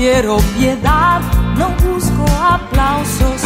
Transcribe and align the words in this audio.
Quiero 0.00 0.38
piedad, 0.56 1.20
no 1.58 1.68
busco 1.84 2.24
aplausos. 2.42 3.42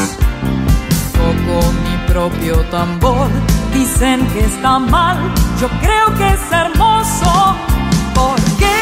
Toco 1.13 1.57
mi 1.85 1.97
propio 2.07 2.61
tambor, 2.71 3.27
dicen 3.73 4.25
que 4.33 4.45
está 4.45 4.79
mal, 4.79 5.19
yo 5.61 5.69
creo 5.83 6.07
que 6.17 6.29
es 6.37 6.53
hermoso. 6.53 7.57
¿Por 8.15 8.37
qué 8.61 8.81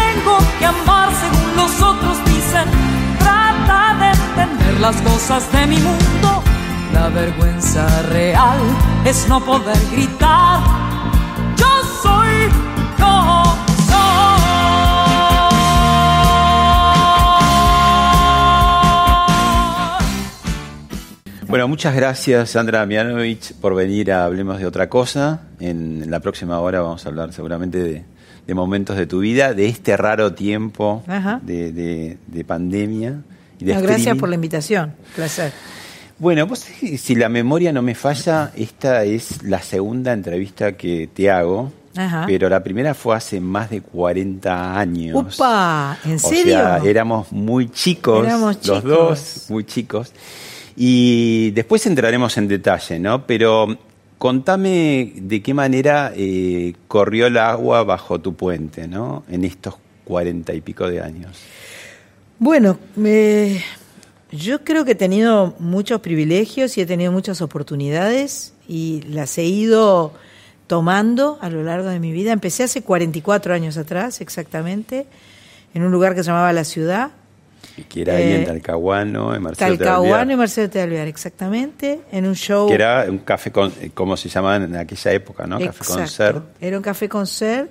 tengo 0.00 0.36
que 0.58 0.66
amar 0.66 1.08
según 1.22 1.56
los 1.56 1.72
otros 1.80 2.16
dicen? 2.26 2.68
Trata 3.18 3.94
de 4.00 4.08
entender 4.10 4.80
las 4.80 4.96
cosas 5.00 5.50
de 5.50 5.66
mi 5.66 5.78
mundo. 5.78 6.42
La 6.92 7.08
vergüenza 7.08 7.86
real 8.10 8.60
es 9.06 9.26
no 9.28 9.40
poder 9.40 9.80
gritar. 9.92 10.81
Bueno, 21.52 21.68
muchas 21.68 21.94
gracias 21.94 22.48
Sandra 22.50 22.86
Mianovich 22.86 23.52
por 23.54 23.74
venir 23.74 24.10
a 24.10 24.24
Hablemos 24.24 24.58
de 24.58 24.64
otra 24.66 24.88
cosa. 24.88 25.42
En 25.60 26.10
la 26.10 26.20
próxima 26.20 26.58
hora 26.60 26.80
vamos 26.80 27.04
a 27.04 27.10
hablar 27.10 27.34
seguramente 27.34 27.76
de, 27.82 28.04
de 28.46 28.54
momentos 28.54 28.96
de 28.96 29.04
tu 29.06 29.18
vida, 29.20 29.52
de 29.52 29.66
este 29.66 29.94
raro 29.98 30.32
tiempo 30.32 31.02
de, 31.42 31.72
de- 31.72 32.16
de 32.26 32.44
pandemia. 32.44 33.20
Y 33.60 33.66
de 33.66 33.74
No, 33.74 33.82
gracias 33.82 34.16
por 34.16 34.30
la 34.30 34.34
invitación. 34.36 34.94
Placer. 35.14 35.52
Bueno, 36.18 36.46
vos, 36.46 36.60
si 36.98 37.14
la 37.16 37.28
memoria 37.28 37.70
no 37.70 37.82
me 37.82 37.94
falla, 37.94 38.50
esta 38.56 39.04
es 39.04 39.42
la 39.42 39.60
segunda 39.60 40.14
entrevista 40.14 40.72
que 40.72 41.10
te 41.12 41.30
hago. 41.30 41.70
Ajá. 41.94 42.24
Pero 42.26 42.48
la 42.48 42.62
primera 42.62 42.94
fue 42.94 43.14
hace 43.14 43.40
más 43.42 43.68
de 43.68 43.82
40 43.82 44.78
años. 44.78 45.36
¡Upa! 45.36 45.98
¿En 46.06 46.14
O 46.14 46.18
serio? 46.18 46.54
sea, 46.54 46.78
éramos 46.82 47.30
muy 47.30 47.68
chicos, 47.70 48.24
Éramos 48.26 48.66
los 48.66 48.82
dos, 48.82 49.46
muy 49.50 49.64
chicos. 49.64 50.12
Y 50.76 51.50
después 51.52 51.86
entraremos 51.86 52.36
en 52.38 52.48
detalle, 52.48 52.98
¿no? 52.98 53.26
Pero 53.26 53.76
contame 54.18 55.12
de 55.16 55.42
qué 55.42 55.52
manera 55.54 56.12
eh, 56.14 56.74
corrió 56.88 57.26
el 57.26 57.36
agua 57.36 57.82
bajo 57.84 58.20
tu 58.20 58.34
puente, 58.34 58.88
¿no? 58.88 59.24
En 59.28 59.44
estos 59.44 59.74
cuarenta 60.04 60.52
y 60.54 60.60
pico 60.60 60.88
de 60.88 61.00
años. 61.00 61.38
Bueno, 62.38 62.78
yo 64.32 64.64
creo 64.64 64.84
que 64.84 64.92
he 64.92 64.96
tenido 64.96 65.54
muchos 65.58 66.00
privilegios 66.00 66.76
y 66.76 66.80
he 66.80 66.86
tenido 66.86 67.12
muchas 67.12 67.40
oportunidades 67.40 68.54
y 68.68 69.02
las 69.08 69.38
he 69.38 69.44
ido 69.44 70.12
tomando 70.66 71.38
a 71.40 71.50
lo 71.50 71.62
largo 71.62 71.88
de 71.88 72.00
mi 72.00 72.12
vida. 72.12 72.32
Empecé 72.32 72.64
hace 72.64 72.82
44 72.82 73.54
años 73.54 73.76
atrás, 73.76 74.20
exactamente, 74.20 75.06
en 75.74 75.82
un 75.82 75.92
lugar 75.92 76.14
que 76.14 76.22
se 76.22 76.28
llamaba 76.28 76.52
La 76.52 76.64
Ciudad, 76.64 77.10
Que 77.88 78.02
era 78.02 78.16
ahí 78.16 78.24
Eh, 78.24 78.36
en 78.36 78.44
Talcahuano, 78.44 79.34
en 79.34 79.42
Marcelo 79.42 79.76
Talcahuano 79.78 80.32
y 80.32 80.36
Marcelo 80.36 80.68
de 80.68 80.80
Alvear, 80.82 81.08
exactamente, 81.08 82.00
en 82.12 82.26
un 82.26 82.34
show. 82.34 82.68
Que 82.68 82.74
era 82.74 83.06
un 83.08 83.18
café, 83.18 83.50
con, 83.50 83.72
eh, 83.80 83.90
como 83.94 84.16
se 84.16 84.28
llamaba 84.28 84.56
en 84.56 84.76
aquella 84.76 85.12
época, 85.12 85.46
¿no? 85.46 85.58
Café 85.58 85.68
Exacto. 85.78 85.94
concert. 85.94 86.44
Era 86.60 86.76
un 86.76 86.82
café 86.82 87.08
concert. 87.08 87.70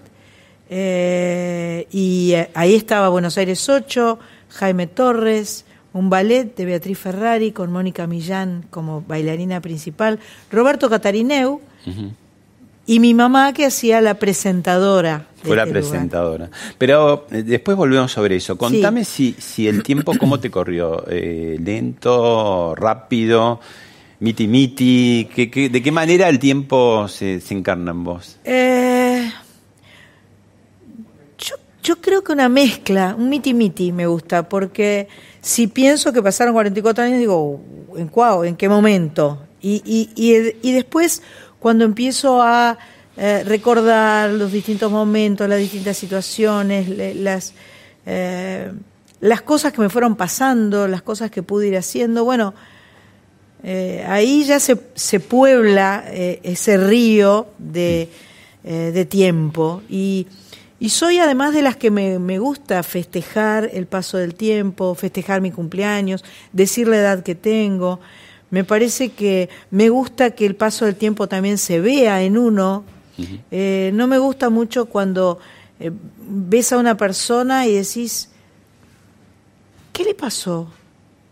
eh, 0.69 1.87
y 1.91 2.31
eh, 2.33 2.49
ahí 2.53 2.75
estaba 2.75 3.09
Buenos 3.09 3.37
Aires 3.37 3.67
8, 3.67 4.17
Jaime 4.49 4.87
Torres, 4.87 5.65
un 5.93 6.09
ballet 6.09 6.55
de 6.55 6.65
Beatriz 6.65 6.97
Ferrari 6.97 7.51
con 7.51 7.71
Mónica 7.71 8.07
Millán 8.07 8.65
como 8.69 9.01
bailarina 9.01 9.59
principal, 9.59 10.19
Roberto 10.49 10.89
Catarineu 10.89 11.59
y 12.85 12.99
mi 12.99 13.13
mamá 13.13 13.51
que 13.53 13.65
hacía 13.65 13.99
la 14.01 14.13
presentadora. 14.15 15.25
Fue 15.43 15.55
la 15.55 15.63
este 15.63 15.73
lugar. 15.73 15.89
presentadora. 15.91 16.49
Pero 16.77 17.25
eh, 17.31 17.43
después 17.43 17.75
volvemos 17.77 18.11
sobre 18.11 18.35
eso. 18.35 18.57
Contame 18.57 19.03
si, 19.05 19.33
si 19.39 19.67
el 19.67 19.83
tiempo, 19.83 20.13
¿cómo 20.17 20.39
te 20.39 20.49
corrió? 20.51 21.03
Eh, 21.09 21.57
¿Lento, 21.63 22.75
rápido, 22.75 23.59
miti 24.19 24.47
miti? 24.47 25.27
¿Qué, 25.33 25.49
qué- 25.49 25.69
de 25.69 25.81
qué 25.81 25.91
manera 25.91 26.29
el 26.29 26.39
tiempo 26.39 27.07
se, 27.07 27.39
se 27.41 27.53
encarna 27.53 27.91
en 27.91 28.03
vos? 28.03 28.37
Eh, 28.43 29.31
yo, 31.37 31.55
yo 31.83 31.95
creo 32.01 32.23
que 32.23 32.31
una 32.31 32.49
mezcla, 32.49 33.15
un 33.17 33.29
miti 33.29 33.53
miti 33.53 33.91
me 33.91 34.05
gusta, 34.07 34.47
porque 34.47 35.07
si 35.41 35.67
pienso 35.67 36.13
que 36.13 36.21
pasaron 36.21 36.53
44 36.53 37.03
años, 37.03 37.19
digo, 37.19 37.61
¿en 37.95 38.07
cuál? 38.07 38.45
¿En 38.45 38.55
qué 38.55 38.69
momento? 38.69 39.41
Y, 39.61 39.81
y, 39.85 40.09
y, 40.15 40.55
y 40.69 40.71
después, 40.73 41.21
cuando 41.59 41.83
empiezo 41.85 42.41
a 42.41 42.77
eh, 43.23 43.43
recordar 43.45 44.31
los 44.31 44.51
distintos 44.51 44.91
momentos, 44.91 45.47
las 45.47 45.59
distintas 45.59 45.95
situaciones, 45.95 46.89
le- 46.89 47.13
las, 47.13 47.53
eh, 48.07 48.71
las 49.19 49.41
cosas 49.43 49.71
que 49.73 49.79
me 49.81 49.89
fueron 49.89 50.15
pasando, 50.15 50.87
las 50.87 51.03
cosas 51.03 51.29
que 51.29 51.43
pude 51.43 51.67
ir 51.67 51.77
haciendo, 51.77 52.23
bueno, 52.25 52.55
eh, 53.63 54.03
ahí 54.07 54.43
ya 54.43 54.59
se, 54.59 54.75
se 54.95 55.19
puebla 55.19 56.03
ese 56.11 56.77
río 56.77 57.45
de, 57.59 58.09
de 58.63 59.05
tiempo. 59.05 59.83
Y, 59.87 60.25
y 60.79 60.89
soy 60.89 61.19
además 61.19 61.53
de 61.53 61.61
las 61.61 61.75
que 61.75 61.91
me, 61.91 62.17
me 62.17 62.39
gusta 62.39 62.81
festejar 62.81 63.69
el 63.71 63.85
paso 63.85 64.17
del 64.17 64.33
tiempo, 64.33 64.95
festejar 64.95 65.41
mi 65.41 65.51
cumpleaños, 65.51 66.23
decir 66.53 66.87
la 66.87 66.97
edad 66.97 67.21
que 67.21 67.35
tengo. 67.35 67.99
Me 68.49 68.63
parece 68.63 69.09
que 69.09 69.49
me 69.69 69.89
gusta 69.89 70.31
que 70.31 70.47
el 70.47 70.55
paso 70.55 70.85
del 70.85 70.95
tiempo 70.95 71.27
también 71.27 71.59
se 71.59 71.79
vea 71.79 72.23
en 72.23 72.39
uno. 72.39 72.83
Eh, 73.51 73.91
no 73.93 74.07
me 74.07 74.17
gusta 74.17 74.49
mucho 74.49 74.85
cuando 74.85 75.39
eh, 75.79 75.91
ves 76.27 76.71
a 76.73 76.77
una 76.77 76.95
persona 76.97 77.65
y 77.67 77.73
decís, 77.75 78.29
¿qué 79.93 80.03
le 80.03 80.13
pasó? 80.13 80.67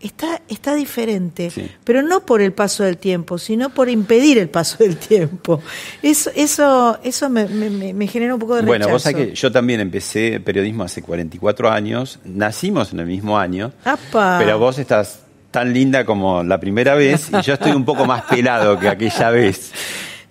Está, 0.00 0.40
está 0.48 0.74
diferente, 0.74 1.50
Sí. 1.50 1.70
pero 1.84 2.00
no 2.00 2.24
por 2.24 2.40
el 2.40 2.54
paso 2.54 2.84
del 2.84 2.96
tiempo, 2.96 3.36
sino 3.36 3.68
por 3.68 3.90
impedir 3.90 4.38
el 4.38 4.48
paso 4.48 4.78
del 4.78 4.96
tiempo. 4.96 5.60
Eso, 6.02 6.30
eso, 6.34 6.98
eso 7.04 7.28
me, 7.28 7.44
me- 7.46 7.68
me- 7.68 7.92
me 7.92 8.06
genera 8.06 8.32
un 8.32 8.40
poco 8.40 8.54
de 8.54 8.62
rechazo. 8.62 8.78
Bueno, 8.78 8.88
vos 8.88 9.02
sabés 9.02 9.26
que 9.28 9.34
yo 9.34 9.52
también 9.52 9.78
empecé 9.80 10.40
periodismo 10.40 10.84
hace 10.84 11.02
44 11.02 11.70
años. 11.70 12.18
Nacimos 12.24 12.94
en 12.94 13.00
el 13.00 13.06
mismo 13.06 13.38
año. 13.38 13.72
¡Apa! 13.84 14.38
Pero 14.40 14.58
vos 14.58 14.78
estás 14.78 15.20
tan 15.50 15.74
linda 15.74 16.06
como 16.06 16.42
la 16.44 16.58
primera 16.60 16.94
vez 16.94 17.28
y 17.30 17.42
yo 17.42 17.52
estoy 17.54 17.72
un 17.72 17.84
poco 17.84 18.06
más 18.06 18.22
pelado 18.22 18.78
que 18.78 18.88
aquella 18.88 19.28
vez. 19.28 19.70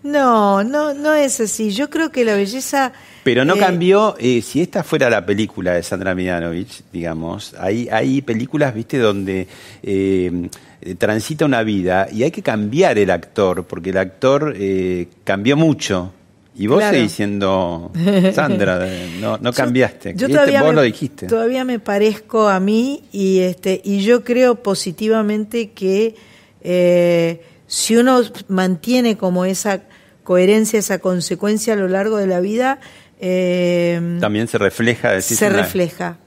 No, 0.03 0.63
no, 0.63 0.93
no 0.93 1.13
es 1.13 1.39
así. 1.41 1.71
Yo 1.71 1.89
creo 1.89 2.11
que 2.11 2.23
la 2.23 2.35
belleza. 2.35 2.93
Pero 3.23 3.43
no 3.43 3.55
eh, 3.55 3.59
cambió, 3.59 4.15
eh, 4.17 4.41
si 4.41 4.61
esta 4.61 4.83
fuera 4.83 5.09
la 5.09 5.25
película 5.25 5.73
de 5.73 5.83
Sandra 5.83 6.15
Mianovich, 6.15 6.83
digamos, 6.91 7.53
hay, 7.59 7.89
hay 7.91 8.21
películas, 8.21 8.73
viste, 8.73 8.97
donde 8.97 9.47
eh, 9.83 10.49
transita 10.97 11.45
una 11.45 11.63
vida 11.63 12.07
y 12.11 12.23
hay 12.23 12.31
que 12.31 12.41
cambiar 12.41 12.97
el 12.97 13.11
actor, 13.11 13.65
porque 13.65 13.89
el 13.89 13.97
actor 13.97 14.53
eh, 14.57 15.07
cambió 15.23 15.57
mucho. 15.57 16.13
Y 16.55 16.67
vos 16.67 16.79
Claro. 16.79 16.97
seguís 16.97 17.11
siendo 17.13 17.91
Sandra, 18.33 18.85
no, 19.21 19.37
no 19.37 19.53
cambiaste. 19.53 20.13
Yo 20.15 20.27
Este, 20.27 20.33
todavía 20.33 20.61
vos 20.61 20.71
me, 20.71 20.75
lo 20.75 20.81
dijiste. 20.81 21.27
Todavía 21.27 21.63
me 21.63 21.79
parezco 21.79 22.49
a 22.49 22.59
mí 22.59 23.03
y 23.13 23.39
este 23.39 23.79
y 23.81 24.01
yo 24.01 24.25
creo 24.25 24.55
positivamente 24.55 25.69
que 25.71 26.15
eh, 26.61 27.41
si 27.65 27.95
uno 27.95 28.21
mantiene 28.49 29.15
como 29.15 29.45
esa 29.45 29.83
coherencia, 30.29 30.77
esa 30.77 30.99
consecuencia 30.99 31.73
a 31.73 31.75
lo 31.75 31.87
largo 31.87 32.17
de 32.17 32.27
la 32.27 32.39
vida, 32.39 32.77
eh, 33.19 33.99
También 34.21 34.47
se 34.47 34.59
refleja, 34.59 35.09
decís, 35.09 35.39
se 35.39 35.49
refleja. 35.49 36.17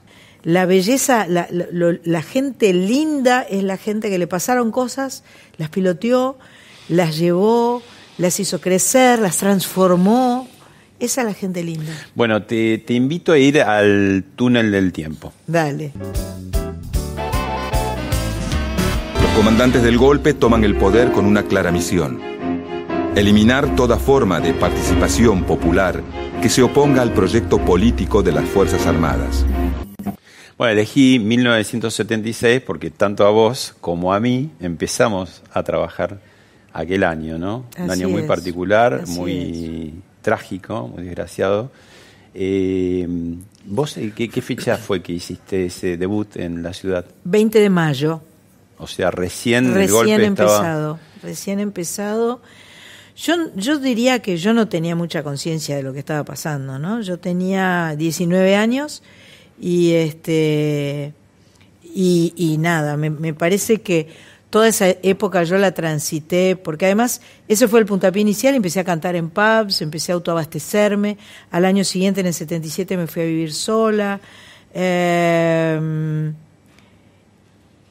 La 0.43 0.65
belleza, 0.65 1.25
la, 1.25 1.47
la- 1.49 1.67
lo- 1.71 1.97
la 2.03 2.21
gente 2.21 2.73
linda 2.73 3.43
es 3.43 3.63
la 3.63 3.77
gente 3.77 4.09
que 4.09 4.17
le 4.17 4.27
pasaron 4.27 4.71
cosas, 4.71 5.23
las 5.57 5.69
piloteó, 5.69 6.37
las 6.89 7.17
llevó, 7.17 7.81
las 8.17 8.41
hizo 8.41 8.59
crecer, 8.59 9.19
las 9.19 9.37
transformó. 9.37 10.49
Esa 10.99 11.21
es 11.21 11.27
la 11.27 11.33
gente 11.33 11.63
linda. 11.63 11.93
Bueno, 12.13 12.43
te, 12.43 12.79
te 12.79 12.93
invito 12.95 13.31
a 13.31 13.37
ir 13.37 13.61
al 13.61 14.25
túnel 14.35 14.69
del 14.73 14.91
tiempo. 14.91 15.31
Dale. 15.47 15.93
Los 19.21 19.31
comandantes 19.37 19.81
del 19.81 19.97
golpe 19.97 20.33
toman 20.33 20.65
el 20.65 20.75
poder 20.75 21.13
con 21.13 21.23
una 21.25 21.43
clara 21.43 21.71
misión. 21.71 22.32
Eliminar 23.15 23.75
toda 23.75 23.99
forma 23.99 24.39
de 24.39 24.55
participación 24.55 25.43
popular 25.43 26.01
que 26.41 26.49
se 26.49 26.63
oponga 26.63 27.03
al 27.03 27.13
proyecto 27.13 27.59
político 27.59 28.23
de 28.23 28.31
las 28.31 28.43
Fuerzas 28.49 28.87
Armadas. 28.87 29.45
Bueno, 30.57 30.71
elegí 30.71 31.19
1976 31.19 32.61
porque 32.61 32.89
tanto 32.89 33.27
a 33.27 33.29
vos 33.29 33.75
como 33.81 34.15
a 34.15 34.19
mí 34.19 34.49
empezamos 34.59 35.43
a 35.53 35.61
trabajar 35.61 36.21
aquel 36.73 37.03
año, 37.03 37.37
¿no? 37.37 37.65
Un 37.77 37.91
año 37.91 38.09
muy 38.09 38.23
particular, 38.23 39.07
muy 39.07 39.93
trágico, 40.23 40.87
muy 40.87 41.03
desgraciado. 41.03 41.71
Eh, 42.33 43.07
¿Vos 43.65 43.95
eh, 43.97 44.11
¿qué, 44.15 44.41
fecha 44.41 44.77
fue 44.77 45.03
que 45.03 45.13
hiciste 45.13 45.67
ese 45.67 45.97
debut 45.97 46.35
en 46.35 46.63
la 46.63 46.73
ciudad? 46.73 47.05
20 47.25 47.59
de 47.59 47.69
mayo. 47.69 48.21
O 48.79 48.87
sea, 48.87 49.11
recién, 49.11 49.71
recién 49.71 49.83
el 49.83 49.91
golpe 49.91 50.25
empezado, 50.25 50.99
recién 51.21 51.59
empezado. 51.59 52.41
Yo, 53.15 53.35
yo 53.55 53.77
diría 53.77 54.19
que 54.19 54.37
yo 54.37 54.53
no 54.53 54.67
tenía 54.67 54.95
mucha 54.95 55.23
conciencia 55.23 55.75
de 55.75 55.83
lo 55.83 55.93
que 55.93 55.99
estaba 55.99 56.23
pasando, 56.23 56.79
¿no? 56.79 57.01
Yo 57.01 57.19
tenía 57.19 57.95
19 57.95 58.55
años 58.55 59.03
y 59.59 59.91
este 59.91 61.13
y, 61.83 62.33
y 62.35 62.57
nada, 62.57 62.97
me, 62.97 63.11
me, 63.11 63.35
parece 63.35 63.81
que 63.81 64.07
toda 64.49 64.67
esa 64.67 64.87
época 64.89 65.43
yo 65.43 65.57
la 65.57 65.73
transité, 65.73 66.55
porque 66.55 66.85
además 66.85 67.21
ese 67.47 67.67
fue 67.67 67.79
el 67.79 67.85
puntapié 67.85 68.21
inicial, 68.21 68.55
empecé 68.55 68.79
a 68.79 68.83
cantar 68.83 69.15
en 69.15 69.29
pubs, 69.29 69.81
empecé 69.81 70.11
a 70.11 70.15
autoabastecerme, 70.15 71.17
al 71.51 71.65
año 71.65 71.83
siguiente, 71.83 72.21
en 72.21 72.27
el 72.27 72.33
77, 72.33 72.97
me 72.97 73.05
fui 73.05 73.21
a 73.21 73.25
vivir 73.25 73.53
sola. 73.53 74.19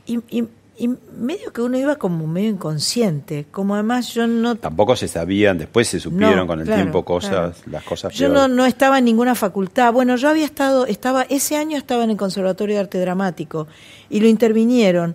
Y, 0.04 0.18
y 0.30 0.48
y 0.82 0.88
medio 1.16 1.52
que 1.52 1.62
uno 1.62 1.78
iba 1.78 1.94
como 1.94 2.26
medio 2.26 2.48
inconsciente, 2.48 3.46
como 3.52 3.74
además 3.74 4.12
yo 4.12 4.26
no... 4.26 4.56
Tampoco 4.56 4.96
se 4.96 5.06
sabían, 5.06 5.56
después 5.56 5.86
se 5.86 6.00
supieron 6.00 6.44
con 6.48 6.58
el 6.58 6.66
tiempo 6.66 7.04
cosas, 7.04 7.64
las 7.68 7.84
cosas 7.84 8.12
Yo 8.14 8.28
no, 8.28 8.48
no, 8.48 8.66
estaba 8.66 8.98
en 8.98 9.04
ninguna 9.04 9.36
facultad, 9.36 9.92
bueno, 9.92 10.16
yo 10.16 10.28
había 10.28 10.44
estado, 10.44 10.86
estaba, 10.86 11.22
ese 11.22 11.56
año 11.56 11.78
estaba 11.78 12.02
en 12.02 12.10
el 12.10 12.16
Conservatorio 12.16 12.74
de 12.74 12.80
Arte 12.80 12.98
Dramático 12.98 13.68
y 14.10 14.18
lo 14.18 14.26
intervinieron, 14.26 15.14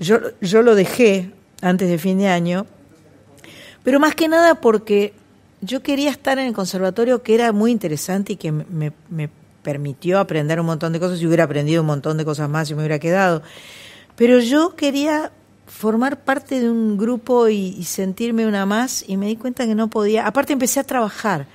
yo, 0.00 0.20
yo 0.40 0.62
lo 0.62 0.74
dejé 0.74 1.32
antes 1.60 1.90
de 1.90 1.98
fin 1.98 2.16
de 2.16 2.28
año, 2.28 2.64
pero 3.84 4.00
más 4.00 4.14
que 4.14 4.26
nada 4.26 4.54
porque 4.54 5.12
yo 5.60 5.82
quería 5.82 6.08
estar 6.08 6.38
en 6.38 6.46
el 6.46 6.54
conservatorio 6.54 7.22
que 7.22 7.34
era 7.34 7.52
muy 7.52 7.72
interesante 7.72 8.32
y 8.32 8.36
que 8.36 8.52
me, 8.52 8.92
me 9.10 9.28
permitió 9.62 10.18
aprender 10.18 10.58
un 10.60 10.66
montón 10.66 10.94
de 10.94 11.00
cosas. 11.00 11.20
Y 11.20 11.26
hubiera 11.26 11.44
aprendido 11.44 11.82
un 11.82 11.88
montón 11.88 12.16
de 12.16 12.24
cosas 12.24 12.48
más 12.48 12.70
y 12.70 12.74
me 12.74 12.80
hubiera 12.80 12.98
quedado. 12.98 13.42
Pero 14.18 14.40
yo 14.40 14.74
quería 14.74 15.30
formar 15.68 16.24
parte 16.24 16.58
de 16.58 16.68
un 16.68 16.98
grupo 16.98 17.48
y, 17.48 17.84
sentirme 17.84 18.48
una 18.48 18.66
más 18.66 19.04
y 19.06 19.16
me 19.16 19.26
di 19.26 19.36
cuenta 19.36 19.64
que 19.64 19.76
no 19.76 19.88
podía. 19.88 20.26
Aparte 20.26 20.52
empecé 20.52 20.80
a 20.80 20.84
trabajar, 20.84 21.46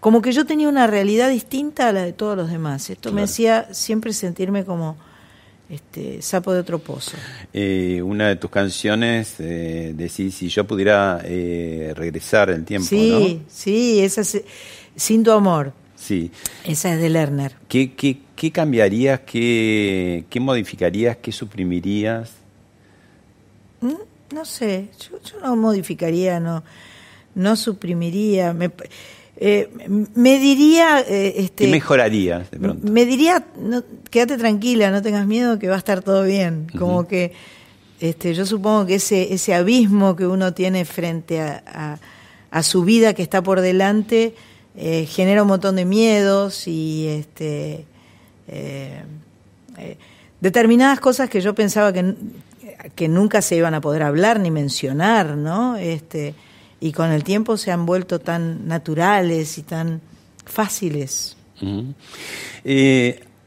como 0.00 0.20
que 0.20 0.32
yo 0.32 0.44
tenía 0.44 0.68
una 0.68 0.88
realidad 0.88 1.30
distinta 1.30 1.88
a 1.88 1.92
la 1.92 2.02
de 2.02 2.12
todos 2.12 2.36
los 2.36 2.50
demás. 2.50 2.90
Esto 2.90 3.12
me 3.12 3.22
hacía 3.22 3.72
siempre 3.72 4.12
sentirme 4.12 4.64
como 4.64 4.96
este 5.70 6.20
sapo 6.22 6.52
de 6.52 6.58
otro 6.58 6.80
pozo. 6.80 7.12
Eh, 7.52 8.02
una 8.02 8.26
de 8.28 8.36
tus 8.36 8.50
canciones 8.50 9.36
eh, 9.38 9.92
decís, 9.94 10.34
si 10.34 10.48
yo 10.48 10.66
pudiera 10.66 11.20
eh, 11.24 11.92
regresar 11.94 12.50
el 12.50 12.64
tiempo, 12.64 12.88
sí, 12.88 13.42
Sí, 13.48 14.00
esa 14.00 14.22
es, 14.22 14.42
Sin 14.96 15.22
tu 15.22 15.30
amor. 15.30 15.72
Sí. 16.02 16.32
Esa 16.64 16.94
es 16.94 17.00
de 17.00 17.08
Lerner. 17.08 17.54
¿Qué, 17.68 17.92
qué, 17.94 18.18
qué 18.34 18.50
cambiarías, 18.50 19.20
qué, 19.20 20.24
qué, 20.28 20.40
modificarías, 20.40 21.18
qué 21.18 21.30
suprimirías? 21.30 22.32
Mm, 23.80 24.34
no 24.34 24.44
sé, 24.44 24.88
yo, 24.98 25.40
no 25.40 25.54
modificaría, 25.54 26.40
no, 26.40 26.64
no 27.36 27.54
suprimiría. 27.54 28.52
Me, 28.52 28.72
eh, 29.36 29.70
me 30.16 30.40
diría... 30.40 31.04
Eh, 31.06 31.34
este, 31.36 31.66
¿Qué 31.66 31.70
mejorarías 31.70 32.50
de 32.50 32.58
pronto? 32.58 32.90
Me 32.90 33.06
diría, 33.06 33.46
no, 33.60 33.84
quédate 34.10 34.38
tranquila, 34.38 34.90
no 34.90 35.02
tengas 35.02 35.26
miedo, 35.28 35.60
que 35.60 35.68
va 35.68 35.76
a 35.76 35.78
estar 35.78 36.02
todo 36.02 36.24
bien. 36.24 36.66
Como 36.76 37.06
que 37.06 37.32
este, 38.00 38.34
yo 38.34 38.44
supongo 38.44 38.86
que 38.86 38.96
ese, 38.96 39.32
ese 39.32 39.54
abismo 39.54 40.16
que 40.16 40.26
uno 40.26 40.52
tiene 40.52 40.84
frente 40.84 41.40
a, 41.40 41.62
a, 41.64 41.98
a 42.50 42.62
su 42.64 42.82
vida 42.82 43.14
que 43.14 43.22
está 43.22 43.40
por 43.40 43.60
delante 43.60 44.34
eh, 44.74 45.04
genera 45.06 45.42
un 45.42 45.48
montón 45.48 45.76
de 45.76 45.84
miedos 45.84 46.66
y 46.66 47.06
este, 47.06 47.84
eh, 48.48 49.02
eh, 49.76 49.96
determinadas 50.40 50.98
cosas 50.98 51.28
que 51.28 51.42
yo 51.42 51.54
pensaba 51.54 51.92
que, 51.92 52.14
que 52.94 53.06
nunca 53.06 53.42
se 53.42 53.56
iban 53.56 53.74
a 53.74 53.82
poder 53.82 54.02
hablar 54.02 54.40
ni 54.40 54.50
mencionar, 54.50 55.36
¿no? 55.36 55.76
Este, 55.76 56.34
y 56.80 56.92
con 56.92 57.12
el 57.12 57.22
tiempo 57.22 57.58
se 57.58 57.70
han 57.70 57.84
vuelto 57.84 58.18
tan 58.18 58.66
naturales 58.66 59.58
y 59.58 59.62
tan 59.62 60.00
fáciles. 60.46 61.36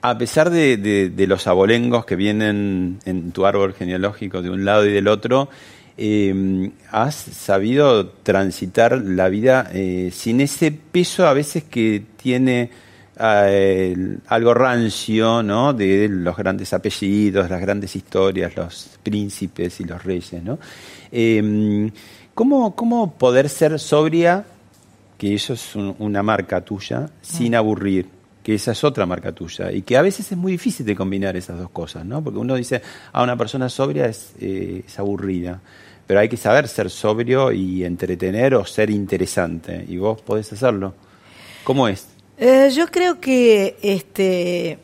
a 0.02 0.18
pesar 0.20 0.52
de, 0.52 0.78
de, 0.78 1.28
los 1.28 1.48
abolengos 1.48 2.06
que 2.06 2.16
vienen 2.16 3.00
en 3.06 3.32
tu 3.32 3.48
árbol 3.48 3.74
genealógico 3.74 4.44
de 4.44 4.52
un 4.52 4.64
lado 4.64 4.86
y 4.86 4.92
del 4.92 5.08
otro, 5.08 5.50
eh, 5.98 6.72
has 6.92 7.16
sabido 7.16 8.08
transitar 8.10 9.02
la 9.02 9.30
vida 9.30 9.70
eh, 9.74 10.12
sin 10.14 10.42
ese 10.42 10.72
peso 10.72 11.26
a 11.28 11.34
veces 11.34 11.64
que 11.64 12.04
tiene 12.18 12.70
eh, 13.18 14.18
algo 14.28 14.54
rancio, 14.54 15.42
¿no? 15.42 15.74
De 15.74 16.10
los 16.10 16.36
grandes 16.36 16.74
apellidos, 16.74 17.50
las 17.50 17.62
grandes 17.62 17.96
historias, 17.96 18.56
los 18.56 18.98
príncipes 19.04 19.80
y 19.80 19.86
los 19.86 20.04
reyes, 20.04 20.44
¿no? 20.44 20.60
Em, 21.12 21.90
¿cómo, 22.34 22.76
¿cómo, 22.76 23.14
poder 23.14 23.48
ser 23.48 23.80
sobria, 23.80 24.46
que 25.18 25.34
eso 25.34 25.54
es 25.54 25.76
una 25.76 26.22
marca 26.24 26.60
tuya, 26.60 27.10
sin 27.22 27.56
ah. 27.56 27.60
aburrir? 27.60 28.08
Que 28.46 28.54
esa 28.54 28.74
es 28.74 28.84
otra 28.84 29.08
marca 29.08 29.32
tuya 29.32 29.72
y 29.72 29.82
que 29.82 29.98
a 29.98 30.04
veces 30.04 30.32
es 30.32 30.38
muy 30.38 30.52
difícil 30.52 30.86
de 30.86 30.96
combinar 30.96 31.36
esas 31.36 31.58
dos 31.58 31.72
cosas, 31.72 32.06
¿no? 32.06 32.24
Porque 32.24 32.38
uno 32.38 32.54
dice, 32.54 32.76
a 32.76 32.82
ah, 33.14 33.24
una 33.24 33.36
persona 33.36 33.70
sobria 33.70 34.06
es, 34.06 34.34
eh, 34.40 34.84
aburrida 34.98 35.60
pero 36.06 36.20
hay 36.20 36.30
que 36.30 36.38
saber 36.38 36.68
ser 36.68 36.92
sobrio 36.92 37.52
y 37.52 37.84
entretener 37.84 38.54
o 38.54 38.64
ser 38.64 38.92
interesante, 38.92 39.84
y 39.88 39.98
vos 39.98 40.22
podés 40.22 40.54
hacerlo. 40.54 40.94
¿Cómo 41.64 41.88
es? 41.88 42.06
Eh, 42.38 42.70
yo 42.76 42.86
creo 42.92 43.20
que 43.20 43.76
este 43.82 44.78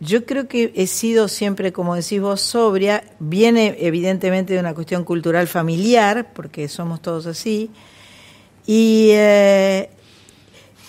yo 0.00 0.26
creo 0.26 0.48
que 0.48 0.72
he 0.74 0.88
sido 0.88 1.28
siempre, 1.28 1.72
como 1.72 1.94
decís 1.94 2.20
vos, 2.20 2.40
sobria. 2.40 3.04
Viene 3.20 3.76
evidentemente 3.78 4.54
de 4.54 4.58
una 4.58 4.74
cuestión 4.74 5.04
cultural 5.04 5.46
familiar, 5.46 6.32
porque 6.34 6.66
somos 6.66 7.00
todos 7.00 7.26
así, 7.26 7.70
y, 8.66 9.10
eh, 9.12 9.90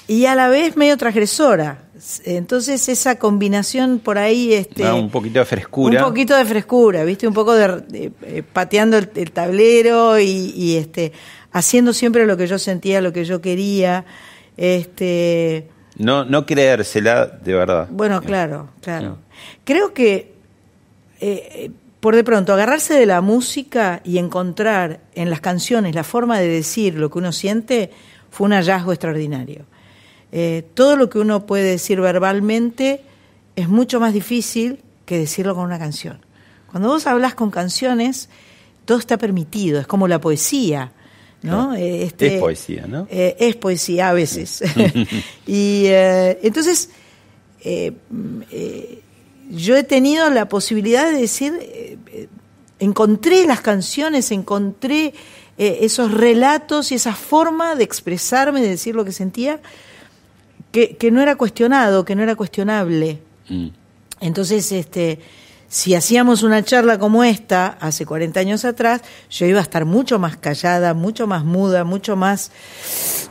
y 0.08 0.26
a 0.26 0.36
la 0.36 0.48
vez 0.50 0.76
medio 0.78 0.98
transgresora. 0.98 1.80
Entonces 2.26 2.90
esa 2.90 3.18
combinación 3.18 4.00
por 4.00 4.18
ahí, 4.18 4.54
este, 4.54 4.90
un 4.92 5.10
poquito 5.10 5.40
de 5.40 5.46
frescura, 5.46 6.04
un 6.04 6.10
poquito 6.10 6.36
de 6.36 6.46
frescura, 6.46 7.04
viste, 7.04 7.28
un 7.28 7.34
poco 7.34 7.54
de, 7.54 8.12
eh, 8.22 8.44
pateando 8.44 8.98
el, 8.98 9.32
tablero 9.32 10.20
y, 10.20 10.76
este, 10.76 11.14
haciendo 11.52 11.94
siempre 11.94 12.26
lo 12.26 12.36
que 12.36 12.48
yo 12.48 12.60
sentía, 12.60 13.02
lo 13.02 13.14
que 13.14 13.26
yo 13.26 13.42
quería, 13.42 14.06
este. 14.58 15.70
No, 15.98 16.26
no 16.26 16.46
creérsela 16.46 17.26
de 17.28 17.54
verdad. 17.54 17.88
Bueno, 17.90 18.22
claro, 18.22 18.70
claro. 18.82 19.20
Creo 19.64 19.94
que 19.94 20.34
eh, 21.22 21.72
por 22.02 22.16
de 22.16 22.24
pronto 22.24 22.54
agarrarse 22.54 22.94
de 22.94 23.06
la 23.06 23.22
música 23.22 24.02
y 24.04 24.18
encontrar 24.18 25.00
en 25.16 25.30
las 25.30 25.42
canciones 25.42 25.96
la 25.96 26.04
forma 26.04 26.40
de 26.40 26.48
decir 26.48 26.96
lo 26.96 27.10
que 27.10 27.18
uno 27.18 27.32
siente 27.32 27.90
fue 28.30 28.46
un 28.46 28.54
hallazgo 28.54 28.92
extraordinario. 28.92 29.66
Eh, 30.32 30.66
todo 30.74 30.96
lo 30.96 31.10
que 31.10 31.20
uno 31.20 31.46
puede 31.46 31.64
decir 31.64 32.02
verbalmente 32.02 33.02
es 33.56 33.70
mucho 33.70 34.00
más 34.00 34.14
difícil 34.14 34.80
que 35.06 35.18
decirlo 35.18 35.56
con 35.56 35.64
una 35.64 35.80
canción. 35.80 36.20
Cuando 36.70 36.90
vos 36.90 37.08
hablas 37.08 37.36
con 37.36 37.52
canciones, 37.52 38.30
todo 38.86 38.98
está 38.98 39.18
permitido, 39.18 39.80
es 39.80 39.88
como 39.88 40.08
la 40.08 40.20
poesía. 40.20 40.92
¿no? 41.42 41.76
Eh, 41.76 42.04
este, 42.04 42.36
es 42.36 42.40
poesía, 42.42 42.86
¿no? 42.88 43.08
Eh, 43.10 43.36
es 43.40 43.56
poesía 43.56 44.10
a 44.10 44.14
veces. 44.14 44.64
y 45.48 45.86
entonces, 45.88 46.90
yo 49.50 49.76
he 49.76 49.84
tenido 49.84 50.30
la 50.32 50.50
posibilidad 50.50 51.10
de 51.10 51.18
decir, 51.18 52.00
encontré 52.80 53.46
las 53.46 53.62
canciones, 53.62 54.32
encontré 54.32 55.14
esos 55.58 56.12
relatos 56.12 56.92
y 56.92 56.96
esa 56.96 57.14
forma 57.14 57.76
de 57.76 57.84
expresarme, 57.84 58.62
de 58.62 58.70
decir 58.70 58.96
lo 58.96 59.06
que 59.06 59.12
sentía, 59.14 59.62
que, 60.98 61.12
no 61.12 61.22
era 61.22 61.36
cuestionado, 61.36 62.04
que 62.04 62.16
no 62.16 62.24
era 62.24 62.36
cuestionable. 62.36 63.20
Mm. 63.48 63.68
Entonces, 64.20 64.72
este, 64.72 65.20
si 65.70 65.96
hacíamos 65.96 66.44
una 66.44 66.64
charla 66.64 67.00
como 67.00 67.24
esta 67.24 67.78
hace 67.80 68.06
40 68.06 68.40
años 68.40 68.66
atrás, 68.66 69.02
yo 69.30 69.46
iba 69.46 69.60
a 69.60 69.64
estar 69.64 69.86
mucho 69.86 70.20
más 70.20 70.36
callada, 70.38 70.94
mucho 70.94 71.28
más 71.28 71.46
muda, 71.46 71.84
mucho 71.84 72.16
más 72.16 72.52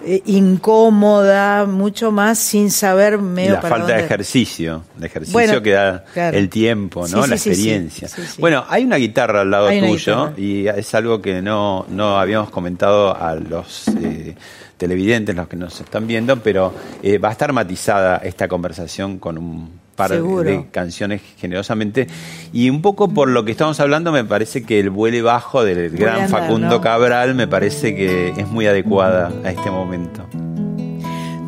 eh, 0.04 0.22
incómoda, 0.26 1.66
mucho 1.66 2.12
más 2.12 2.38
sin 2.38 2.70
saber 2.70 3.18
medio 3.18 3.54
la 3.54 3.60
para 3.60 3.76
falta 3.76 3.96
de 3.96 4.04
ejercicio, 4.04 4.84
de 4.96 5.06
ejercicio 5.06 5.32
Bueno, 5.32 5.62
que 5.62 5.72
da 5.72 6.04
claro. 6.12 6.36
el 6.36 6.48
tiempo, 6.48 7.06
¿no? 7.08 7.24
Sí, 7.24 7.30
la 7.30 7.36
sí, 7.36 7.50
experiencia. 7.50 8.08
Sí. 8.08 8.22
Bueno, 8.38 8.64
hay 8.68 8.84
una 8.84 8.96
guitarra 8.96 9.42
al 9.42 9.50
lado 9.50 9.68
tuyo 9.68 10.32
y 10.36 10.66
es 10.66 10.94
algo 10.94 11.20
que 11.20 11.42
no, 11.42 11.84
no 11.88 12.18
habíamos 12.18 12.50
comentado 12.50 13.14
a 13.14 13.34
los 13.34 13.88
eh, 13.88 14.34
televidentes, 14.76 15.34
los 15.36 15.48
que 15.48 15.56
nos 15.56 15.80
están 15.80 16.06
viendo, 16.06 16.36
pero 16.42 16.72
eh, 17.02 17.18
va 17.18 17.28
a 17.28 17.32
estar 17.32 17.52
matizada 17.52 18.16
esta 18.18 18.48
conversación 18.48 19.18
con 19.18 19.38
un 19.38 19.70
par 19.94 20.10
de- 20.10 20.16
Seguro. 20.16 20.42
de 20.42 20.66
canciones 20.72 21.22
generosamente 21.38 22.08
y 22.52 22.68
un 22.68 22.82
poco 22.82 23.08
por 23.08 23.28
lo 23.28 23.44
que 23.44 23.52
estamos 23.52 23.78
hablando 23.78 24.10
me 24.10 24.24
parece 24.24 24.64
que 24.64 24.80
el 24.80 24.90
vuele 24.90 25.22
bajo 25.22 25.62
del 25.64 25.90
gran 25.90 26.22
andar, 26.22 26.28
Facundo 26.28 26.68
¿no? 26.68 26.80
Cabral 26.80 27.34
me 27.36 27.46
parece 27.46 27.94
que 27.94 28.30
es 28.36 28.48
muy 28.48 28.66
adecuada 28.66 29.30
a 29.44 29.50
este 29.50 29.70
momento. 29.70 30.26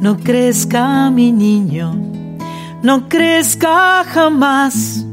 No 0.00 0.16
crezca 0.18 1.10
mi 1.10 1.32
niño, 1.32 1.94
no 2.82 3.08
crezca 3.08 4.04
jamás. 4.04 5.04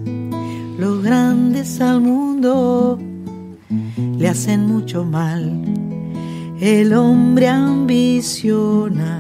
Los 0.78 1.02
grandes 1.04 1.80
al 1.82 2.02
mundo 2.02 3.00
le 4.20 4.28
hacen 4.28 4.66
mucho 4.68 5.04
mal. 5.06 5.50
El 6.64 6.94
hombre 6.94 7.50
ambiciona 7.50 9.20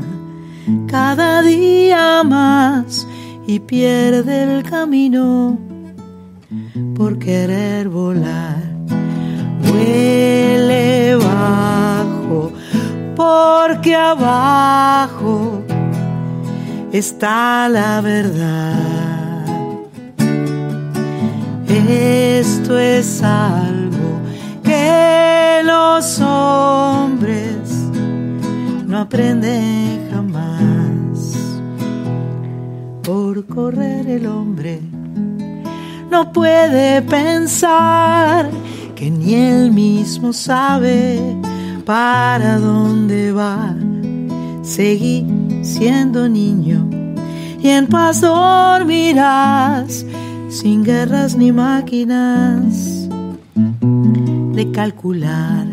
cada 0.88 1.42
día 1.42 2.24
más 2.24 3.06
y 3.46 3.60
pierde 3.60 4.44
el 4.44 4.64
camino 4.64 5.60
por 6.96 7.20
querer 7.20 7.90
volar. 7.90 8.64
Huele 9.62 11.18
bajo, 11.18 12.54
porque 13.14 13.94
abajo 13.94 15.62
está 16.94 17.68
la 17.68 18.00
verdad. 18.00 18.80
Esto 21.68 22.80
es 22.80 23.22
algo 23.22 23.84
los 25.66 26.20
hombres 26.20 27.70
no 28.86 29.00
aprenden 29.00 30.10
jamás. 30.12 31.38
Por 33.04 33.46
correr 33.48 34.08
el 34.08 34.26
hombre 34.28 34.82
no 36.10 36.32
puede 36.32 37.02
pensar 37.02 38.50
que 38.96 39.10
ni 39.10 39.36
él 39.36 39.72
mismo 39.72 40.32
sabe 40.32 41.20
para 41.86 42.60
dónde 42.60 43.32
va. 43.32 43.76
Seguí 44.62 45.26
siendo 45.64 46.30
niño 46.30 46.90
y 47.62 47.70
en 47.70 47.88
paz 47.88 48.22
dormirás 48.22 50.06
sin 50.50 50.84
guerras 50.84 51.36
ni 51.36 51.52
máquinas 51.52 53.10
de 54.54 54.72
calcular. 54.72 55.66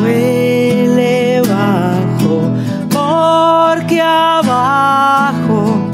Huele 0.00 1.42
bajo 1.42 2.52
porque 2.90 4.00
abajo 4.00 5.90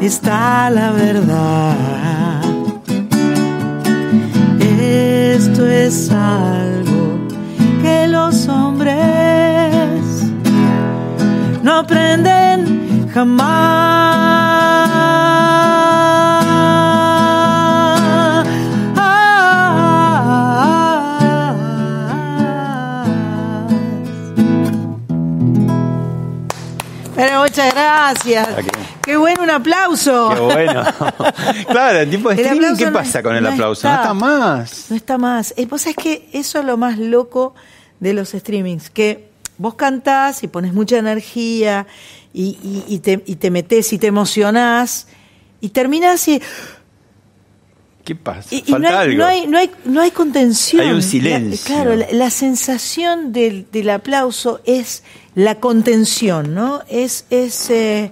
está 0.00 0.68
la 0.70 0.90
verdad. 0.90 2.42
Esto 4.60 5.66
es 5.66 6.10
algo 6.10 7.18
que 7.82 8.08
los 8.08 8.48
hombres 8.48 8.96
no 11.62 11.76
aprenden 11.78 13.08
jamás. 13.14 13.78
Gracias. 28.12 28.48
Aquí. 28.58 28.68
Qué 29.02 29.16
bueno, 29.16 29.42
un 29.42 29.50
aplauso. 29.50 30.30
Qué 30.34 30.40
bueno. 30.40 30.82
claro, 31.68 31.98
el 32.00 32.10
tipo 32.10 32.28
de 32.30 32.36
streaming, 32.42 32.76
¿qué 32.76 32.86
no- 32.86 32.92
pasa 32.92 33.22
con 33.22 33.34
el 33.36 33.42
no 33.42 33.50
aplauso? 33.50 33.88
No 33.88 33.94
está. 33.94 34.14
más. 34.14 34.86
No 34.90 34.96
está 34.96 35.18
más. 35.18 35.54
Eh, 35.56 35.66
Vos 35.66 35.82
sabés 35.82 35.96
que 35.96 36.28
eso 36.32 36.58
es 36.60 36.64
lo 36.64 36.76
más 36.76 36.98
loco 36.98 37.54
de 38.00 38.12
los 38.12 38.30
streamings, 38.30 38.90
que 38.90 39.28
vos 39.56 39.74
cantás 39.74 40.42
y 40.44 40.48
pones 40.48 40.72
mucha 40.72 40.98
energía 40.98 41.86
y, 42.32 42.56
y- 42.62 42.84
y 42.94 42.98
te, 43.00 43.22
y 43.26 43.36
te 43.36 43.50
metés 43.50 43.92
y 43.92 43.98
te 43.98 44.06
emocionás 44.08 45.08
y 45.60 45.70
terminás 45.70 46.28
y, 46.28 46.40
¿Qué 48.08 48.16
pasa? 48.16 48.54
y- 48.54 48.64
y 48.66 48.70
Falta 48.72 48.90
no, 48.90 48.98
hay, 48.98 49.08
algo. 49.10 49.18
no, 49.18 49.26
hay, 49.26 49.46
no, 49.46 49.58
hay, 49.58 49.70
no 49.84 50.00
hay 50.00 50.10
contención. 50.12 50.80
Hay 50.80 50.88
un 50.88 50.96
La- 50.96 51.02
silencio. 51.02 51.66
claro, 51.66 51.94
la, 51.94 52.06
la 52.10 52.30
sensación 52.30 53.34
del, 53.34 53.66
del 53.70 53.90
aplauso 53.90 54.62
es 54.64 55.02
la 55.34 55.56
contención, 55.56 56.54
¿no? 56.54 56.80
Es, 56.88 57.26
es 57.28 57.68
eh, 57.68 58.10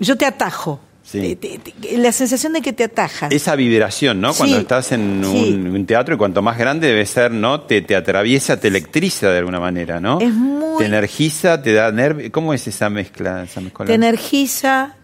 yo 0.00 0.16
te 0.16 0.24
atajo. 0.24 0.80
Sí. 1.04 1.36
Te- 1.36 1.58
te- 1.58 1.72
te- 1.72 1.98
la 1.98 2.10
sensación 2.10 2.54
de 2.54 2.62
que 2.62 2.72
te 2.72 2.84
atajan. 2.84 3.30
Esa 3.32 3.54
vibración, 3.54 4.18
¿no? 4.18 4.32
Sí, 4.32 4.38
Cuando 4.38 4.58
estás 4.60 4.92
en 4.92 5.20
sí. 5.22 5.52
un, 5.52 5.84
teatro 5.84 6.14
y 6.14 6.16
cuanto 6.16 6.40
más 6.40 6.56
grande 6.56 6.86
debe 6.86 7.04
ser, 7.04 7.32
¿no? 7.32 7.60
Te, 7.60 7.82
te 7.82 7.94
atraviesa, 7.94 8.58
te 8.58 8.68
electriza 8.68 9.28
de 9.30 9.36
alguna 9.40 9.60
manera, 9.60 10.00
¿no? 10.00 10.20
Es 10.22 10.32
muy- 10.32 10.78
Te 10.78 10.86
energiza, 10.86 11.60
te 11.60 11.74
da 11.74 11.92
nervio. 11.92 12.32
¿Cómo 12.32 12.54
es 12.54 12.66
esa 12.66 12.88
mezcla? 12.88 13.42
Esa 13.42 13.60
te 13.84 13.92
energiza, 13.92 14.94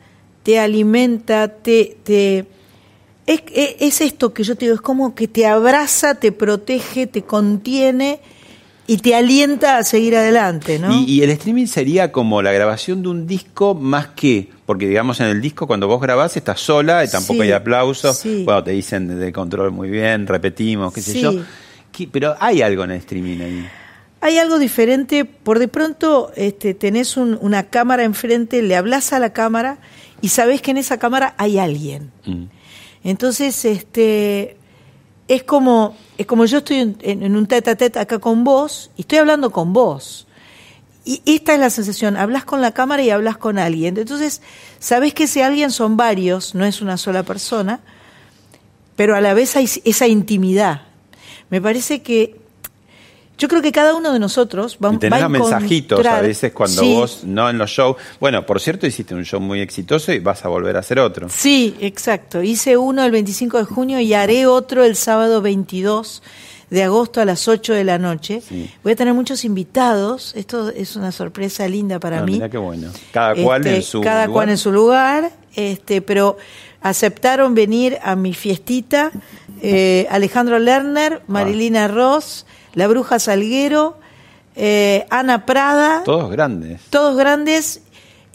te 0.44 0.58
alimenta, 0.58 1.48
te 1.48 1.98
es, 3.28 3.42
es- 3.54 3.76
es 3.80 4.00
esto 4.00 4.32
que 4.34 4.42
yo 4.42 4.56
te 4.56 4.64
digo, 4.64 4.74
es 4.74 4.80
como 4.80 5.14
que 5.14 5.28
te 5.28 5.46
abraza, 5.46 6.14
te 6.16 6.32
protege, 6.32 7.06
te 7.06 7.22
contiene 7.22 8.20
y 8.86 8.96
te 8.98 9.14
alienta 9.14 9.76
a 9.76 9.84
seguir 9.84 10.16
adelante, 10.16 10.78
¿no? 10.78 10.90
Y, 11.02 11.04
y 11.04 11.22
el 11.22 11.28
streaming 11.30 11.66
sería 11.66 12.10
como 12.10 12.40
la 12.40 12.52
grabación 12.52 13.02
de 13.02 13.08
un 13.10 13.26
disco 13.26 13.74
más 13.74 14.08
que, 14.16 14.48
porque 14.64 14.88
digamos 14.88 15.20
en 15.20 15.26
el 15.26 15.40
disco 15.42 15.66
cuando 15.66 15.86
vos 15.86 16.00
grabás 16.00 16.36
estás 16.38 16.58
sola 16.60 17.04
y 17.04 17.08
tampoco 17.10 17.34
Sí, 17.34 17.42
hay 17.42 17.52
aplausos, 17.52 18.16
sí. 18.18 18.44
bueno, 18.44 18.64
te 18.64 18.70
dicen 18.70 19.18
de 19.20 19.30
control 19.32 19.72
muy 19.72 19.90
bien, 19.90 20.26
repetimos, 20.26 20.92
qué 20.94 21.02
sé 21.02 21.20
yo. 21.20 21.32
¿Qué- 21.92 22.08
Pero 22.10 22.34
hay 22.40 22.62
algo 22.62 22.84
en 22.84 22.92
el 22.92 22.96
streaming 22.98 23.40
ahí. 23.40 23.68
Hay 24.20 24.38
algo 24.38 24.58
diferente, 24.58 25.24
por 25.26 25.58
de 25.58 25.68
pronto 25.68 26.32
este, 26.34 26.72
tenés 26.74 27.16
un- 27.18 27.38
una 27.42 27.64
cámara 27.64 28.04
enfrente, 28.04 28.62
le 28.62 28.74
hablas 28.74 29.12
a 29.12 29.18
la 29.18 29.32
cámara 29.34 29.78
y 30.22 30.30
sabés 30.30 30.60
que 30.62 30.70
en 30.72 30.78
esa 30.78 30.98
cámara 30.98 31.34
hay 31.36 31.58
alguien. 31.58 32.10
Mm. 32.24 32.44
Entonces, 33.08 33.64
este, 33.64 34.56
es 35.28 35.42
como, 35.42 35.96
es 36.18 36.26
como 36.26 36.44
yo 36.44 36.58
estoy 36.58 36.76
en, 36.78 36.96
en- 37.00 37.36
un 37.36 37.46
tete 37.46 37.70
a 37.70 37.76
tete 37.76 37.98
acá 37.98 38.18
con 38.18 38.44
vos 38.44 38.90
y 38.96 39.02
estoy 39.02 39.18
hablando 39.18 39.50
con 39.50 39.72
vos. 39.72 40.26
Y 41.04 41.22
esta 41.24 41.54
es 41.54 41.60
la 41.60 41.70
sensación, 41.70 42.18
hablas 42.18 42.44
con 42.44 42.60
la 42.60 42.72
cámara 42.72 43.02
y 43.02 43.08
hablas 43.08 43.38
con 43.38 43.58
alguien. 43.58 43.96
Entonces, 43.96 44.42
sabes 44.78 45.14
que 45.14 45.24
ese 45.24 45.42
alguien 45.42 45.70
son 45.70 45.96
varios, 45.96 46.54
no 46.54 46.66
es 46.66 46.82
una 46.82 46.98
sola 46.98 47.22
persona, 47.22 47.80
pero 48.94 49.16
a 49.16 49.20
la 49.22 49.32
vez 49.32 49.56
hay 49.56 49.68
esa 49.84 50.06
intimidad. 50.06 50.82
Me 51.48 51.62
parece 51.62 52.02
que 52.02 52.37
yo 53.38 53.48
creo 53.48 53.62
que 53.62 53.72
cada 53.72 53.94
uno 53.94 54.12
de 54.12 54.18
nosotros 54.18 54.76
va, 54.84 54.92
Y 54.92 54.98
tenés 54.98 55.22
va 55.22 55.26
a 55.26 55.28
mensajitos 55.28 56.04
a 56.04 56.20
veces 56.20 56.52
cuando 56.52 56.82
Sí, 56.82 56.92
vos, 56.94 57.20
no 57.24 57.48
en 57.48 57.56
los 57.56 57.70
shows. 57.70 57.96
Bueno, 58.20 58.44
por 58.44 58.60
cierto, 58.60 58.86
hiciste 58.86 59.14
un 59.14 59.24
show 59.24 59.40
muy 59.40 59.60
exitoso 59.60 60.12
y 60.12 60.18
vas 60.18 60.44
a 60.44 60.48
volver 60.48 60.76
a 60.76 60.80
hacer 60.80 60.98
otro. 60.98 61.28
Sí, 61.30 61.76
exacto. 61.80 62.42
Hice 62.42 62.76
uno 62.76 63.04
el 63.04 63.10
25 63.12 63.58
de 63.58 63.64
junio 63.64 64.00
y 64.00 64.12
haré 64.12 64.46
otro 64.46 64.82
el 64.84 64.96
sábado 64.96 65.40
22 65.40 66.22
de 66.70 66.82
agosto 66.82 67.20
a 67.22 67.24
las 67.24 67.48
8 67.48 67.72
de 67.72 67.84
la 67.84 67.96
noche. 67.98 68.42
Sí. 68.46 68.68
Voy 68.82 68.92
a 68.92 68.96
tener 68.96 69.14
muchos 69.14 69.44
invitados. 69.44 70.32
Esto 70.36 70.68
es 70.70 70.96
una 70.96 71.12
sorpresa 71.12 71.66
linda 71.68 71.98
para 71.98 72.18
Ah, 72.18 72.22
mí. 72.24 72.32
Mirá 72.32 72.48
qué 72.50 72.58
bueno. 72.58 72.90
Cada 73.12 73.34
cual 73.34 73.62
Este, 73.64 73.76
en 73.76 73.82
su 73.82 74.00
cada 74.02 74.26
lugar. 74.26 74.32
cual 74.34 74.48
en 74.50 74.58
su 74.58 74.72
lugar. 74.72 75.30
Este, 75.54 76.02
pero 76.02 76.36
aceptaron 76.82 77.54
venir 77.54 77.98
a 78.02 78.14
mi 78.16 78.34
fiestita 78.34 79.10
eh, 79.62 80.06
Alejandro 80.10 80.58
Lerner, 80.58 81.22
Marilina 81.26 81.88
Ross, 81.88 82.46
la 82.74 82.86
Bruja 82.88 83.18
Salguero, 83.18 83.96
eh, 84.56 85.06
Ana 85.10 85.46
Prada 85.46 86.02
Todos 86.04 86.30
grandes. 86.30 86.80
todos 86.90 87.16
grandes 87.16 87.82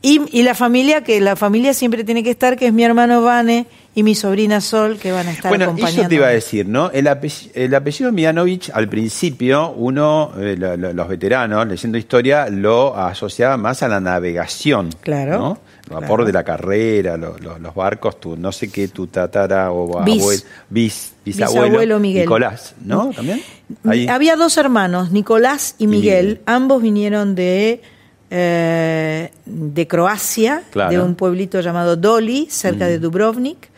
y, 0.02 0.22
y 0.38 0.44
la 0.44 0.54
familia, 0.54 1.04
que 1.04 1.22
la 1.22 1.36
familia 1.38 1.74
siempre 1.74 2.04
tiene 2.04 2.24
que 2.24 2.30
estar, 2.32 2.58
que 2.58 2.68
es 2.68 2.74
mi 2.74 2.84
hermano 2.84 3.22
Vane 3.22 3.68
y 3.96 4.04
mi 4.04 4.16
sobrina 4.16 4.60
Sol, 4.60 4.98
que 4.98 5.12
van 5.14 5.28
a 5.28 5.32
estar 5.32 5.50
Bueno, 5.50 5.66
acompañando. 5.66 6.02
eso 6.02 6.10
te 6.10 6.16
iba 6.16 6.28
a 6.28 6.32
decir, 6.32 6.68
¿no? 6.68 6.92
El, 6.92 7.06
apell- 7.08 7.52
el 7.54 7.74
apellido 7.74 8.12
Mianovich, 8.12 8.70
al 8.74 8.90
principio, 8.90 9.72
uno, 9.72 10.32
eh, 10.38 10.56
lo- 10.58 10.76
lo- 10.76 10.92
los 10.94 11.08
veteranos, 11.08 11.66
leyendo 11.68 11.98
historia, 11.98 12.50
lo 12.50 12.98
asociaba 12.98 13.56
más 13.56 13.82
a 13.84 13.88
la 13.88 14.02
navegación. 14.02 14.90
Claro. 15.02 15.38
¿no? 15.40 15.58
Vapor 15.90 16.26
de 16.26 16.32
la 16.34 16.44
carrera, 16.44 17.18
lo- 17.18 17.38
lo- 17.40 17.60
los 17.60 17.76
barcos, 17.76 18.20
tu, 18.20 18.36
no 18.38 18.52
sé 18.52 18.70
qué, 18.72 18.88
tu 18.88 19.08
tatara 19.08 19.72
o 19.72 20.04
Bis. 20.04 20.46
bis, 20.70 21.14
bisabuelo, 21.26 21.64
Bisabuelo 21.66 22.00
Miguel. 22.00 22.24
Nicolás, 22.24 22.74
¿no? 22.84 23.12
¿También? 23.16 23.42
Ahí. 23.86 24.08
Había 24.08 24.36
dos 24.36 24.58
hermanos, 24.58 25.12
Nicolás 25.12 25.76
y 25.78 25.84
Y 25.86 25.88
Miguel. 25.88 26.42
Ambos 26.46 26.82
vinieron 26.82 27.36
de, 27.36 27.82
eh, 28.30 29.32
de 29.46 29.88
Croacia, 29.88 30.64
Claro. 30.72 30.92
de 30.92 31.00
un 31.02 31.16
pueblito 31.16 31.60
llamado 31.62 31.96
Doli, 31.96 32.48
cerca 32.50 32.88
de 32.88 33.00
Dubrovnik. 33.00 33.70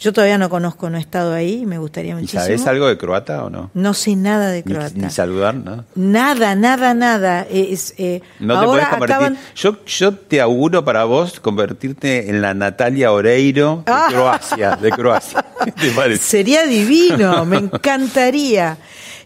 Yo 0.00 0.14
todavía 0.14 0.38
no 0.38 0.48
conozco, 0.48 0.88
no 0.88 0.96
he 0.96 1.00
estado 1.00 1.34
ahí, 1.34 1.66
me 1.66 1.76
gustaría 1.76 2.12
¿Y 2.12 2.14
muchísimo. 2.14 2.42
sabés 2.42 2.66
algo 2.66 2.88
de 2.88 2.96
croata 2.96 3.44
o 3.44 3.50
no? 3.50 3.70
No 3.74 3.92
sé 3.92 4.16
nada 4.16 4.50
de 4.50 4.64
croata. 4.64 4.92
ni 4.94 5.10
saludar, 5.10 5.54
¿no? 5.54 5.84
Nada, 5.94 6.54
nada, 6.54 6.94
nada. 6.94 7.46
Es, 7.50 7.92
eh, 7.98 8.22
No 8.38 8.58
te 8.60 8.66
podés 8.66 8.88
convertir. 8.88 9.14
acaban. 9.16 9.38
Yo, 9.54 9.84
yo 9.84 10.14
te 10.14 10.40
auguro 10.40 10.84
para 10.86 11.04
vos 11.04 11.38
convertirte 11.38 12.30
en 12.30 12.40
la 12.40 12.54
Natalia 12.54 13.12
Oreiro 13.12 13.82
de 13.84 13.92
Ah. 13.92 14.06
Croacia, 14.08 14.76
de 14.76 14.90
Croacia. 14.90 15.44
¿Qué 15.66 15.72
te 15.72 15.90
parece? 15.90 16.22
Sería 16.24 16.64
divino, 16.66 17.44
me 17.44 17.56
encantaría. 17.58 18.78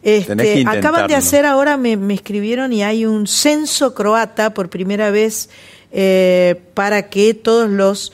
Este, 0.02 0.64
acaban 0.66 1.06
de 1.06 1.14
hacer 1.14 1.46
ahora, 1.46 1.76
me, 1.76 1.96
me 1.96 2.14
escribieron 2.14 2.72
y 2.72 2.82
hay 2.82 3.06
un 3.06 3.26
censo 3.26 3.94
croata 3.94 4.52
por 4.52 4.68
primera 4.68 5.10
vez 5.10 5.48
eh, 5.92 6.60
para 6.74 7.08
que 7.08 7.32
todos 7.32 7.70
los 7.70 8.12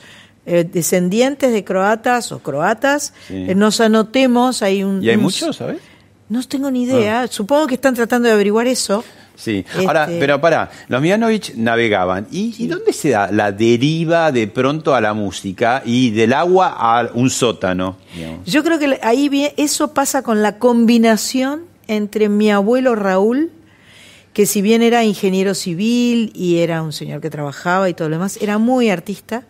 eh, 0.51 0.63
descendientes 0.63 1.51
de 1.51 1.63
croatas 1.63 2.31
o 2.31 2.39
croatas 2.39 3.13
Sí. 3.27 3.45
eh, 3.49 3.55
nos 3.55 3.79
anotemos. 3.81 4.61
Hay 4.61 4.83
un, 4.83 5.01
¿Y 5.03 5.09
hay 5.09 5.15
un- 5.15 5.21
muchos, 5.23 5.55
sabes? 5.57 5.77
No 6.29 6.41
tengo 6.43 6.69
ni 6.71 6.83
idea. 6.83 7.27
Supongo 7.27 7.67
que 7.67 7.75
están 7.75 7.93
tratando 7.95 8.27
de 8.27 8.33
averiguar 8.33 8.67
eso. 8.67 9.03
Sí. 9.35 9.65
Ahora, 9.87 10.03
Este- 10.05 10.19
pero 10.19 10.39
pará, 10.39 10.69
los 10.87 11.01
Mianovich 11.01 11.55
navegaban. 11.55 12.27
¿Y, 12.31 12.53
y 12.57 12.67
dónde 12.67 12.93
se 12.93 13.09
da 13.09 13.31
la 13.31 13.51
deriva 13.51 14.31
de 14.31 14.47
pronto 14.47 14.93
a 14.93 15.01
la 15.01 15.13
música 15.13 15.81
y 15.85 16.11
del 16.11 16.33
agua 16.33 16.75
a 16.77 17.09
un 17.13 17.29
sótano? 17.29 17.97
digamos? 18.15 18.45
Yo 18.45 18.63
creo 18.63 18.77
que 18.79 18.99
ahí 19.01 19.51
eso 19.57 19.93
pasa 19.93 20.21
con 20.21 20.41
la 20.41 20.57
combinación 20.59 21.63
entre 21.87 22.29
mi 22.29 22.51
abuelo 22.51 22.95
Raúl, 22.95 23.51
que 24.33 24.45
si 24.45 24.61
bien 24.61 24.81
era 24.81 25.03
ingeniero 25.03 25.53
civil 25.55 26.31
y 26.35 26.59
era 26.59 26.81
un 26.83 26.93
señor 26.93 27.19
que 27.19 27.29
trabajaba 27.29 27.89
y 27.89 27.93
todo 27.93 28.07
lo 28.09 28.15
demás, 28.15 28.37
era 28.41 28.57
muy 28.57 28.89
artista, 28.89 29.43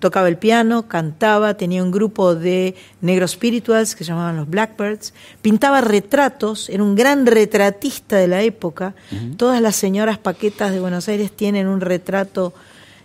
tocaba 0.00 0.28
el 0.28 0.36
piano, 0.36 0.88
cantaba, 0.88 1.54
tenía 1.54 1.82
un 1.82 1.90
grupo 1.90 2.34
de 2.34 2.74
negros 3.00 3.32
spirituals 3.32 3.94
que 3.94 4.04
se 4.04 4.08
llamaban 4.08 4.36
los 4.36 4.48
Blackbirds, 4.48 5.12
pintaba 5.42 5.80
retratos, 5.80 6.68
era 6.68 6.82
un 6.82 6.94
gran 6.94 7.26
retratista 7.26 8.16
de 8.16 8.28
la 8.28 8.42
época. 8.42 8.94
Todas 9.36 9.60
las 9.60 9.76
señoras 9.76 10.18
paquetas 10.18 10.72
de 10.72 10.80
Buenos 10.80 11.08
Aires 11.08 11.32
tienen 11.32 11.66
un 11.66 11.80
retrato 11.80 12.54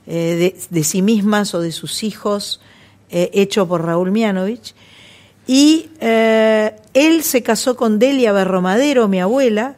eh, 0.06 0.36
de, 0.36 0.56
de 0.70 0.84
sí 0.84 1.02
mismas 1.02 1.54
o 1.54 1.62
de 1.62 1.72
sus 1.72 2.04
hijos 2.04 2.60
eh, 3.10 3.30
hecho 3.34 3.68
por 3.68 3.86
Raúl 3.86 4.12
Mianovich. 4.12 4.74
Y 5.46 5.90
eh, 6.00 6.76
él 6.94 7.22
se 7.24 7.44
casó 7.44 7.76
con 7.76 8.00
Delia 8.00 8.32
Berromadero, 8.32 9.08
mi 9.08 9.20
abuela, 9.20 9.76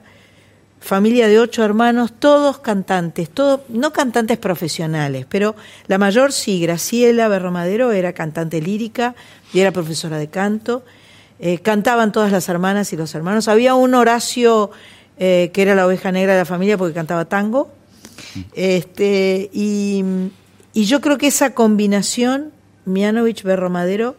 familia 0.86 1.28
de 1.28 1.40
ocho 1.40 1.64
hermanos, 1.66 2.14
todos 2.20 2.60
cantantes, 2.60 3.32
todos, 3.32 3.62
no 3.70 3.92
cantantes 3.92 4.38
profesionales, 4.38 5.26
pero 5.28 5.56
la 5.88 5.98
mayor 5.98 6.32
sí, 6.32 6.62
Graciela 6.62 7.28
Berromadero 7.28 7.92
era 7.92 8.14
cantante 8.14 8.62
lírica 8.62 9.16
y 9.52 9.62
era 9.62 9.72
profesora 9.72 10.20
de 10.20 10.28
canto. 10.28 10.84
Eh, 11.40 11.58
cantaban 11.58 12.12
todas 12.12 12.32
las 12.32 12.48
hermanas 12.50 12.94
y 12.94 12.98
los 12.98 13.16
hermanos. 13.16 13.48
Había 13.48 13.74
un 13.74 13.96
Horacio 13.96 14.70
eh, 15.18 15.50
que 15.54 15.64
era 15.64 15.74
la 15.74 15.88
oveja 15.88 16.12
negra 16.12 16.34
de 16.34 16.40
la 16.40 16.46
familia 16.46 16.78
porque 16.78 16.94
cantaba 16.94 17.26
tango. 17.26 17.72
Este, 18.54 19.50
y, 19.52 20.04
y 20.74 20.86
yo 20.86 21.02
creo 21.02 21.18
que 21.18 21.28
esa 21.28 21.56
combinación, 21.56 22.52
Mianovich 22.86 23.42
Berromadero, 23.42 24.16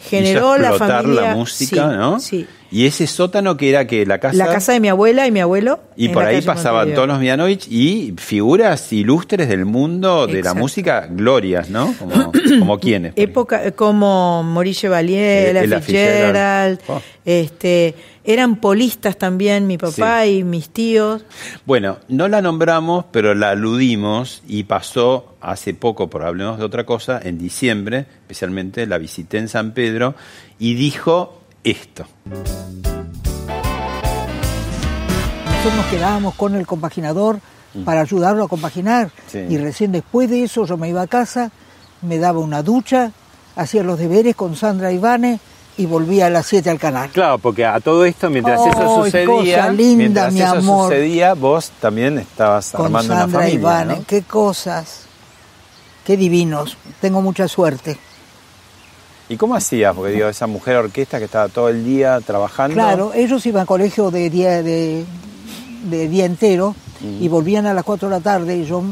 generó 0.00 0.56
Hizo 0.56 0.58
la 0.58 0.72
familia. 0.74 1.20
la 1.22 1.34
música, 1.34 1.90
sí, 1.90 1.96
¿no? 1.96 2.20
Sí. 2.20 2.46
Y 2.72 2.86
ese 2.86 3.08
sótano 3.08 3.56
que 3.56 3.68
era 3.68 3.86
que 3.88 4.06
la 4.06 4.18
casa. 4.18 4.36
La 4.36 4.46
casa 4.46 4.72
de 4.72 4.78
mi 4.78 4.88
abuela 4.88 5.26
y 5.26 5.32
mi 5.32 5.40
abuelo. 5.40 5.80
y 5.96 6.08
por 6.10 6.22
la 6.22 6.28
ahí 6.28 6.40
pasaban 6.40 6.82
Montevideo. 6.82 6.94
todos 6.96 7.08
los 7.08 7.18
Mianovich 7.18 7.66
y 7.68 8.14
figuras 8.16 8.92
ilustres 8.92 9.48
del 9.48 9.64
mundo 9.64 10.26
de 10.28 10.34
la 10.34 10.38
Exacto. 10.38 10.60
música, 10.60 11.08
glorias, 11.10 11.68
¿no? 11.68 11.92
Como, 11.98 12.32
como 12.60 12.78
quienes. 12.78 13.12
Época 13.16 13.72
como 13.72 14.44
Maurice 14.44 14.88
Valier, 14.88 15.56
Fitzgerald, 15.58 15.84
Fitzgerald. 15.84 16.78
Oh. 16.86 17.02
este, 17.24 17.94
eran 18.24 18.56
polistas 18.56 19.16
también 19.16 19.66
mi 19.66 19.78
papá 19.78 20.26
y 20.26 20.44
mis 20.44 20.70
tíos. 20.70 21.24
Bueno, 21.64 21.98
no 22.08 22.28
la 22.28 22.42
nombramos, 22.42 23.06
pero 23.10 23.34
la 23.34 23.50
aludimos 23.50 24.42
y 24.46 24.64
pasó 24.64 25.36
hace 25.40 25.74
poco, 25.74 26.10
por 26.10 26.24
hablemos 26.24 26.58
de 26.58 26.64
otra 26.64 26.84
cosa, 26.84 27.20
en 27.22 27.38
diciembre, 27.38 28.06
especialmente 28.22 28.86
la 28.86 28.98
visité 28.98 29.38
en 29.38 29.48
San 29.48 29.72
Pedro, 29.72 30.14
y 30.58 30.74
dijo 30.74 31.40
esto. 31.64 32.06
Nosotros 35.46 35.74
nos 35.76 35.86
quedábamos 35.86 36.34
con 36.34 36.54
el 36.54 36.66
compaginador 36.66 37.40
para 37.84 38.00
ayudarlo 38.00 38.44
a 38.44 38.48
compaginar. 38.48 39.10
Sí. 39.26 39.40
Y 39.48 39.58
recién 39.58 39.92
después 39.92 40.28
de 40.28 40.42
eso 40.42 40.64
yo 40.66 40.76
me 40.76 40.88
iba 40.88 41.02
a 41.02 41.06
casa, 41.06 41.52
me 42.02 42.18
daba 42.18 42.40
una 42.40 42.62
ducha, 42.62 43.12
hacía 43.56 43.82
los 43.82 43.98
deberes 43.98 44.36
con 44.36 44.56
Sandra 44.56 44.92
Ivane 44.92 45.38
y 45.80 45.86
volvía 45.86 46.26
a 46.26 46.30
las 46.30 46.46
7 46.46 46.68
al 46.68 46.78
canal. 46.78 47.08
Claro, 47.08 47.38
porque 47.38 47.64
a 47.64 47.80
todo 47.80 48.04
esto, 48.04 48.28
mientras 48.28 48.60
¡Ay, 48.60 48.68
eso 48.68 49.02
sucedía, 49.02 49.26
cosa 49.62 49.72
linda, 49.72 49.96
mientras 49.96 50.32
mi 50.34 50.40
eso 50.42 50.52
amor! 50.56 50.90
sucedía, 50.90 51.32
vos 51.32 51.72
también 51.80 52.18
estabas 52.18 52.70
Con 52.72 52.86
armando 52.86 53.14
Sandra 53.14 53.24
una 53.24 53.38
familia, 53.38 53.60
Ivane. 53.60 53.96
¿no? 53.96 54.04
Qué 54.06 54.22
cosas, 54.22 55.04
qué 56.04 56.18
divinos. 56.18 56.76
Tengo 57.00 57.22
mucha 57.22 57.48
suerte. 57.48 57.98
¿Y 59.30 59.36
cómo 59.38 59.54
hacías? 59.54 59.94
Porque 59.94 60.12
digo, 60.12 60.28
esa 60.28 60.46
mujer 60.46 60.76
orquesta 60.76 61.18
que 61.18 61.24
estaba 61.24 61.48
todo 61.48 61.70
el 61.70 61.82
día 61.82 62.20
trabajando. 62.20 62.74
Claro, 62.74 63.12
ellos 63.14 63.46
iban 63.46 63.62
a 63.62 63.66
colegio 63.66 64.10
de 64.10 64.28
día, 64.28 64.62
de, 64.62 65.06
de 65.84 66.08
día 66.08 66.26
entero 66.26 66.74
y 67.02 67.26
volvían 67.28 67.64
a 67.64 67.72
las 67.72 67.84
4 67.84 68.08
de 68.10 68.14
la 68.16 68.20
tarde 68.20 68.58
y 68.58 68.66
yo 68.66 68.82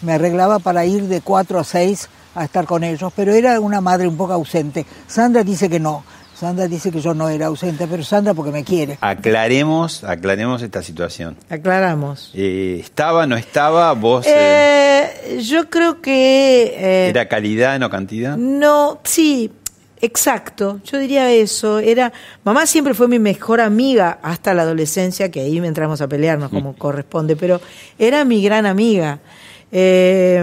me 0.00 0.12
arreglaba 0.14 0.60
para 0.60 0.86
ir 0.86 1.02
de 1.08 1.20
4 1.20 1.58
a 1.58 1.64
6 1.64 2.08
a 2.34 2.44
estar 2.44 2.64
con 2.66 2.84
ellos, 2.84 3.12
pero 3.16 3.32
era 3.32 3.58
una 3.58 3.80
madre 3.80 4.06
un 4.06 4.16
poco 4.16 4.32
ausente. 4.32 4.86
Sandra 5.06 5.42
dice 5.42 5.68
que 5.68 5.80
no, 5.80 6.04
Sandra 6.38 6.68
dice 6.68 6.92
que 6.92 7.00
yo 7.00 7.14
no 7.14 7.28
era 7.28 7.46
ausente, 7.46 7.88
pero 7.88 8.04
Sandra 8.04 8.32
porque 8.32 8.52
me 8.52 8.62
quiere. 8.62 8.96
Aclaremos, 9.00 10.04
aclaremos 10.04 10.62
esta 10.62 10.84
situación. 10.84 11.36
Aclaramos. 11.50 12.30
Eh, 12.32 12.78
¿Estaba, 12.80 13.26
no 13.26 13.36
estaba? 13.36 13.92
¿Vos 13.94 14.24
eh, 14.24 15.10
Eh, 15.24 15.40
yo 15.42 15.68
creo 15.68 16.00
que 16.00 16.74
eh, 16.76 17.08
era 17.08 17.26
calidad, 17.26 17.80
no 17.80 17.90
cantidad? 17.90 18.36
No, 18.36 19.00
sí, 19.02 19.50
exacto. 20.00 20.80
Yo 20.84 20.98
diría 20.98 21.28
eso. 21.32 21.80
Era, 21.80 22.12
mamá 22.44 22.66
siempre 22.66 22.94
fue 22.94 23.08
mi 23.08 23.18
mejor 23.18 23.60
amiga 23.60 24.20
hasta 24.22 24.54
la 24.54 24.62
adolescencia, 24.62 25.32
que 25.32 25.40
ahí 25.40 25.58
entramos 25.58 26.00
a 26.02 26.06
pelearnos 26.06 26.50
como 26.50 26.74
corresponde, 26.78 27.34
pero 27.34 27.60
era 27.98 28.24
mi 28.24 28.44
gran 28.44 28.64
amiga. 28.64 29.18
Eh, 29.70 30.42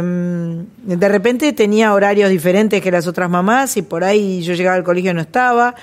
de 0.84 1.10
repente 1.10 1.52
tenía 1.54 1.94
horarios 1.94 2.30
diferentes 2.30 2.82
que 2.82 2.92
las 2.92 3.08
otras 3.08 3.30
mamás 3.30 3.76
y 3.78 3.82
por 3.82 4.04
ahí 4.04 4.42
yo 4.44 4.54
llegaba 4.54 4.76
al 4.76 4.84
colegio 4.84 5.12
y 5.12 5.14
no 5.14 5.22
estaba, 5.22 5.74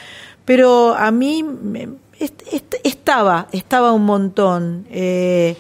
pero 0.44 0.94
a 0.94 1.11
mí 1.11 1.42
me- 1.42 1.88
est- 2.20 2.42
est- 2.52 2.74
estaba, 2.85 3.48
estaba 3.52 3.92
un 3.92 4.05
montón. 4.05 4.87
Eh, 4.90 5.57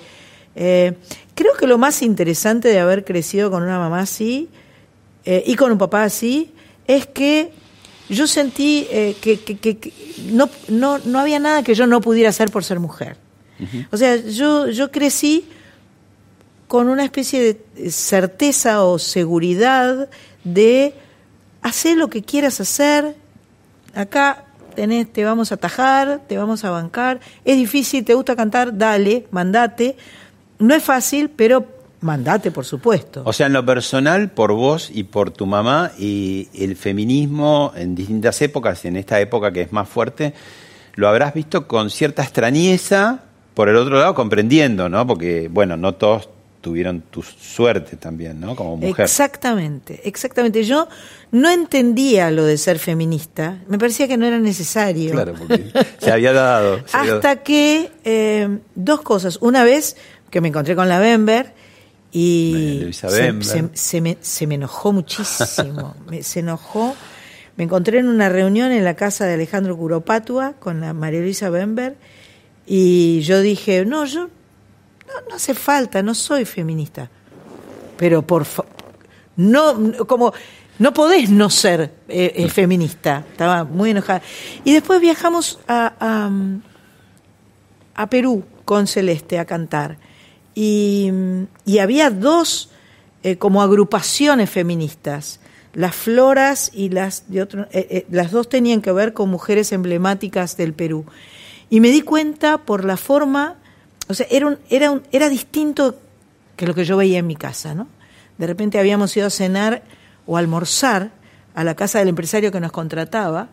eh, 0.54 0.92
creo 1.34 1.54
que 1.58 1.66
lo 1.66 1.78
más 1.78 2.02
interesante 2.02 2.68
de 2.68 2.78
haber 2.78 3.04
crecido 3.04 3.50
con 3.50 3.62
una 3.62 3.78
mamá 3.78 4.00
así 4.00 4.48
y 5.24 5.54
con 5.54 5.70
un 5.72 5.78
papá 5.78 6.02
así 6.04 6.52
es 6.86 7.06
que 7.06 7.52
yo 8.08 8.26
sentí 8.26 8.86
que, 8.90 9.38
que- 9.40 9.56
que- 9.56 9.78
que 9.78 9.92
no, 10.32 10.50
no, 10.68 10.98
no 10.98 11.18
había 11.20 11.38
nada 11.38 11.62
que 11.62 11.74
yo 11.74 11.86
no 11.86 12.00
pudiera 12.00 12.28
hacer 12.30 12.50
por 12.50 12.64
ser 12.64 12.80
mujer. 12.80 13.16
O 13.92 13.96
sea, 13.96 14.16
yo, 14.16 14.66
yo 14.68 14.90
crecí 14.90 15.44
con 16.72 16.88
una 16.88 17.04
especie 17.04 17.60
de 17.74 17.90
certeza 17.90 18.82
o 18.82 18.98
seguridad 18.98 20.08
de 20.42 20.94
hacer 21.60 21.98
lo 21.98 22.08
que 22.08 22.22
quieras 22.22 22.62
hacer, 22.62 23.14
acá 23.94 24.46
tenés, 24.74 25.12
te 25.12 25.22
vamos 25.22 25.52
a 25.52 25.56
atajar, 25.56 26.22
te 26.26 26.38
vamos 26.38 26.64
a 26.64 26.70
bancar, 26.70 27.20
es 27.44 27.58
difícil, 27.58 28.06
te 28.06 28.14
gusta 28.14 28.34
cantar, 28.36 28.78
dale, 28.78 29.26
mandate, 29.32 29.98
no 30.60 30.74
es 30.74 30.82
fácil, 30.82 31.28
pero 31.28 31.66
mandate, 32.00 32.50
por 32.50 32.64
supuesto. 32.64 33.20
O 33.26 33.34
sea, 33.34 33.48
en 33.48 33.52
lo 33.52 33.66
personal, 33.66 34.30
por 34.30 34.54
vos 34.54 34.90
y 34.90 35.02
por 35.02 35.30
tu 35.30 35.44
mamá, 35.44 35.92
y 35.98 36.48
el 36.54 36.74
feminismo 36.76 37.74
en 37.76 37.94
distintas 37.94 38.40
épocas, 38.40 38.82
en 38.86 38.96
esta 38.96 39.20
época 39.20 39.52
que 39.52 39.60
es 39.60 39.72
más 39.72 39.90
fuerte, 39.90 40.32
lo 40.94 41.06
habrás 41.06 41.34
visto 41.34 41.68
con 41.68 41.90
cierta 41.90 42.22
extrañeza, 42.22 43.24
por 43.52 43.68
el 43.68 43.76
otro 43.76 43.98
lado 43.98 44.14
comprendiendo, 44.14 44.88
¿no? 44.88 45.06
Porque, 45.06 45.48
bueno, 45.52 45.76
no 45.76 45.96
todos 45.96 46.30
tuvieron 46.62 47.02
tu 47.02 47.22
suerte 47.22 47.96
también, 47.96 48.40
¿no? 48.40 48.56
Como 48.56 48.78
mujer. 48.78 49.04
Exactamente, 49.04 50.00
exactamente. 50.04 50.64
Yo 50.64 50.88
no 51.32 51.50
entendía 51.50 52.30
lo 52.30 52.44
de 52.46 52.56
ser 52.56 52.78
feminista, 52.78 53.58
me 53.68 53.78
parecía 53.78 54.08
que 54.08 54.16
no 54.16 54.24
era 54.24 54.38
necesario. 54.38 55.10
Claro, 55.12 55.34
porque 55.36 55.70
se 55.98 56.10
había 56.10 56.32
dado. 56.32 56.80
se 56.86 56.96
había- 56.96 57.14
Hasta 57.16 57.42
que 57.42 57.90
eh, 58.04 58.48
dos 58.74 59.02
cosas. 59.02 59.36
Una 59.42 59.64
vez 59.64 59.96
que 60.30 60.40
me 60.40 60.48
encontré 60.48 60.74
con 60.74 60.88
la 60.88 60.98
Bember 60.98 61.52
Y 62.12 62.78
Luisa 62.84 63.10
se, 63.10 63.20
Bember. 63.22 63.44
se- 63.46 63.68
se 63.74 64.00
me, 64.00 64.16
se 64.20 64.46
me 64.46 64.54
enojó 64.54 64.92
muchísimo. 64.92 65.94
Me- 66.08 66.22
se 66.22 66.40
enojó. 66.40 66.94
Me 67.56 67.64
encontré 67.64 67.98
en 67.98 68.08
una 68.08 68.28
reunión 68.30 68.70
en 68.72 68.84
la 68.84 68.94
casa 68.96 69.26
de 69.26 69.34
Alejandro 69.34 69.76
Curopátua 69.76 70.54
con 70.58 70.80
la 70.80 70.94
María 70.94 71.20
Luisa 71.20 71.50
Bember 71.50 71.96
y 72.66 73.20
yo 73.22 73.40
dije, 73.42 73.84
no, 73.84 74.04
yo 74.06 74.28
no, 75.06 75.28
no 75.28 75.36
hace 75.36 75.54
falta, 75.54 76.02
no 76.02 76.14
soy 76.14 76.44
feminista. 76.44 77.10
Pero 77.96 78.22
por 78.22 78.44
fa- 78.44 78.64
no, 79.36 80.06
como 80.06 80.32
no 80.78 80.92
podés 80.92 81.30
no 81.30 81.50
ser 81.50 81.92
eh, 82.08 82.32
eh, 82.36 82.48
feminista. 82.48 83.24
Estaba 83.30 83.64
muy 83.64 83.90
enojada. 83.90 84.22
Y 84.64 84.72
después 84.72 85.00
viajamos 85.00 85.58
a, 85.68 85.92
a, 86.00 86.30
a 87.94 88.10
Perú 88.10 88.44
con 88.64 88.86
Celeste 88.86 89.38
a 89.38 89.44
cantar. 89.44 89.98
Y, 90.54 91.10
y 91.64 91.78
había 91.78 92.10
dos 92.10 92.70
eh, 93.22 93.36
como 93.36 93.62
agrupaciones 93.62 94.50
feministas. 94.50 95.40
Las 95.74 95.94
floras 95.94 96.70
y 96.74 96.90
las 96.90 97.30
de 97.30 97.40
otro, 97.40 97.66
las 98.10 98.30
dos 98.30 98.50
tenían 98.50 98.82
que 98.82 98.92
ver 98.92 99.14
con 99.14 99.30
mujeres 99.30 99.72
emblemáticas 99.72 100.58
del 100.58 100.74
Perú. 100.74 101.06
Y 101.70 101.80
me 101.80 101.88
di 101.90 102.02
cuenta 102.02 102.58
por 102.58 102.84
la 102.84 102.98
forma, 102.98 103.56
o 104.08 104.14
sea, 104.14 104.26
era, 104.30 104.46
un, 104.46 104.58
era, 104.70 104.90
un, 104.90 105.02
era 105.12 105.28
distinto 105.28 105.96
que 106.56 106.66
lo 106.66 106.74
que 106.74 106.84
yo 106.84 106.96
veía 106.96 107.18
en 107.18 107.26
mi 107.26 107.36
casa, 107.36 107.74
¿no? 107.74 107.86
De 108.38 108.46
repente 108.46 108.78
habíamos 108.78 109.16
ido 109.16 109.26
a 109.26 109.30
cenar 109.30 109.82
o 110.26 110.36
a 110.36 110.40
almorzar 110.40 111.10
a 111.54 111.64
la 111.64 111.74
casa 111.74 111.98
del 111.98 112.08
empresario 112.08 112.50
que 112.52 112.60
nos 112.60 112.72
contrataba 112.72 113.48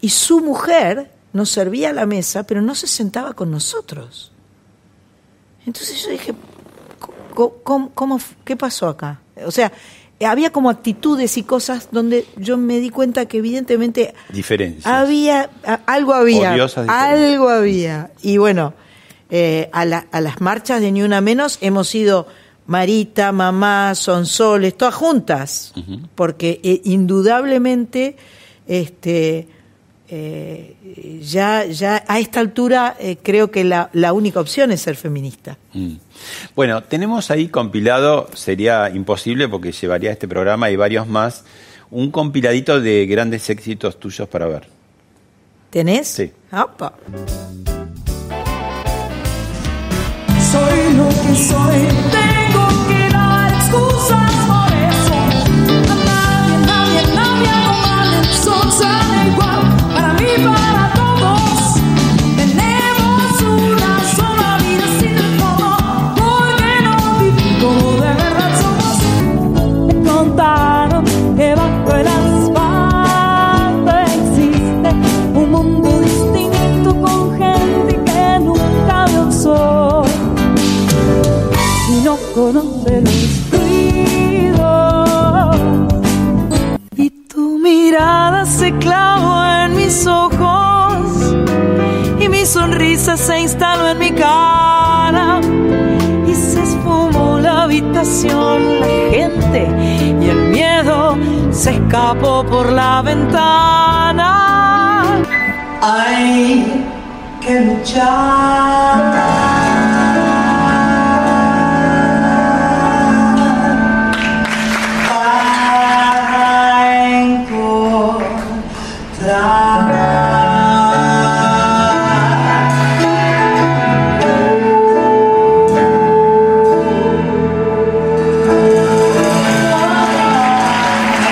y 0.00 0.08
su 0.08 0.40
mujer 0.40 1.10
nos 1.32 1.50
servía 1.50 1.90
a 1.90 1.92
la 1.92 2.06
mesa, 2.06 2.42
pero 2.44 2.60
no 2.62 2.74
se 2.74 2.86
sentaba 2.86 3.34
con 3.34 3.50
nosotros. 3.50 4.32
Entonces 5.66 6.02
yo 6.02 6.10
dije, 6.10 6.34
¿cómo, 7.34 7.54
cómo- 7.62 7.90
cómo- 7.94 8.20
qué 8.44 8.56
pasó 8.56 8.88
acá? 8.88 9.20
O 9.44 9.50
sea, 9.50 9.70
había 10.26 10.50
como 10.52 10.68
actitudes 10.70 11.36
y 11.36 11.42
cosas 11.42 11.88
donde 11.92 12.26
yo 12.36 12.56
me 12.56 12.78
di 12.80 12.90
cuenta 12.90 13.26
que 13.26 13.38
evidentemente 13.38 14.14
Diferencias. 14.30 14.86
había, 14.86 15.48
algo 15.86 16.14
había, 16.14 16.52
algo 16.88 17.48
había. 17.48 18.10
Y 18.22 18.36
bueno, 18.38 18.74
eh, 19.30 19.68
a, 19.72 19.84
la- 19.84 20.06
a 20.12 20.20
las 20.20 20.40
marchas 20.40 20.80
de 20.80 20.90
Ni 20.92 21.02
Una 21.02 21.20
Menos 21.20 21.58
hemos 21.60 21.94
ido 21.94 22.26
Marita, 22.66 23.32
mamá, 23.32 23.94
Sonsoles, 23.96 24.76
todas 24.76 24.94
juntas, 24.94 25.72
porque 26.14 26.60
eh, 26.62 26.80
indudablemente 26.84 28.16
este, 28.68 29.48
eh, 30.08 31.20
ya, 31.22 31.64
ya 31.66 32.04
a 32.06 32.20
esta 32.20 32.38
altura 32.40 32.96
eh, 33.00 33.16
creo 33.22 33.50
que 33.50 33.64
la, 33.64 33.90
la 33.92 34.12
única 34.12 34.38
opción 34.40 34.70
es 34.70 34.82
ser 34.82 34.94
feminista. 34.96 35.56
Mm. 35.72 35.94
Bueno, 36.54 36.82
tenemos 36.84 37.30
ahí 37.32 37.48
compilado, 37.48 38.28
sería 38.34 38.88
imposible 38.90 39.48
porque 39.48 39.72
llevaría 39.72 40.12
este 40.12 40.28
programa 40.28 40.70
y 40.70 40.76
varios 40.76 41.08
más, 41.08 41.44
un 41.90 42.12
compiladito 42.12 42.80
de 42.80 43.06
grandes 43.06 43.50
éxitos 43.50 43.98
tuyos 43.98 44.28
para 44.28 44.46
ver. 44.46 44.68
¿Tenés? 45.70 46.06
Sí. 46.06 46.30
Opa. 46.52 46.92
Soy 51.40 52.19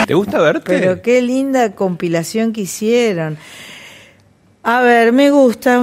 ¿Te 0.06 0.14
gusta 0.14 0.40
verte? 0.40 0.62
Pero 0.64 1.02
qué 1.02 1.20
linda 1.20 1.74
compilación 1.74 2.54
que 2.54 2.62
hicieron. 2.62 3.36
A 4.62 4.80
ver, 4.80 5.12
me 5.12 5.30
gusta. 5.30 5.82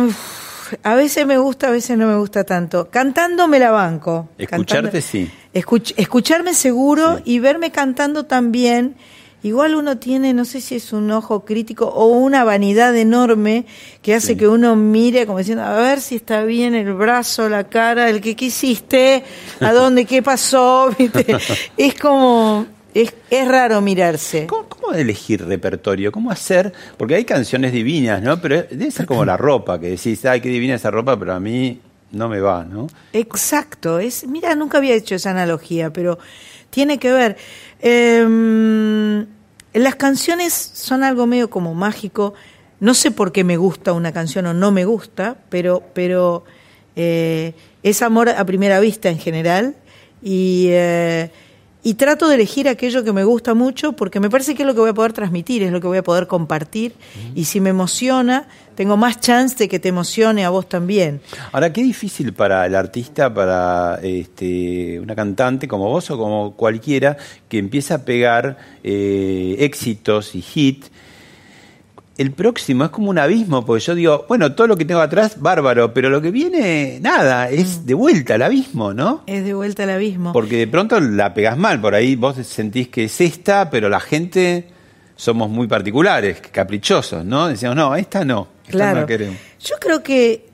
Uf, 0.65 0.73
A 0.83 0.95
veces 0.95 1.25
me 1.25 1.37
gusta, 1.37 1.67
a 1.67 1.71
veces 1.71 1.97
no 1.97 2.07
me 2.07 2.17
gusta 2.17 2.43
tanto. 2.43 2.89
Cantando 2.89 3.47
me 3.47 3.59
la 3.59 3.71
banco. 3.71 4.29
Escucharte, 4.37 4.89
Cantando- 4.89 5.01
sí. 5.01 5.29
Escuch- 5.53 5.93
escucharme 5.97 6.53
seguro 6.53 7.21
y 7.23 7.39
verme 7.39 7.71
cantando 7.71 8.25
también. 8.25 8.95
Igual 9.43 9.75
uno 9.75 9.99
tiene, 9.99 10.33
no 10.33 10.43
sé 10.43 10.59
si 10.59 10.73
es 10.73 10.91
un 10.91 11.11
ojo 11.11 11.45
crítico 11.45 11.85
o 11.85 12.07
una 12.07 12.43
vanidad 12.43 12.95
enorme 12.97 13.67
que 14.01 14.15
hace 14.15 14.35
que 14.35 14.47
uno 14.47 14.75
mire 14.75 15.27
como 15.27 15.37
diciendo, 15.37 15.63
a 15.63 15.75
ver 15.75 16.01
si 16.01 16.15
está 16.15 16.41
bien 16.43 16.73
el 16.73 16.91
brazo, 16.95 17.47
la 17.47 17.65
cara, 17.65 18.09
el 18.09 18.21
que 18.21 18.35
quisiste, 18.35 19.23
a 19.59 19.71
dónde, 19.71 20.05
qué 20.05 20.23
pasó, 20.23 20.89
¿viste? 20.97 21.37
Es 21.77 21.93
como, 21.93 22.65
es, 22.95 23.13
es 23.29 23.47
raro 23.47 23.81
mirarse. 23.81 24.47
¿Cómo, 24.47 24.69
cómo 24.69 24.93
elegir 24.93 25.45
repertorio? 25.45 26.13
¿Cómo 26.13 26.31
hacer? 26.31 26.71
Porque 26.97 27.15
hay 27.15 27.25
canciones 27.25 27.73
divinas, 27.73 28.23
¿no? 28.23 28.39
Pero 28.39 28.63
debe 28.63 28.89
ser 28.89 29.05
como 29.05 29.25
la 29.25 29.35
ropa, 29.35 29.79
que 29.79 29.89
decís, 29.89 30.25
ay, 30.25 30.39
qué 30.39 30.47
divina 30.47 30.75
esa 30.75 30.91
ropa, 30.91 31.19
pero 31.19 31.33
a 31.33 31.39
mí 31.39 31.81
no 32.11 32.29
me 32.29 32.39
va, 32.39 32.63
¿no? 32.63 32.87
Exacto, 33.11 33.99
es, 33.99 34.25
mira, 34.25 34.55
nunca 34.55 34.77
había 34.77 34.95
hecho 34.95 35.13
esa 35.13 35.31
analogía, 35.31 35.91
pero 35.91 36.17
tiene 36.69 36.97
que 36.97 37.11
ver. 37.11 37.35
Em, 37.81 39.25
las 39.73 39.95
canciones 39.95 40.53
son 40.53 41.03
algo 41.03 41.27
medio 41.27 41.49
como 41.49 41.73
mágico. 41.73 42.33
No 42.79 42.93
sé 42.93 43.11
por 43.11 43.33
qué 43.33 43.43
me 43.43 43.57
gusta 43.57 43.91
una 43.91 44.13
canción 44.13 44.45
o 44.45 44.53
no 44.53 44.71
me 44.71 44.85
gusta, 44.85 45.35
pero, 45.49 45.83
pero 45.93 46.45
eh, 46.95 47.53
es 47.83 48.01
amor 48.01 48.29
a 48.29 48.45
primera 48.45 48.79
vista 48.79 49.09
en 49.09 49.19
general. 49.19 49.75
Y, 50.23 50.67
eh, 50.69 51.29
y 51.85 51.93
trato 51.93 52.27
de 52.27 52.33
elegir 52.33 52.67
aquello 52.67 53.03
que 53.03 53.13
me 53.13 53.23
gusta 53.23 53.53
mucho 53.53 53.93
porque 53.93 54.19
me 54.19 54.27
parece 54.27 54.55
que 54.55 54.63
es 54.63 54.67
lo 54.67 54.73
que 54.73 54.79
voy 54.79 54.89
a 54.89 54.93
poder 54.95 55.13
transmitir, 55.13 55.61
es 55.61 55.71
lo 55.71 55.79
que 55.79 55.85
voy 55.85 55.99
a 55.99 56.03
poder 56.03 56.25
compartir. 56.25 56.95
Y 57.35 57.45
si 57.45 57.61
me 57.61 57.69
emociona, 57.69 58.47
tengo 58.73 58.97
más 58.97 59.19
chance 59.19 59.55
de 59.55 59.69
que 59.69 59.77
te 59.77 59.89
emocione 59.89 60.43
a 60.45 60.49
vos 60.49 60.67
también. 60.67 61.21
Ahora, 61.51 61.71
qué 61.71 61.83
difícil 61.83 62.33
para 62.33 62.65
el 62.65 62.73
artista, 62.73 63.31
para 63.31 63.99
este, 64.01 64.99
una 64.99 65.13
cantante 65.13 65.67
como 65.67 65.87
vos 65.87 66.09
o 66.09 66.17
como 66.17 66.55
cualquiera 66.55 67.17
que 67.47 67.59
empieza 67.59 67.93
a 67.93 67.97
pegar 67.99 68.57
eh, 68.83 69.55
éxitos 69.59 70.33
y 70.33 70.41
hit. 70.41 70.85
El 72.17 72.31
próximo 72.31 72.85
es 72.85 72.91
como 72.91 73.09
un 73.09 73.19
abismo, 73.19 73.65
porque 73.65 73.83
yo 73.83 73.93
digo, 73.93 74.25
bueno, 74.29 74.53
todo 74.53 74.67
lo 74.67 74.77
que 74.77 74.85
tengo 74.85 75.01
atrás, 75.01 75.41
bárbaro, 75.41 75.93
pero 75.93 76.09
lo 76.09 76.21
que 76.21 76.31
viene, 76.31 76.99
nada, 77.01 77.49
es 77.49 77.85
de 77.85 77.93
vuelta 77.93 78.35
al 78.35 78.43
abismo, 78.43 78.93
¿no? 78.93 79.23
Es 79.27 79.43
de 79.43 79.53
vuelta 79.53 79.83
al 79.83 79.89
abismo. 79.89 80.31
Porque 80.31 80.57
de 80.57 80.67
pronto 80.67 80.97
la 81.01 81.33
pegás 81.33 81.57
mal, 81.57 81.81
por 81.81 81.93
ahí 81.93 82.15
vos 82.15 82.37
sentís 82.37 82.87
que 82.87 83.05
es 83.05 83.19
esta, 83.19 83.69
pero 83.69 83.89
la 83.89 83.99
gente 83.99 84.69
somos 85.17 85.49
muy 85.49 85.67
particulares, 85.67 86.41
caprichosos, 86.51 87.25
¿no? 87.25 87.47
Decíamos, 87.47 87.75
no, 87.75 87.95
esta 87.95 88.23
no, 88.23 88.47
esta 88.65 88.93
no 88.93 89.01
la 89.01 89.05
queremos. 89.05 89.37
Yo 89.59 89.75
creo 89.81 90.01
que 90.01 90.47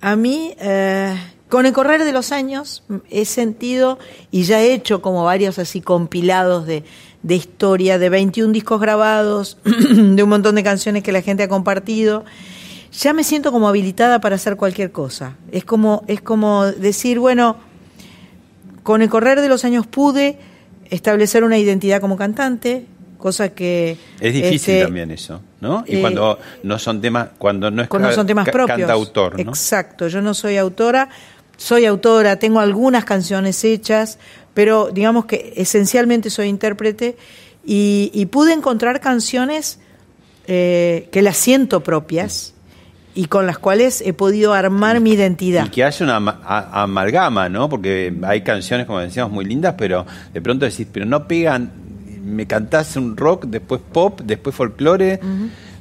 a 0.00 0.16
mí, 0.16 0.54
eh, 0.58 1.14
con 1.50 1.66
el 1.66 1.72
correr 1.72 2.04
de 2.04 2.12
los 2.12 2.32
años, 2.32 2.82
he 3.10 3.24
sentido 3.24 3.98
y 4.30 4.44
ya 4.44 4.60
he 4.60 4.72
hecho 4.72 5.02
como 5.02 5.24
varios 5.24 5.58
así 5.58 5.80
compilados 5.80 6.66
de, 6.66 6.84
de 7.22 7.34
historia, 7.34 7.98
de 7.98 8.08
21 8.08 8.52
discos 8.52 8.80
grabados, 8.80 9.58
de 9.64 10.22
un 10.22 10.28
montón 10.28 10.54
de 10.54 10.62
canciones 10.62 11.02
que 11.02 11.12
la 11.12 11.22
gente 11.22 11.42
ha 11.42 11.48
compartido. 11.48 12.24
Ya 12.92 13.12
me 13.12 13.24
siento 13.24 13.52
como 13.52 13.68
habilitada 13.68 14.20
para 14.20 14.36
hacer 14.36 14.56
cualquier 14.56 14.92
cosa. 14.92 15.36
Es 15.52 15.64
como, 15.64 16.04
es 16.06 16.20
como 16.20 16.66
decir, 16.66 17.18
bueno, 17.18 17.56
con 18.82 19.02
el 19.02 19.08
correr 19.08 19.40
de 19.40 19.48
los 19.48 19.64
años 19.64 19.86
pude 19.86 20.38
establecer 20.90 21.44
una 21.44 21.58
identidad 21.58 22.00
como 22.00 22.16
cantante, 22.16 22.86
cosa 23.18 23.50
que 23.50 23.98
es 24.20 24.32
difícil 24.32 24.74
este, 24.76 24.84
también 24.84 25.10
eso, 25.10 25.42
¿no? 25.60 25.84
Y 25.86 25.96
eh, 25.96 26.00
cuando 26.00 26.38
no 26.62 26.78
son 26.78 27.00
temas, 27.00 27.28
cuando 27.36 27.70
no 27.70 27.82
es 27.82 27.88
cuando 27.88 28.12
son 28.12 28.26
temas 28.26 28.48
propios. 28.48 28.78
cantautor, 28.78 29.44
¿no? 29.44 29.50
Exacto, 29.50 30.08
yo 30.08 30.22
no 30.22 30.32
soy 30.32 30.56
autora, 30.56 31.10
soy 31.58 31.84
autora, 31.84 32.38
tengo 32.38 32.60
algunas 32.60 33.04
canciones 33.04 33.62
hechas, 33.64 34.18
pero 34.54 34.90
digamos 34.90 35.26
que 35.26 35.52
esencialmente 35.56 36.30
soy 36.30 36.48
intérprete 36.48 37.18
y, 37.66 38.10
y 38.14 38.26
pude 38.26 38.54
encontrar 38.54 39.00
canciones 39.00 39.78
eh, 40.46 41.10
que 41.12 41.20
las 41.20 41.36
siento 41.36 41.82
propias 41.82 42.54
y 43.14 43.26
con 43.26 43.46
las 43.46 43.58
cuales 43.58 44.00
he 44.00 44.14
podido 44.14 44.54
armar 44.54 45.00
mi 45.00 45.10
identidad. 45.12 45.66
Y 45.66 45.68
que 45.68 45.84
haya 45.84 46.06
una 46.06 46.16
amalgama, 46.72 47.48
¿no? 47.48 47.68
Porque 47.68 48.14
hay 48.22 48.42
canciones, 48.42 48.86
como 48.86 49.00
decíamos, 49.00 49.32
muy 49.32 49.44
lindas, 49.44 49.74
pero 49.76 50.06
de 50.32 50.40
pronto 50.40 50.64
decís, 50.64 50.86
pero 50.90 51.04
no 51.04 51.28
pegan, 51.28 51.70
me 52.24 52.46
cantás 52.46 52.96
un 52.96 53.16
rock, 53.16 53.44
después 53.46 53.80
pop, 53.92 54.20
después 54.24 54.54
folclore. 54.56 55.20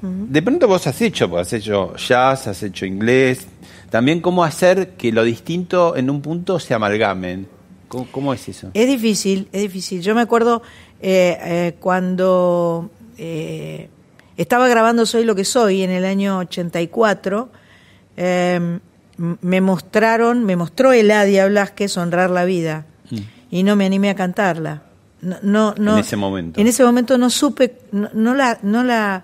De 0.01 0.41
pronto 0.41 0.67
vos 0.67 0.85
has 0.87 0.99
hecho, 1.01 1.29
pues 1.29 1.47
has 1.47 1.53
hecho 1.53 1.95
jazz, 1.95 2.47
has 2.47 2.63
hecho 2.63 2.85
inglés. 2.85 3.47
También 3.89 4.19
cómo 4.21 4.43
hacer 4.43 4.91
que 4.97 5.11
lo 5.11 5.23
distinto 5.23 5.95
en 5.95 6.09
un 6.09 6.21
punto 6.21 6.59
se 6.59 6.73
amalgamen. 6.73 7.47
¿Cómo, 7.87 8.07
cómo 8.11 8.33
es 8.33 8.47
eso? 8.49 8.69
Es 8.73 8.87
difícil, 8.87 9.47
es 9.53 9.61
difícil. 9.61 10.01
Yo 10.01 10.13
me 10.13 10.21
acuerdo 10.21 10.61
eh, 11.01 11.37
eh, 11.41 11.75
cuando 11.79 12.89
eh, 13.17 13.89
estaba 14.35 14.67
grabando 14.67 15.05
Soy 15.05 15.23
lo 15.23 15.35
que 15.35 15.45
soy 15.45 15.83
en 15.83 15.91
el 15.91 16.03
año 16.05 16.39
84, 16.39 17.49
eh, 18.17 18.55
m- 18.55 18.79
me 19.41 19.61
mostraron, 19.61 20.43
me 20.43 20.55
mostró 20.57 20.91
Eladia 20.91 21.47
Blasquez 21.47 21.97
Honrar 21.97 22.29
la 22.29 22.43
Vida 22.45 22.85
y 23.49 23.63
no 23.63 23.75
me 23.77 23.85
animé 23.85 24.09
a 24.09 24.15
cantarla. 24.15 24.83
No, 25.21 25.37
no, 25.41 25.73
no- 25.77 25.93
En 25.93 25.99
ese 25.99 26.17
momento. 26.17 26.59
En 26.59 26.67
ese 26.67 26.83
momento 26.83 27.17
no 27.17 27.29
supe, 27.29 27.77
no, 27.93 28.09
no 28.13 28.35
la, 28.35 28.59
no 28.63 28.83
la, 28.83 29.23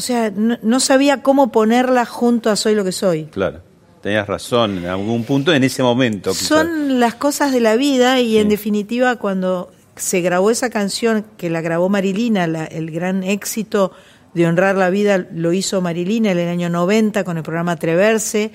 o 0.00 0.02
sea, 0.02 0.32
no, 0.34 0.56
no 0.62 0.80
sabía 0.80 1.22
cómo 1.22 1.52
ponerla 1.52 2.06
junto 2.06 2.48
a 2.50 2.56
Soy 2.56 2.74
lo 2.74 2.84
que 2.84 2.92
soy. 2.92 3.24
Claro, 3.26 3.60
tenías 4.02 4.26
razón, 4.26 4.78
en 4.78 4.86
algún 4.86 5.24
punto 5.24 5.52
en 5.52 5.62
ese 5.62 5.82
momento. 5.82 6.30
quizás. 6.30 6.46
Son 6.48 6.98
las 6.98 7.16
cosas 7.16 7.52
de 7.52 7.60
la 7.60 7.76
vida 7.76 8.18
y 8.18 8.38
en 8.38 8.44
Sí. 8.44 8.48
definitiva 8.50 9.16
cuando 9.16 9.70
se 9.96 10.22
grabó 10.22 10.50
esa 10.50 10.70
canción 10.70 11.26
que 11.36 11.50
la 11.50 11.60
grabó 11.60 11.90
Marilina, 11.90 12.46
la- 12.46 12.64
el 12.64 12.90
gran 12.90 13.22
éxito 13.22 13.92
de 14.32 14.46
honrar 14.46 14.76
la 14.76 14.88
vida 14.88 15.26
lo 15.34 15.52
hizo 15.52 15.82
Marilina 15.82 16.30
en 16.30 16.38
el 16.38 16.48
año 16.48 16.70
90 16.70 17.22
con 17.24 17.36
el 17.36 17.42
programa 17.42 17.72
Atreverse 17.72 18.52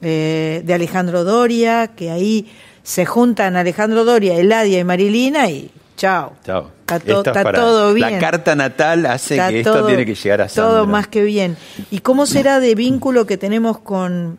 eh, 0.00 0.62
de 0.64 0.74
Alejandro 0.74 1.24
Doria, 1.24 1.88
que 1.96 2.10
ahí 2.12 2.46
se 2.84 3.04
juntan 3.04 3.56
Alejandro 3.56 4.04
Doria, 4.04 4.38
Eladia 4.38 4.78
y 4.78 4.84
Marilina 4.84 5.50
y 5.50 5.70
chao. 5.98 6.32
Chao. 6.44 6.70
Está, 6.80 6.98
to- 7.00 7.06
Esto 7.06 7.20
es 7.20 7.26
está 7.26 7.42
para- 7.42 7.58
todo 7.60 7.92
bien. 7.92 8.12
La 8.12 8.18
carta 8.18 8.56
natal 8.56 9.04
hace 9.04 9.34
Está 9.34 9.50
que 9.50 9.58
esto 9.60 9.74
todo- 9.74 9.86
tiene 9.88 10.06
que 10.06 10.14
llegar 10.14 10.40
a 10.40 10.46
Todo 10.48 10.76
Sandra. 10.78 10.84
más 10.92 11.08
que 11.08 11.22
bien. 11.24 11.58
¿Y 11.90 11.98
cómo 11.98 12.24
será 12.24 12.60
de 12.60 12.74
vínculo 12.74 13.26
que 13.26 13.36
tenemos 13.36 13.78
con, 13.80 14.38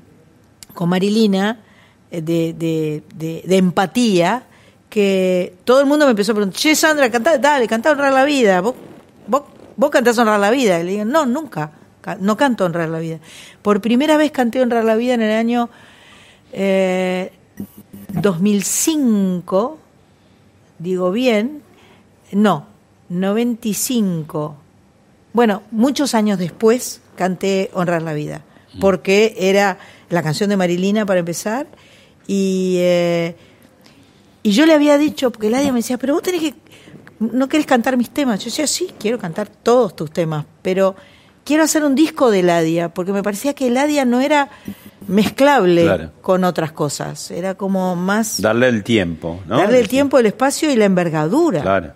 con 0.74 0.90
Marilina, 0.90 1.60
eh, 2.10 2.22
de, 2.24 2.54
de, 2.58 3.04
de- 3.14 3.44
de 3.46 3.58
empatía, 3.58 4.44
que 4.90 5.54
todo 5.66 5.82
el 5.82 5.86
mundo 5.86 6.06
me 6.06 6.12
empezó 6.12 6.32
a 6.32 6.36
preguntar, 6.36 6.60
che, 6.60 6.76
Sandra, 6.76 7.12
cantá, 7.12 7.38
dale, 7.38 7.68
cantá 7.68 7.92
Honrar 7.92 8.12
la 8.12 8.26
Vida. 8.26 8.62
¿Vos, 8.62 8.74
vos, 9.28 9.44
vos 9.76 9.92
cantás 9.92 10.18
Honrar 10.18 10.40
la 10.40 10.50
Vida? 10.50 10.80
Y 10.80 10.84
le 10.84 10.92
digo, 10.94 11.06
no, 11.06 11.28
nunca. 11.28 11.70
ca- 12.02 12.18
No 12.20 12.36
canto 12.36 12.66
Honrar 12.66 12.90
la 12.90 12.98
Vida. 12.98 13.20
Por 13.62 13.82
primera 13.82 14.18
vez 14.18 14.32
canté 14.32 14.62
Honrar 14.62 14.84
la 14.86 14.96
Vida 14.96 15.14
en 15.14 15.22
el 15.22 15.32
año 15.38 15.70
eh, 16.52 17.32
2005, 18.14 19.78
digo 20.80 21.12
bien, 21.12 21.62
no, 22.32 22.66
95. 23.10 24.56
Bueno, 25.34 25.64
muchos 25.72 26.16
años 26.16 26.40
después 26.40 27.02
canté 27.16 27.70
Honrar 27.74 28.02
la 28.02 28.14
Vida, 28.14 28.44
porque 28.80 29.36
era 29.38 29.78
la 30.10 30.24
canción 30.24 30.50
de 30.50 30.58
Marilina 30.58 31.06
para 31.06 31.20
empezar, 31.20 31.68
y, 32.28 32.78
eh, 32.80 33.36
y 34.44 34.52
yo 34.52 34.66
le 34.66 34.74
había 34.74 34.98
dicho, 34.98 35.32
porque 35.32 35.50
Ladia 35.50 35.72
me 35.72 35.80
decía, 35.80 35.98
pero 35.98 36.14
vos 36.14 36.24
tenés 36.24 36.42
que, 36.42 36.56
no 37.20 37.50
querés 37.50 37.66
cantar 37.66 37.98
mis 37.98 38.10
temas. 38.10 38.40
Yo 38.40 38.46
decía, 38.46 38.68
sí, 38.68 38.90
quiero 38.98 39.20
cantar 39.20 39.50
todos 39.50 39.96
tus 39.96 40.12
temas, 40.12 40.46
pero 40.62 40.96
quiero 41.50 41.64
hacer 41.64 41.84
un 41.84 41.96
disco 41.96 42.30
de 42.30 42.44
Ladia, 42.44 42.90
porque 42.90 43.12
me 43.12 43.24
parecía 43.24 43.56
que 43.56 43.72
Ladia 43.72 44.06
no 44.06 44.22
era 44.22 44.50
mezclable 45.08 45.82
Claro. 45.82 46.12
con 46.22 46.44
otras 46.44 46.72
cosas, 46.74 47.32
era 47.32 47.56
como 47.56 47.96
más 47.96 48.40
Darle 48.40 48.68
el 48.68 48.84
tiempo, 48.84 49.40
¿no? 49.48 49.58
darle 49.58 49.80
el 49.80 49.88
tiempo, 49.88 50.20
el 50.20 50.28
espacio 50.28 50.72
y 50.72 50.76
la 50.76 50.86
envergadura. 50.86 51.64
Claro. 51.64 51.94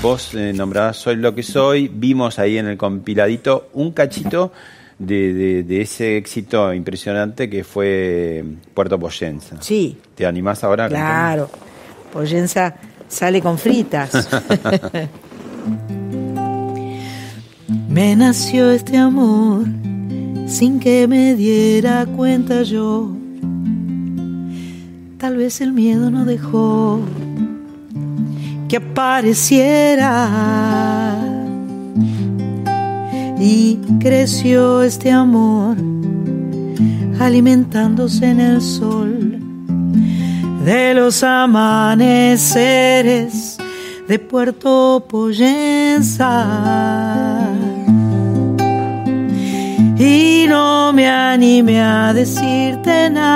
Vos 0.00 0.30
eh, 0.34 0.54
Soy 0.92 1.16
lo 1.16 1.34
que 1.34 1.42
soy, 1.42 1.88
vimos 1.88 2.38
ahí 2.38 2.58
en 2.58 2.68
el 2.68 2.76
compiladito 2.78 3.70
un 3.72 3.90
cachito 3.90 4.52
de, 4.98 5.32
de- 5.34 5.62
de 5.62 5.80
ese 5.82 6.16
éxito 6.16 6.72
impresionante 6.74 7.48
que 7.48 7.62
fue 7.64 8.44
Puerto 8.74 8.98
Poyenza. 8.98 9.60
Sí, 9.62 9.96
¿Te 10.14 10.26
animás 10.26 10.64
ahora? 10.64 10.86
a 10.86 10.88
claro. 10.88 11.48
Pollenza 12.12 12.74
sale 13.08 13.40
con 13.42 13.58
fritas. 13.58 14.28
me 17.88 18.16
nació 18.16 18.70
este 18.70 18.96
amor 18.96 19.64
sin 20.46 20.80
que 20.80 21.06
me 21.06 21.34
diera 21.34 22.06
cuenta 22.06 22.62
yo. 22.62 23.14
Tal 25.18 25.36
vez 25.36 25.60
el 25.60 25.72
miedo 25.72 26.10
no 26.10 26.24
dejó 26.24 27.00
que 28.68 28.76
apareciera. 28.78 30.24
Y 33.40 33.78
creció 34.00 34.82
este 34.82 35.10
amor 35.10 35.76
alimentándose 37.20 38.26
en 38.26 38.40
el 38.40 38.60
sol 38.60 39.40
de 40.64 40.94
los 40.94 41.22
amaneceres 41.22 43.58
de 44.08 44.18
Puerto 44.18 45.06
Poyenza. 45.08 46.44
Y 49.98 50.46
no 50.48 50.92
me 50.92 51.08
animé 51.08 51.80
a 51.80 52.12
decirte 52.12 53.08
nada. 53.10 53.28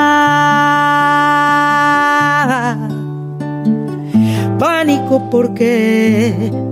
Pánico 4.59 5.31
porque 5.31 6.72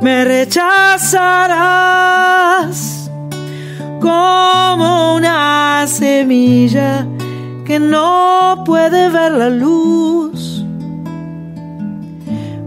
me 0.00 0.24
rechazarás 0.24 1.10
como 4.00 5.16
una 5.16 5.86
semilla 5.86 7.06
que 7.64 7.78
no 7.80 8.62
puede 8.64 9.10
ver 9.10 9.32
la 9.32 9.50
luz. 9.50 10.64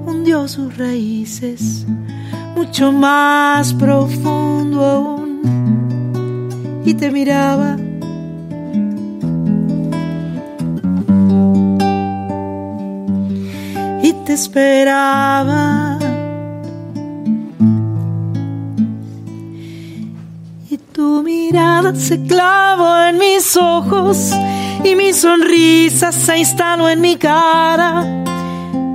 Hundió 0.05 0.47
sus 0.47 0.77
raíces 0.77 1.85
mucho 2.55 2.91
más 2.91 3.73
profundo 3.73 4.85
aún 4.85 5.21
y 6.85 6.93
te 6.93 7.09
miraba. 7.11 7.77
Y 14.03 14.13
te 14.25 14.33
esperaba. 14.33 16.10
Tu 21.01 21.23
mirada 21.23 21.95
se 21.95 22.21
clavó 22.21 23.01
en 23.09 23.17
mis 23.17 23.57
ojos 23.57 24.31
y 24.83 24.93
mi 24.93 25.13
sonrisa 25.13 26.11
se 26.11 26.37
instaló 26.37 26.87
en 26.89 27.01
mi 27.01 27.15
cara. 27.15 28.05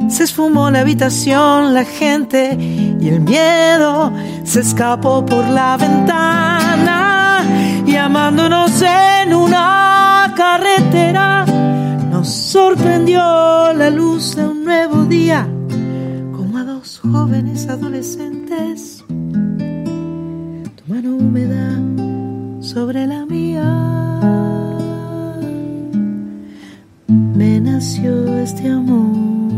Se 0.08 0.22
esfumó 0.22 0.70
la 0.70 0.82
habitación, 0.82 1.74
la 1.74 1.84
gente 1.84 2.56
y 3.00 3.08
el 3.08 3.20
miedo 3.22 4.12
se 4.44 4.60
escapó 4.60 5.26
por 5.26 5.44
la 5.48 5.76
ventana 5.76 7.42
y 7.84 7.96
amándonos 7.96 8.70
en 8.82 9.34
una 9.34 10.32
carretera 10.36 11.44
nos 12.12 12.28
sorprendió 12.28 13.18
la 13.72 13.90
luz 13.90 14.36
de 14.36 14.46
un 14.46 14.64
nuevo 14.64 15.04
día 15.06 15.48
como 16.36 16.58
a 16.58 16.62
dos 16.62 17.00
jóvenes 17.00 17.66
adolescentes 17.66 18.95
mano 20.86 21.16
húmeda 21.16 22.62
sobre 22.62 23.06
la 23.06 23.26
mía. 23.26 23.64
Me 27.08 27.60
nació 27.60 28.38
este 28.38 28.68
amor. 28.68 29.50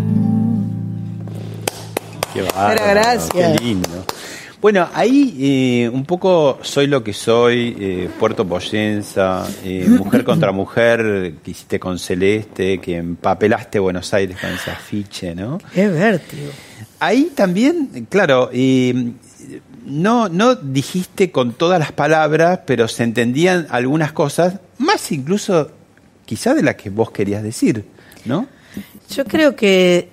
Qué 2.33 2.43
bárbaro, 2.43 2.83
gracias. 2.91 3.59
Qué 3.59 3.64
lindo. 3.64 4.05
Bueno, 4.61 4.88
ahí 4.93 5.37
eh, 5.38 5.88
un 5.88 6.05
poco 6.05 6.59
soy 6.62 6.88
lo 6.88 7.05
que 7.05 7.12
soy, 7.12 7.77
eh, 7.79 8.11
Puerto 8.19 8.47
Poyenza, 8.47 9.47
eh, 9.62 9.87
mujer 9.88 10.25
contra 10.25 10.51
mujer, 10.51 11.35
que 11.45 11.51
hiciste 11.53 11.79
con 11.79 11.99
Celeste, 11.99 12.79
que 12.79 12.97
empapelaste 12.97 13.79
Buenos 13.79 14.12
Aires 14.14 14.37
con 14.41 14.51
ese 14.51 14.71
afiche, 14.71 15.35
¿no? 15.35 15.59
Qué 15.73 15.87
vértigo. 15.88 16.51
Ahí 17.01 17.31
también, 17.35 18.07
claro, 18.11 18.51
eh, 18.53 19.12
no, 19.88 20.29
no 20.29 20.55
dijiste 20.55 21.31
con 21.33 21.53
todas 21.53 21.79
las 21.81 21.92
palabras, 21.92 22.61
pero 22.66 22.87
se 22.88 23.03
entendían 23.05 23.66
algunas 23.70 24.12
cosas, 24.12 24.61
más 24.79 25.11
incluso 25.12 25.70
quizá 26.27 26.55
de 26.55 26.62
las 26.62 26.77
que 26.77 26.90
vos 26.90 27.11
querías 27.11 27.42
decir, 27.42 27.85
¿no? 28.24 28.46
Yo 29.11 29.24
creo 29.24 29.57
que 29.57 30.11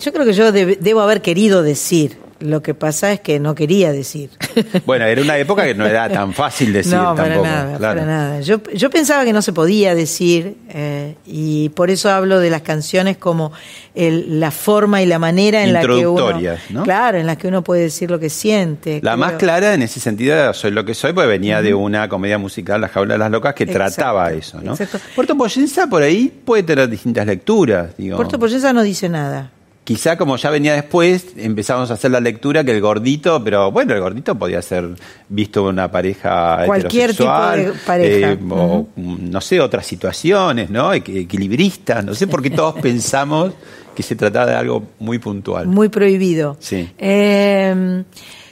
yo 0.00 0.12
creo 0.12 0.24
que 0.24 0.32
yo 0.32 0.50
deb- 0.52 0.78
debo 0.78 1.00
haber 1.02 1.20
querido 1.20 1.62
decir. 1.62 2.16
Lo 2.40 2.62
que 2.62 2.74
pasa 2.74 3.12
es 3.12 3.20
que 3.20 3.38
no 3.38 3.54
quería 3.54 3.92
decir. 3.92 4.30
Bueno, 4.86 5.04
era 5.04 5.20
una 5.22 5.36
época 5.38 5.64
que 5.64 5.74
no 5.74 5.86
era 5.86 6.08
tan 6.08 6.32
fácil 6.32 6.72
decir 6.72 6.94
no, 6.94 7.14
para 7.14 7.28
tampoco. 7.28 7.46
nada, 7.46 7.76
claro. 7.78 8.00
para 8.00 8.06
nada. 8.06 8.40
Yo, 8.40 8.60
yo 8.74 8.90
pensaba 8.90 9.24
que 9.24 9.32
no 9.32 9.42
se 9.42 9.52
podía 9.52 9.94
decir 9.94 10.56
eh, 10.70 11.14
y 11.26 11.68
por 11.70 11.90
eso 11.90 12.10
hablo 12.10 12.40
de 12.40 12.50
las 12.50 12.62
canciones 12.62 13.16
como 13.18 13.52
el- 13.94 14.40
la 14.40 14.50
forma 14.50 15.02
y 15.02 15.06
la 15.06 15.18
manera 15.18 15.62
en 15.62 15.72
la 15.72 15.80
que 15.82 16.06
uno, 16.06 16.32
¿no? 16.70 16.82
claro, 16.82 17.18
en 17.18 17.26
las 17.26 17.36
que 17.36 17.46
uno 17.48 17.62
puede 17.62 17.82
decir 17.82 18.10
lo 18.10 18.18
que 18.18 18.30
siente. 18.30 19.00
La 19.02 19.12
Creo- 19.12 19.16
más 19.18 19.32
clara 19.34 19.74
en 19.74 19.82
ese 19.82 20.00
sentido 20.00 20.34
era 20.34 20.52
Soy 20.54 20.70
lo 20.72 20.84
que 20.84 20.94
soy, 20.94 21.12
porque 21.12 21.28
venía 21.28 21.62
de 21.62 21.74
una 21.74 22.08
comedia 22.08 22.38
musical, 22.38 22.80
La 22.80 22.88
jaula 22.88 23.14
de 23.14 23.18
las 23.18 23.30
locas, 23.30 23.54
que 23.54 23.64
Exacto, 23.64 23.94
trataba 23.94 24.32
eso, 24.32 24.60
¿no? 24.62 24.72
exacto. 24.72 24.98
Puerto 25.14 25.36
Poyenza 25.36 25.86
por 25.88 26.02
ahí 26.02 26.32
puede 26.44 26.62
tener 26.64 26.88
distintas 26.88 27.26
lecturas, 27.26 27.96
digo. 27.96 28.16
Puerto 28.16 28.38
Poyenza 28.38 28.72
no 28.72 28.82
dice 28.82 29.08
nada. 29.08 29.50
Quizá 29.84 30.16
como 30.16 30.36
ya 30.36 30.50
venía 30.50 30.74
después, 30.74 31.28
empezamos 31.36 31.90
a 31.90 31.94
hacer 31.94 32.10
la 32.12 32.20
lectura 32.20 32.62
que 32.62 32.70
el 32.70 32.80
gordito, 32.80 33.42
pero 33.42 33.72
bueno, 33.72 33.92
el 33.94 34.00
gordito 34.00 34.38
podía 34.38 34.62
ser 34.62 34.88
visto 35.28 35.64
una 35.64 35.90
pareja 35.90 36.64
Cualquier 36.66 37.10
tipo 37.10 37.24
de 37.24 37.72
pareja. 37.86 38.32
eh, 38.32 38.38
o 38.50 38.86
no 38.96 39.40
sé, 39.40 39.58
otras 39.60 39.86
situaciones, 39.86 40.70
¿no? 40.70 40.94
Equi- 40.94 41.22
Equilibristas, 41.22 42.04
no 42.04 42.14
sé 42.14 42.26
por 42.28 42.40
qué 42.42 42.50
todos 42.50 42.74
pensamos 42.82 43.52
que 43.96 44.02
se 44.04 44.14
trataba 44.14 44.46
de 44.46 44.54
algo 44.56 44.84
muy 45.00 45.18
puntual. 45.18 45.66
Muy 45.66 45.88
prohibido. 45.88 46.56
Sí. 46.60 46.88
Eh, 46.98 48.04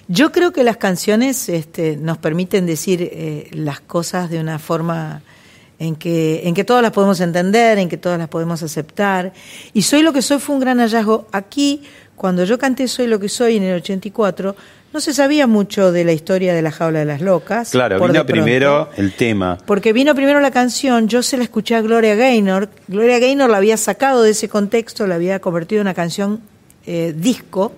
yo 0.08 0.32
creo 0.32 0.52
que 0.52 0.64
las 0.64 0.78
canciones 0.78 1.48
este, 1.50 1.96
nos 1.98 2.18
permiten 2.18 2.66
decir 2.66 3.02
eh, 3.02 3.48
las 3.52 3.78
cosas 3.80 4.30
de 4.30 4.40
una 4.40 4.58
forma 4.58 5.22
en 5.78 5.96
que, 5.96 6.42
en 6.44 6.54
que 6.54 6.64
todas 6.64 6.82
las 6.82 6.92
podemos 6.92 7.20
entender, 7.20 7.78
en 7.78 7.88
que 7.88 7.96
todas 7.96 8.18
las 8.18 8.28
podemos 8.28 8.62
aceptar. 8.62 9.32
Y 9.72 9.82
Soy 9.82 10.02
lo 10.02 10.12
que 10.12 10.22
soy 10.22 10.38
fue 10.38 10.54
un 10.56 10.60
gran 10.60 10.78
hallazgo. 10.78 11.26
Aquí, 11.32 11.82
cuando 12.16 12.44
yo 12.44 12.58
canté 12.58 12.88
Soy 12.88 13.06
lo 13.06 13.20
que 13.20 13.28
soy 13.28 13.56
en 13.56 13.62
el 13.62 13.76
84, 13.76 14.56
no 14.92 15.00
se 15.00 15.12
sabía 15.12 15.46
mucho 15.46 15.92
de 15.92 16.04
la 16.04 16.12
historia 16.12 16.54
de 16.54 16.62
la 16.62 16.72
jaula 16.72 17.00
de 17.00 17.04
las 17.04 17.20
locas. 17.20 17.70
Claro, 17.70 18.00
vino 18.00 18.24
primero 18.24 18.88
el 18.96 19.12
tema. 19.12 19.58
Porque 19.66 19.92
vino 19.92 20.14
primero 20.14 20.40
la 20.40 20.50
canción, 20.50 21.08
yo 21.08 21.22
se 21.22 21.36
la 21.36 21.44
escuché 21.44 21.74
a 21.74 21.82
Gloria 21.82 22.14
Gaynor. 22.14 22.70
Gloria 22.88 23.18
Gaynor 23.18 23.50
la 23.50 23.58
había 23.58 23.76
sacado 23.76 24.22
de 24.22 24.30
ese 24.30 24.48
contexto, 24.48 25.06
la 25.06 25.16
había 25.16 25.40
convertido 25.40 25.82
en 25.82 25.88
una 25.88 25.94
canción 25.94 26.40
eh, 26.86 27.14
disco. 27.14 27.72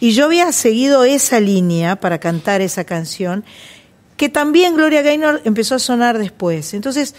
Y 0.00 0.12
yo 0.12 0.26
había 0.26 0.52
seguido 0.52 1.02
esa 1.02 1.40
línea 1.40 1.96
para 1.96 2.18
cantar 2.18 2.60
esa 2.60 2.84
canción, 2.84 3.44
que 4.18 4.28
también 4.28 4.74
Gloria 4.74 5.00
Gaynor 5.00 5.40
empezó 5.44 5.76
a 5.76 5.78
sonar 5.78 6.18
después. 6.18 6.74
Entonces, 6.74 7.14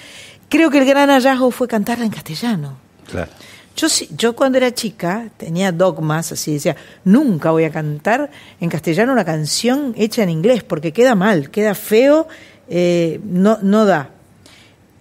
creo 0.49 0.69
que 0.69 0.79
el 0.79 0.85
gran 0.85 1.09
hallazgo 1.09 1.49
fue 1.49 1.67
cantarla 1.67 2.03
en 2.03 2.11
castellano. 2.11 2.77
Claro. 3.09 3.31
Yo, 3.77 3.87
yo 4.17 4.35
cuando 4.35 4.57
era 4.57 4.73
chica 4.73 5.29
tenía 5.37 5.71
dogmas, 5.71 6.33
así 6.33 6.53
decía, 6.53 6.75
nunca 7.05 7.51
voy 7.51 7.63
a 7.63 7.71
cantar 7.71 8.29
en 8.59 8.69
castellano 8.69 9.13
una 9.13 9.23
canción 9.23 9.93
hecha 9.95 10.23
en 10.23 10.29
inglés, 10.29 10.63
porque 10.63 10.91
queda 10.91 11.15
mal, 11.15 11.49
queda 11.49 11.73
feo, 11.73 12.27
eh, 12.67 13.21
no, 13.23 13.57
no 13.61 13.85
da. 13.85 14.09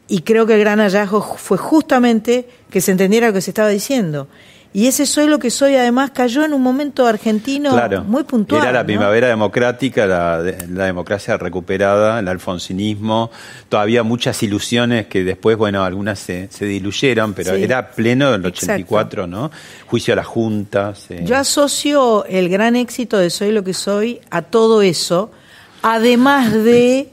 Y 0.07 0.21
creo 0.21 0.47
que 0.47 0.55
el 0.55 0.61
gran 0.61 0.79
hallazgo 0.79 1.21
fue 1.21 1.59
justamente 1.59 2.49
que 2.71 2.81
se 2.81 2.93
entendiera 2.93 3.27
lo 3.27 3.33
que 3.33 3.41
se 3.41 3.51
estaba 3.51 3.69
diciendo. 3.71 4.29
Y 4.75 4.87
ese 4.87 5.07
soy 5.07 5.27
lo 5.29 5.39
que 5.39 5.51
soy, 5.51 5.75
además, 5.77 6.11
cayó 6.11 6.45
en 6.45 6.53
un 6.53 6.63
momento 6.63 7.07
argentino 7.07 7.71
Claro. 7.71 8.05
muy 8.05 8.23
puntual. 8.25 8.61
Era 8.63 8.71
la 8.73 8.81
¿no? 8.83 8.87
primavera 8.87 9.29
democrática, 9.29 10.07
la, 10.07 10.43
la 10.69 10.85
democracia 10.85 11.39
recuperada, 11.39 12.19
el 12.21 12.29
alfonsinismo, 12.29 13.31
todavía 13.71 14.03
muchas 14.03 14.43
ilusiones 14.43 15.07
que 15.07 15.25
después, 15.25 15.57
bueno, 15.57 15.85
algunas 15.85 16.19
se, 16.19 16.49
se 16.53 16.67
diluyeron, 16.67 17.33
pero 17.33 17.55
Sí. 17.57 17.63
era 17.65 17.91
pleno 17.93 18.31
del 18.31 18.45
Exacto. 18.45 18.73
84, 18.75 19.27
¿no? 19.27 19.51
Juicio 19.87 20.13
a 20.13 20.17
las 20.17 20.27
juntas. 20.27 21.07
eh. 21.09 21.23
Yo 21.25 21.37
asocio 21.37 22.27
el 22.27 22.51
gran 22.51 22.77
éxito 22.77 23.17
de 23.17 23.31
Soy 23.31 23.53
lo 23.53 23.65
que 23.65 23.73
soy 23.75 24.21
a 24.31 24.43
todo 24.43 24.83
eso, 24.83 25.31
además 25.83 26.53
de 26.53 27.09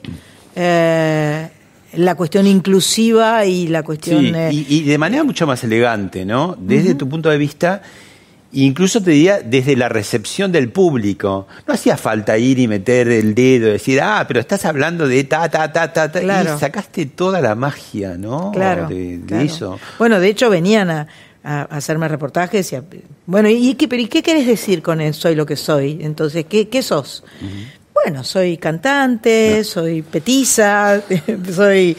eh, 0.58 1.50
la 1.98 2.16
cuestión 2.16 2.48
inclusiva 2.48 3.46
y 3.46 3.68
la 3.68 3.84
cuestión... 3.84 4.26
Sí, 4.52 4.66
y, 4.70 4.76
y 4.78 4.82
de 4.84 4.98
manera 4.98 5.24
mucho 5.24 5.46
más 5.48 5.64
elegante, 5.64 6.26
¿no? 6.26 6.56
Desde 6.60 6.96
tu 6.96 7.08
punto 7.10 7.30
de 7.30 7.38
vista, 7.38 7.82
incluso 8.54 9.02
te 9.02 9.12
diría 9.12 9.42
desde 9.42 9.76
la 9.76 9.90
recepción 9.90 10.52
del 10.52 10.70
público. 10.70 11.48
No 11.68 11.74
hacía 11.74 11.98
falta 11.98 12.38
ir 12.38 12.60
y 12.60 12.68
meter 12.68 13.08
el 13.10 13.36
dedo 13.36 13.68
y 13.70 13.72
decir, 13.74 14.00
ah, 14.02 14.24
pero 14.28 14.40
estás 14.40 14.64
hablando 14.66 15.08
de 15.08 15.24
ta, 15.26 15.50
ta, 15.50 15.72
ta, 15.72 15.92
ta, 15.92 16.12
ta. 16.12 16.20
Claro. 16.22 16.56
Y 16.56 16.60
sacaste 16.60 17.06
toda 17.08 17.42
la 17.42 17.56
magia, 17.56 18.18
¿no? 18.18 18.52
Claro, 18.52 18.88
De, 18.88 19.18
de 19.18 19.26
claro. 19.26 19.44
eso. 19.44 19.80
Bueno, 20.00 20.20
de 20.20 20.30
hecho 20.30 20.50
venían 20.50 20.90
a, 20.90 21.08
a 21.44 21.64
hacerme 21.64 22.08
reportajes 22.08 22.72
y 22.72 22.76
a- 22.78 22.84
bueno, 23.28 23.50
¿y 23.50 23.74
qué, 23.76 23.88
pero 23.88 24.02
¿y 24.02 24.08
qué 24.08 24.22
querés 24.24 24.46
decir 24.48 24.82
con 24.82 25.02
el 25.02 25.14
soy 25.14 25.36
lo 25.36 25.46
que 25.46 25.56
soy? 25.56 25.98
Entonces, 26.02 26.46
¿qué, 26.48 26.70
qué 26.70 26.82
sos? 26.84 27.24
Bueno, 28.04 28.24
soy 28.24 28.58
cantante, 28.58 29.64
soy 29.64 30.02
petiza, 30.02 31.02
soy, 31.52 31.98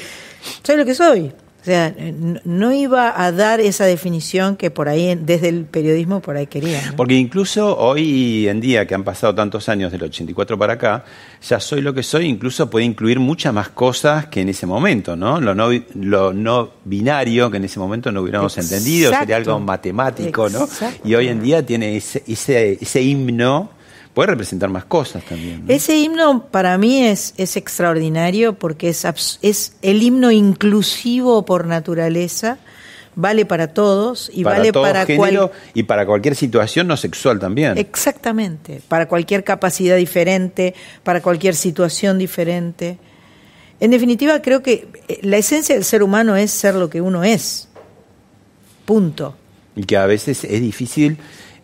soy 0.63 0.77
lo 0.77 0.85
que 0.85 0.95
soy. 0.95 1.33
O 1.67 1.69
sea, 1.69 1.93
no, 1.99 2.39
no 2.45 2.73
iba 2.73 3.21
a 3.21 3.33
dar 3.33 3.61
esa 3.61 3.87
definición 3.87 4.57
que 4.57 4.71
por 4.71 4.89
ahí, 4.89 5.19
desde 5.21 5.49
el 5.49 5.65
periodismo, 5.65 6.21
por 6.21 6.37
ahí 6.37 6.47
querían. 6.47 6.91
¿no? 6.91 6.97
Porque 6.97 7.15
incluso 7.15 7.77
hoy 7.77 8.47
en 8.47 8.61
día, 8.61 8.87
que 8.87 8.95
han 8.95 9.03
pasado 9.03 9.35
tantos 9.35 9.69
años 9.69 9.91
del 9.91 10.05
84 10.05 10.57
para 10.57 10.75
acá, 10.75 11.05
ya 11.43 11.59
soy 11.59 11.81
lo 11.81 11.93
que 11.93 12.05
soy, 12.05 12.27
incluso 12.27 12.71
puede 12.71 12.85
incluir 12.85 13.19
muchas 13.19 13.53
más 13.53 13.71
cosas 13.71 14.27
que 14.27 14.43
en 14.43 14.51
ese 14.51 14.65
momento, 14.65 15.17
¿no? 15.17 15.41
Lo 15.41 15.57
no, 15.57 15.71
lo 15.95 16.33
no 16.33 16.71
binario 16.85 17.51
que 17.51 17.57
en 17.57 17.65
ese 17.65 17.81
momento 17.81 18.13
no 18.13 18.21
hubiéramos 18.21 18.57
Exacto. 18.57 18.77
entendido, 18.77 19.13
sería 19.19 19.35
algo 19.35 19.59
matemático, 19.59 20.49
¿no? 20.49 20.67
Exacto. 20.67 21.09
Y 21.09 21.17
hoy 21.17 21.27
en 21.27 21.43
día 21.43 21.67
tiene 21.67 21.97
ese, 21.97 22.23
ese, 22.29 22.79
ese 22.81 23.03
himno, 23.03 23.71
puede 24.17 24.29
representar 24.31 24.71
más 24.71 24.87
cosas 24.87 25.23
también. 25.25 25.67
¿no? 25.67 25.73
Ese 25.75 25.99
himno 25.99 26.47
para 26.47 26.79
mí 26.79 27.05
es, 27.05 27.35
es 27.37 27.55
extraordinario 27.59 28.55
porque 28.55 28.89
es, 28.89 29.05
es 29.43 29.75
el 29.83 30.03
himno 30.03 30.31
inclusivo 30.31 31.45
por 31.45 31.67
naturaleza, 31.67 32.57
vale 33.15 33.45
para 33.45 33.75
todos 33.75 34.31
y 34.33 34.43
para 34.43 34.57
vale 34.57 34.73
todo 34.73 34.85
para 34.85 35.05
género 35.05 35.49
cual- 35.51 35.61
y 35.75 35.83
para 35.83 36.07
cualquier 36.07 36.35
situación 36.35 36.87
no 36.87 36.97
sexual 36.97 37.39
también. 37.39 37.77
Exactamente, 37.77 38.81
para 38.89 39.07
cualquier 39.07 39.45
capacidad 39.45 39.99
diferente, 39.99 40.75
para 41.03 41.21
cualquier 41.21 41.55
situación 41.55 42.17
diferente. 42.17 42.97
En 43.81 43.91
definitiva, 43.91 44.41
creo 44.41 44.63
que 44.63 44.89
eh, 45.09 45.19
la 45.25 45.37
esencia 45.37 45.75
del 45.75 45.85
ser 45.85 46.03
humano 46.03 46.37
es 46.37 46.51
ser 46.53 46.75
lo 46.75 46.89
que 46.89 47.03
uno 47.03 47.23
es. 47.23 47.69
Punto. 48.87 49.37
y 49.75 49.85
que 49.85 49.99
a 49.99 50.07
veces 50.07 50.43
es 50.45 50.61
difícil 50.63 51.19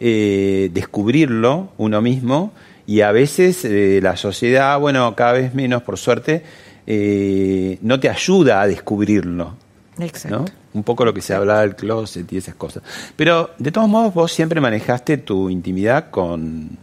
eh, 0.05 0.69
descubrirlo 0.73 1.69
uno 1.79 2.03
mismo 2.03 2.53
y 2.89 3.03
a 3.03 3.13
veces 3.13 3.65
eh, 3.65 4.01
la 4.03 4.17
sociedad, 4.17 4.77
bueno, 4.81 5.15
cada 5.15 5.35
vez 5.35 5.55
menos 5.55 5.85
por 5.85 5.97
suerte, 5.97 6.43
eh, 6.89 7.79
no 7.83 8.01
te 8.01 8.09
ayuda 8.09 8.63
a 8.63 8.67
descubrirlo. 8.67 9.55
Exacto. 10.01 10.39
¿no? 10.41 10.45
Un 10.75 10.83
poco 10.83 11.05
lo 11.05 11.15
que 11.15 11.21
se 11.21 11.35
hablaba 11.35 11.61
del 11.61 11.77
closet 11.77 12.31
y 12.33 12.39
esas 12.39 12.57
cosas. 12.57 12.83
Pero 13.15 13.51
de 13.59 13.71
todos 13.71 13.89
modos 13.89 14.13
vos 14.13 14.33
siempre 14.33 14.61
manejaste 14.61 15.19
tu 15.19 15.49
intimidad 15.49 16.11
con 16.11 16.79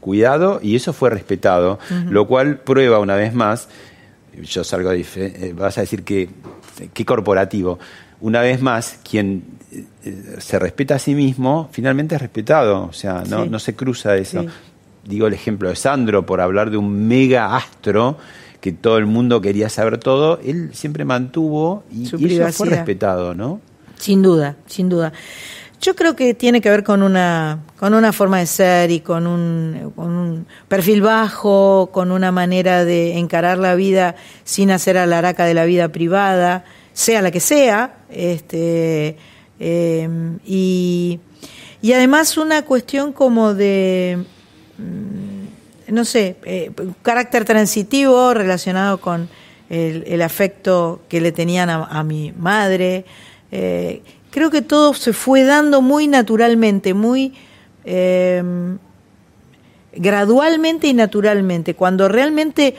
cuidado 0.00 0.58
y 0.60 0.74
eso 0.74 0.92
fue 0.92 1.10
respetado, 1.10 1.78
lo 2.10 2.26
cual 2.26 2.58
prueba 2.58 2.98
una 2.98 3.14
vez 3.14 3.32
más, 3.32 3.68
yo 4.42 4.64
salgo 4.64 4.90
eh, 4.92 5.54
vas 5.56 5.78
a 5.78 5.82
decir 5.82 6.02
que, 6.02 6.30
que 6.92 7.04
corporativo, 7.04 7.78
una 8.20 8.40
vez 8.40 8.60
más, 8.62 8.98
quien 9.08 9.44
eh, 9.72 9.84
eh, 10.04 10.36
se 10.38 10.58
respeta 10.58 10.94
a 10.96 10.98
sí 10.98 11.14
mismo, 11.14 11.68
finalmente 11.72 12.14
es 12.14 12.20
respetado, 12.20 12.84
o 12.84 12.92
sea, 12.92 13.22
no, 13.28 13.44
Sí. 13.44 13.50
no 13.50 13.58
se 13.58 13.74
cruza 13.74 14.16
eso. 14.16 14.42
Sí. 14.42 14.48
Digo 15.04 15.26
el 15.26 15.34
ejemplo 15.34 15.68
de 15.68 15.76
Sandro, 15.76 16.26
por 16.26 16.40
hablar 16.40 16.70
de 16.70 16.76
un 16.76 17.06
mega 17.06 17.54
astro 17.56 18.18
que 18.60 18.72
todo 18.72 18.98
el 18.98 19.06
mundo 19.06 19.40
quería 19.40 19.68
saber 19.68 19.98
todo, 19.98 20.40
él 20.44 20.70
siempre 20.72 21.04
mantuvo 21.04 21.84
y, 21.92 22.06
Su 22.06 22.18
y 22.18 22.34
eso 22.34 22.52
fue 22.52 22.68
respetado, 22.70 23.34
¿no? 23.34 23.60
Sin 23.98 24.22
duda, 24.22 24.56
sin 24.66 24.88
duda. 24.88 25.12
Yo 25.80 25.94
creo 25.94 26.16
que 26.16 26.34
tiene 26.34 26.60
que 26.60 26.70
ver 26.70 26.82
con 26.82 27.02
una, 27.02 27.60
con 27.78 27.94
una 27.94 28.12
forma 28.12 28.38
de 28.38 28.46
ser 28.46 28.90
y 28.90 29.00
con 29.00 29.26
un, 29.26 29.92
con 29.94 30.08
un 30.10 30.46
perfil 30.68 31.02
bajo, 31.02 31.90
con 31.92 32.10
una 32.10 32.32
manera 32.32 32.84
de 32.84 33.18
encarar 33.18 33.58
la 33.58 33.74
vida 33.74 34.16
sin 34.42 34.70
hacer 34.70 34.96
a 34.96 35.06
la 35.06 35.18
araca 35.18 35.44
de 35.44 35.54
la 35.54 35.66
vida 35.66 35.88
privada, 35.90 36.64
sea 36.96 37.20
la 37.20 37.30
que 37.30 37.40
sea. 37.40 37.94
Este, 38.10 39.16
eh, 39.60 40.08
y, 40.46 41.20
Y 41.82 41.92
además 41.92 42.38
una 42.38 42.62
cuestión 42.62 43.12
como 43.12 43.52
de, 43.54 44.24
mm, 44.78 45.92
no 45.92 46.04
sé, 46.04 46.36
eh, 46.44 46.72
carácter 47.02 47.44
transitivo 47.44 48.32
relacionado 48.32 48.98
con 48.98 49.28
el, 49.68 50.22
afecto 50.22 51.02
que 51.08 51.20
le 51.20 51.32
tenían 51.32 51.68
a, 51.68 52.02
mi 52.02 52.32
madre. 52.32 53.04
Eh, 53.52 54.02
creo 54.30 54.50
que 54.50 54.62
todo 54.62 54.94
se 54.94 55.12
fue 55.12 55.44
dando 55.44 55.82
muy 55.82 56.08
naturalmente, 56.08 56.94
muy 56.94 57.34
eh, 57.84 58.42
gradualmente 59.94 60.86
y 60.88 60.94
naturalmente. 60.94 61.74
Cuando 61.74 62.08
realmente 62.08 62.74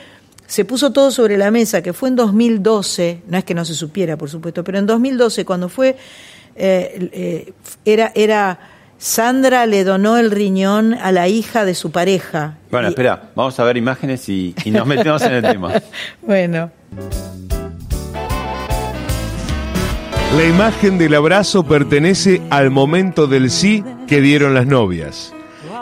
se 0.48 0.64
puso 0.64 0.92
todo 0.92 1.10
sobre 1.10 1.36
la 1.36 1.50
mesa, 1.50 1.82
que 1.82 1.92
fue 1.92 2.08
en 2.08 2.16
2012, 2.16 3.22
no 3.28 3.36
es 3.38 3.44
que 3.44 3.54
no 3.54 3.64
se 3.66 3.74
supiera, 3.74 4.16
por 4.16 4.30
supuesto, 4.30 4.64
pero 4.64 4.78
en 4.78 4.86
2012, 4.86 5.44
cuando 5.44 5.68
fue, 5.68 5.96
eh, 6.56 7.08
eh, 7.12 7.52
era, 7.84 8.10
era, 8.14 8.58
Sandra 8.96 9.66
le 9.66 9.84
donó 9.84 10.16
el 10.16 10.30
riñón 10.30 10.94
a 10.94 11.12
la 11.12 11.28
hija 11.28 11.64
de 11.66 11.74
su 11.74 11.90
pareja. 11.92 12.56
Bueno, 12.70 12.88
Y- 12.88 12.92
espera, 12.92 13.30
vamos 13.36 13.60
a 13.60 13.64
ver 13.64 13.76
imágenes 13.76 14.26
y, 14.30 14.54
y 14.64 14.70
nos 14.70 14.86
metemos 14.86 15.20
en 15.22 15.32
el 15.34 15.42
tema. 15.42 15.72
Bueno, 16.22 16.70
La 20.36 20.44
imagen 20.44 20.98
del 20.98 21.14
abrazo 21.14 21.64
pertenece 21.64 22.40
al 22.50 22.70
momento 22.70 23.26
del 23.26 23.50
sí 23.50 23.82
que 24.06 24.20
dieron 24.20 24.54
las 24.54 24.66
novias. 24.66 25.32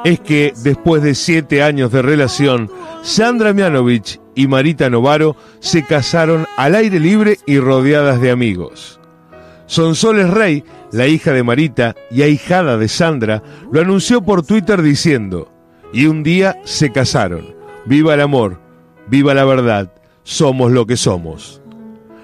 Es 0.07 0.21
que 0.21 0.55
después 0.63 1.03
de 1.03 1.17
siete 1.17 1.65
años 1.65 1.91
de 1.91 2.01
relación, 2.01 2.71
Sandra 3.03 3.53
Mianovich 3.53 4.21
y 4.37 4.47
Marita 4.47 4.89
Novaro 4.89 5.35
se 5.59 5.85
casaron 5.85 6.47
al 6.57 6.77
aire 6.77 7.01
libre 7.01 7.41
y 7.45 7.59
rodeadas 7.59 8.21
de 8.21 8.31
amigos. 8.31 9.01
Sonsoles 9.67 10.31
Rey, 10.31 10.63
la 10.93 11.09
hija 11.09 11.33
de 11.33 11.43
Marita 11.43 11.97
y 12.09 12.23
ahijada 12.23 12.79
de 12.79 12.87
Sandra, 12.87 13.43
lo 13.73 13.81
anunció 13.81 14.23
por 14.23 14.47
Twitter 14.47 14.81
diciendo, 14.81 15.51
y 15.93 16.07
un 16.07 16.23
día 16.23 16.57
se 16.63 16.93
casaron. 16.93 17.57
Viva 17.85 18.15
el 18.15 18.21
amor, 18.21 18.61
viva 19.09 19.35
la 19.35 19.45
verdad, 19.45 19.93
somos 20.23 20.71
lo 20.71 20.87
que 20.87 20.97
somos. 20.97 21.61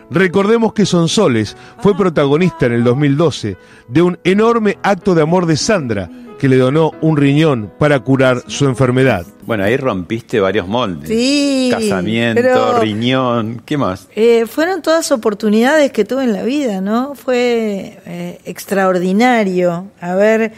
Recordemos 0.08 0.72
que 0.72 0.86
Sonsoles 0.86 1.56
fue 1.80 1.96
protagonista 1.96 2.66
en 2.66 2.74
el 2.74 2.84
2012 2.84 3.56
de 3.88 4.02
un 4.02 4.20
enorme 4.22 4.78
acto 4.84 5.16
de 5.16 5.22
amor 5.22 5.46
de 5.46 5.56
Sandra, 5.56 6.08
que 6.42 6.48
le 6.48 6.56
donó 6.56 6.90
un 7.02 7.16
riñón 7.16 7.70
para 7.78 8.00
curar 8.00 8.42
su 8.48 8.64
enfermedad. 8.64 9.24
Bueno, 9.46 9.62
ahí 9.62 9.76
rompiste 9.76 10.40
varios 10.40 10.66
moldes. 10.66 11.08
Sí, 11.08 11.68
Casamiento, 11.70 12.42
pero- 12.42 12.80
riñón, 12.80 13.62
¿qué 13.64 13.76
más? 13.76 14.08
Eh, 14.16 14.46
fueron 14.46 14.82
todas 14.82 15.12
oportunidades 15.12 15.92
que 15.92 16.04
tuve 16.04 16.24
en 16.24 16.32
la 16.32 16.42
vida, 16.42 16.80
¿no? 16.80 17.14
Fue 17.14 17.96
eh, 18.06 18.40
extraordinario 18.44 19.86
haber, 20.00 20.52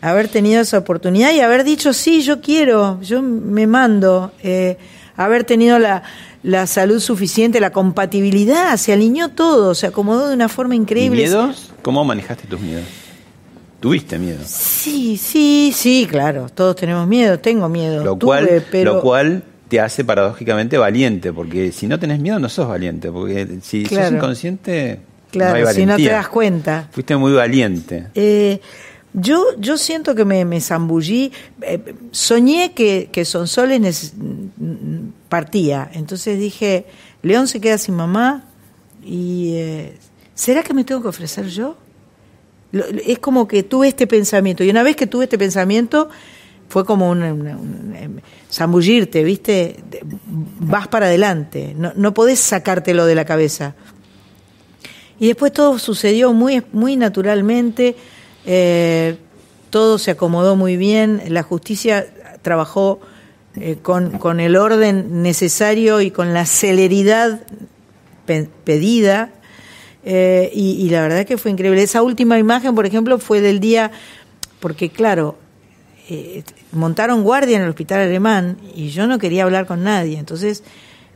haber 0.00 0.28
tenido 0.28 0.60
esa 0.62 0.78
oportunidad 0.78 1.32
y 1.34 1.40
haber 1.40 1.64
dicho, 1.64 1.92
sí, 1.92 2.22
yo 2.22 2.40
quiero, 2.40 3.00
yo 3.02 3.20
me 3.20 3.66
mando, 3.66 4.30
eh, 4.44 4.78
haber 5.16 5.42
tenido 5.42 5.80
la, 5.80 6.04
la 6.44 6.68
salud 6.68 7.00
suficiente, 7.00 7.58
la 7.58 7.70
compatibilidad, 7.72 8.76
se 8.76 8.92
alineó 8.92 9.30
todo, 9.30 9.74
se 9.74 9.88
acomodó 9.88 10.28
de 10.28 10.34
una 10.34 10.48
forma 10.48 10.76
increíble. 10.76 11.22
¿Miedos? 11.22 11.72
¿Cómo 11.82 12.04
manejaste 12.04 12.46
tus 12.46 12.60
miedos? 12.60 12.84
¿Tuviste 13.80 14.18
miedo? 14.18 14.40
Sí, 14.46 15.16
sí, 15.16 15.72
sí, 15.74 16.06
claro, 16.10 16.46
todos 16.52 16.76
tenemos 16.76 17.06
miedo, 17.06 17.38
tengo 17.38 17.68
miedo. 17.68 18.02
Lo 18.04 18.16
tuve, 18.16 18.26
cual, 18.46 18.64
pero... 18.70 18.94
lo 18.94 19.00
cual 19.02 19.42
te 19.68 19.80
hace 19.80 20.04
paradójicamente 20.04 20.78
valiente, 20.78 21.32
porque 21.32 21.72
si 21.72 21.86
no 21.86 21.98
tenés 21.98 22.20
miedo 22.20 22.38
no 22.38 22.48
sos 22.48 22.68
valiente, 22.68 23.10
porque 23.10 23.58
si 23.62 23.82
sos 23.82 23.90
Claro. 23.90 24.16
inconsciente 24.16 25.00
Claro, 25.30 25.60
no 25.60 25.68
hay 25.68 25.74
si 25.74 25.84
no 25.86 25.96
te 25.96 26.04
das 26.08 26.28
cuenta. 26.28 26.88
Fuiste 26.92 27.16
muy 27.16 27.32
valiente. 27.32 28.06
Eh, 28.14 28.60
yo, 29.12 29.44
yo 29.58 29.76
siento 29.76 30.14
que 30.14 30.24
me, 30.24 30.44
me 30.44 30.60
zambullí. 30.60 31.32
eh, 31.62 31.94
soñé 32.12 32.72
que, 32.74 33.08
que 33.12 33.24
Sonsoles 33.24 34.14
partía. 35.28 35.90
Entonces 35.92 36.38
dije, 36.38 36.86
León 37.22 37.48
se 37.48 37.60
queda 37.60 37.76
sin 37.78 37.94
mamá. 37.96 38.44
y 39.04 39.52
eh, 39.54 39.96
¿Será 40.34 40.62
que 40.62 40.72
me 40.74 40.84
tengo 40.84 41.02
que 41.02 41.08
ofrecer 41.08 41.46
yo? 41.48 41.76
Es 42.72 43.18
como 43.20 43.46
que 43.48 43.62
tuve 43.62 43.88
este 43.88 44.06
pensamiento. 44.06 44.62
Y 44.64 44.70
una 44.70 44.82
vez 44.82 44.96
que 44.96 45.06
tuve 45.06 45.24
este 45.24 45.38
pensamiento, 45.38 46.08
fue 46.68 46.84
como 46.84 47.08
un, 47.10 47.22
un- 47.22 47.94
em, 47.96 48.16
zambullirte, 48.52 49.22
¿viste? 49.24 49.76
Vas 50.60 50.88
para 50.88 51.06
adelante. 51.06 51.74
No, 51.76 51.92
no 51.94 52.12
podés 52.12 52.40
sacártelo 52.40 53.06
de 53.06 53.14
la 53.14 53.24
cabeza. 53.24 53.74
Y 55.18 55.28
después 55.28 55.52
todo 55.52 55.78
sucedió 55.78 56.32
muy, 56.32 56.62
muy 56.72 56.96
naturalmente, 56.96 57.96
eh, 58.44 59.16
todo 59.70 59.98
se 59.98 60.10
acomodó 60.10 60.56
muy 60.56 60.76
bien, 60.76 61.22
la 61.28 61.42
justicia 61.42 62.06
trabajó 62.42 63.00
eh, 63.54 63.78
con, 63.80 64.18
con 64.18 64.40
el 64.40 64.56
orden 64.56 65.22
necesario 65.22 66.00
y 66.02 66.10
con 66.10 66.34
la 66.34 66.44
celeridad 66.44 67.40
pe- 68.26 68.48
pedida, 68.64 69.30
eh, 70.08 70.50
y, 70.54 70.86
y 70.86 70.88
la 70.88 71.02
verdad 71.02 71.26
que 71.26 71.36
fue 71.36 71.50
increíble. 71.50 71.82
Esa 71.82 72.00
última 72.02 72.38
imagen, 72.38 72.74
por 72.76 72.86
ejemplo, 72.86 73.18
fue 73.18 73.40
del 73.40 73.58
día, 73.60 73.90
porque 74.60 74.88
claro, 74.88 75.36
eh, 76.08 76.44
montaron 76.72 77.22
guardia 77.24 77.56
en 77.56 77.64
el 77.64 77.68
hospital 77.70 78.00
alemán 78.00 78.56
y 78.74 78.88
yo 78.90 79.06
no 79.08 79.18
quería 79.18 79.42
hablar 79.42 79.66
con 79.66 79.82
nadie. 79.82 80.16
Entonces, 80.18 80.62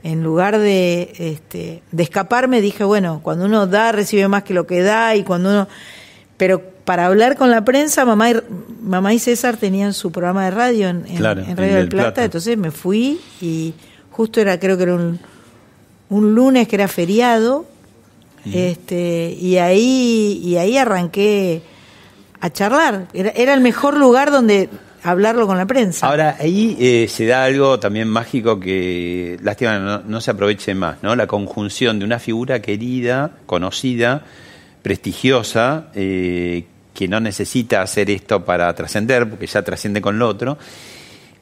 en 0.03 0.23
lugar 0.25 0.59
de, 0.59 1.13
este, 1.19 1.83
de 1.93 2.03
escaparme, 2.03 2.61
dije, 2.61 2.83
bueno, 2.85 3.21
cuando 3.23 3.45
uno 3.45 3.67
da, 3.69 3.93
recibe 3.93 4.27
más 4.29 4.43
que 4.43 4.55
lo 4.55 4.67
que 4.67 4.83
da 4.83 5.15
y 5.15 5.23
cuando 5.23 5.51
uno... 5.51 5.69
Pero 6.37 6.61
para 6.85 7.05
hablar 7.07 7.37
con 7.37 7.51
la 7.51 7.65
prensa, 7.67 8.05
mamá 8.07 8.31
y, 8.31 8.35
mamá 8.83 9.13
y 9.15 9.19
César 9.19 9.59
tenían 9.59 9.93
su 9.93 10.11
programa 10.11 10.47
de 10.47 10.51
radio 10.51 10.89
en, 10.89 11.05
en- 11.07 11.17
Claro, 11.19 11.43
en 11.43 11.51
en 11.51 11.57
Radio 11.59 11.73
Del 11.75 11.83
del 11.83 11.89
Plata, 11.91 12.05
Plata. 12.07 12.25
entonces 12.25 12.57
me 12.57 12.71
fui 12.71 13.21
y 13.43 13.75
justo 14.11 14.41
era, 14.41 14.59
creo 14.59 14.77
que 14.79 14.85
era 14.85 14.95
un, 14.95 15.21
un 16.09 16.35
lunes 16.35 16.67
que 16.67 16.77
era 16.77 16.89
feriado, 16.89 17.67
este, 18.45 19.37
y 19.41 19.59
ahí, 19.59 20.41
y 20.45 20.57
ahí 20.57 20.77
arranqué 20.77 21.63
a 22.41 22.51
charlar. 22.51 23.09
Era, 23.13 23.31
era 23.31 23.55
el 23.55 23.61
mejor 23.61 23.97
lugar 23.97 24.31
donde 24.31 24.69
hablarlo 25.03 25.47
con 25.47 25.57
la 25.57 25.67
prensa. 25.67 26.07
Ahora, 26.07 26.37
ahí 26.39 26.77
eh, 26.79 27.07
se 27.09 27.27
da 27.27 27.45
algo 27.45 27.79
también 27.79 28.09
mágico 28.09 28.61
que, 28.61 29.39
lástima, 29.43 29.79
no, 29.79 30.01
no 30.01 30.21
se 30.21 30.31
aproveche 30.31 30.75
más, 30.75 31.03
¿no? 31.03 31.17
La 31.17 31.27
conjunción 31.27 31.99
de 31.99 32.05
una 32.05 32.19
figura 32.19 32.61
querida, 32.61 33.33
conocida, 33.47 34.25
prestigiosa, 34.83 35.89
eh, 35.95 36.65
que 36.95 37.09
no 37.09 37.21
necesita 37.21 37.83
hacer 37.83 38.11
esto 38.11 38.45
para 38.45 38.75
trascender, 38.75 39.29
porque 39.29 39.47
ya 39.47 39.63
trasciende 39.63 40.01
con 40.01 40.19
lo 40.19 40.29
otro, 40.29 40.59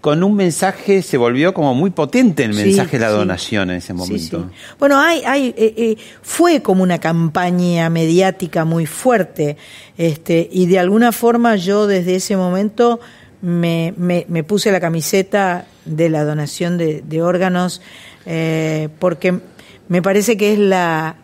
con 0.00 0.22
un 0.22 0.36
mensaje, 0.36 1.02
se 1.02 1.16
volvió 1.16 1.52
como 1.52 1.74
muy 1.74 1.90
potente 1.90 2.44
el 2.44 2.54
Sí, 2.54 2.62
mensaje 2.64 2.98
de 2.98 3.04
la 3.04 3.10
sí. 3.10 3.16
donación 3.16 3.70
en 3.70 3.76
ese 3.78 3.94
momento. 3.94 4.48
sí. 4.48 4.56
Bueno, 4.78 4.98
hay, 5.00 5.22
hay, 5.26 5.48
eh, 5.56 5.74
eh, 5.76 5.96
fue 6.22 6.62
como 6.62 6.82
una 6.84 6.98
campaña 7.00 7.90
mediática 7.90 8.64
muy 8.64 8.86
fuerte, 8.86 9.56
este, 9.96 10.48
y 10.52 10.66
de 10.66 10.78
alguna 10.78 11.10
forma 11.12 11.56
yo 11.56 11.86
desde 11.88 12.14
ese 12.14 12.36
momento 12.36 13.00
me, 13.42 13.92
me, 13.96 14.24
me 14.28 14.44
puse 14.44 14.70
la 14.70 14.80
camiseta 14.80 15.66
de 15.84 16.08
la 16.10 16.24
donación 16.24 16.78
de, 16.78 17.02
de 17.02 17.22
órganos, 17.22 17.82
eh, 18.26 18.88
porque 19.00 19.40
me 19.88 20.00
parece 20.02 20.36
que 20.36 20.52
es 20.52 20.58
la, 20.60 21.16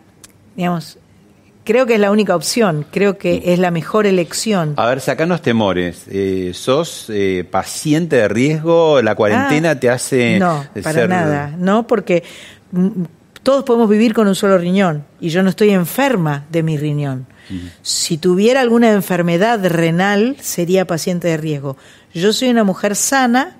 digamos, 0.55 0.97
creo 1.65 1.85
que 1.85 1.95
es 1.95 1.99
la 1.99 2.11
única 2.11 2.33
opción, 2.35 2.85
creo 2.91 3.17
que 3.17 3.41
es 3.45 3.59
la 3.59 3.71
mejor 3.71 4.05
elección. 4.07 4.73
A 4.77 4.85
ver, 4.87 5.01
sacanos 5.01 5.41
temores. 5.41 6.05
Eh, 6.09 6.51
¿Sos 6.53 7.07
eh, 7.09 7.45
paciente 7.49 8.15
de 8.15 8.27
riesgo? 8.29 9.01
¿La 9.01 9.15
cuarentena 9.15 9.71
Ah, 9.71 9.79
te 9.79 9.89
hace 9.89 10.39
No, 10.39 10.63
para 10.81 10.93
ser- 11.01 11.09
nada, 11.09 11.53
no, 11.57 11.85
porque 11.87 12.23
mm, 12.71 12.87
todos 13.43 13.63
podemos 13.65 13.89
vivir 13.89 14.13
con 14.13 14.27
un 14.27 14.35
solo 14.35 14.57
riñón 14.57 15.03
y 15.19 15.29
yo 15.29 15.43
no 15.43 15.49
estoy 15.49 15.71
enferma 15.71 16.45
de 16.49 16.63
mi 16.63 16.77
riñón. 16.77 17.27
Si 17.83 18.17
tuviera 18.17 18.61
alguna 18.61 18.91
enfermedad 18.91 19.63
renal, 19.67 20.35
sería 20.41 20.85
paciente 20.87 21.27
de 21.27 21.37
riesgo. 21.37 21.77
Yo 22.11 22.33
soy 22.33 22.49
una 22.49 22.63
mujer 22.63 22.95
sana 22.95 23.57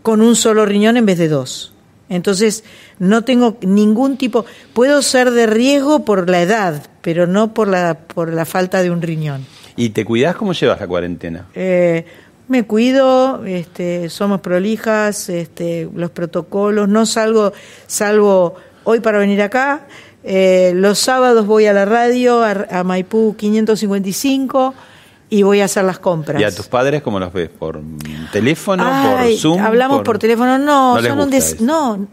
con 0.00 0.22
un 0.22 0.34
solo 0.34 0.64
riñón 0.64 0.96
en 0.96 1.04
vez 1.04 1.18
de 1.18 1.28
dos. 1.28 1.74
Entonces, 2.08 2.64
no 2.98 3.22
tengo 3.24 3.58
ningún 3.60 4.16
tipo. 4.16 4.46
Puedo 4.72 5.02
ser 5.02 5.30
de 5.32 5.46
riesgo 5.46 6.04
por 6.06 6.30
la 6.30 6.40
edad, 6.40 6.86
pero 7.06 7.28
no 7.28 7.54
por 7.54 7.68
la, 7.68 7.94
por 7.94 8.32
la 8.34 8.44
falta 8.44 8.82
de 8.82 8.90
un 8.90 9.00
riñón. 9.00 9.46
¿Y 9.76 9.90
te 9.90 10.04
cuidás? 10.04 10.34
¿Cómo 10.34 10.52
llevas 10.54 10.80
la 10.80 10.88
cuarentena? 10.88 11.46
Eh, 11.54 12.04
me 12.48 12.64
cuido, 12.64 13.44
este, 13.46 14.08
somos 14.10 14.40
prolijas, 14.40 15.28
este, 15.28 15.88
los 15.94 16.10
protocolos, 16.10 16.88
no 16.88 17.06
salgo, 17.06 17.52
salvo 17.86 18.56
hoy 18.82 18.98
para 18.98 19.18
venir 19.18 19.40
acá. 19.40 19.86
Eh, 20.24 20.72
los 20.74 20.98
sábados 20.98 21.46
voy 21.46 21.66
a 21.66 21.72
la 21.72 21.84
radio, 21.84 22.42
a, 22.42 22.66
a 22.70 22.82
Maipú 22.82 23.36
555, 23.36 24.74
y 25.30 25.44
voy 25.44 25.60
a 25.60 25.66
hacer 25.66 25.84
las 25.84 26.00
compras. 26.00 26.40
¿Y 26.40 26.44
a 26.44 26.50
tus 26.52 26.66
padres 26.66 27.02
cómo 27.02 27.20
los 27.20 27.32
ves? 27.32 27.50
¿Por 27.56 27.80
teléfono? 28.32 28.82
Ay, 28.84 29.34
¿Por 29.34 29.40
Zoom? 29.40 29.60
Hablamos 29.62 30.02
por, 30.02 30.18
teléfono, 30.18 30.58
no, 30.58 30.96
No 31.00 31.02
son 31.08 31.20
un, 31.20 31.30
des- 31.30 31.60
no, 31.60 32.08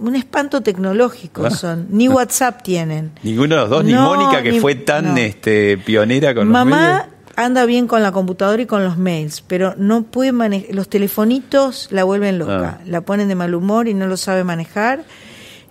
un 0.00 0.14
espanto 0.16 0.60
tecnológico 0.62 1.44
Ah. 1.46 1.50
son, 1.50 1.86
ni 1.90 2.08
WhatsApp 2.08 2.62
tienen. 2.62 3.12
Ninguno 3.22 3.54
de 3.56 3.60
los 3.62 3.70
dos, 3.70 3.84
ni 3.84 3.94
Mónica, 3.94 4.42
que 4.42 4.52
ni- 4.52 4.60
fue 4.60 4.74
tan 4.74 5.14
no. 5.14 5.16
este, 5.16 5.78
pionera 5.78 6.34
con 6.34 6.44
los 6.48 6.52
Mamá, 6.52 7.08
anda 7.36 7.64
bien 7.66 7.86
con 7.86 8.02
la 8.02 8.10
computadora 8.12 8.60
y 8.62 8.66
con 8.66 8.82
los 8.84 8.96
mails, 8.98 9.42
pero 9.46 9.74
no 9.76 10.02
puede 10.02 10.32
manejar, 10.32 10.74
los 10.74 10.88
telefonitos 10.88 11.88
la 11.90 12.04
vuelven 12.04 12.38
loca, 12.38 12.78
Ah. 12.80 12.84
la 12.86 13.00
ponen 13.02 13.28
de 13.28 13.34
mal 13.34 13.54
humor 13.54 13.86
y 13.88 13.94
no 13.94 14.06
lo 14.06 14.16
sabe 14.16 14.42
manejar. 14.44 15.04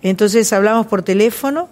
Entonces 0.02 0.52
hablamos 0.52 0.86
por 0.86 1.02
teléfono. 1.02 1.68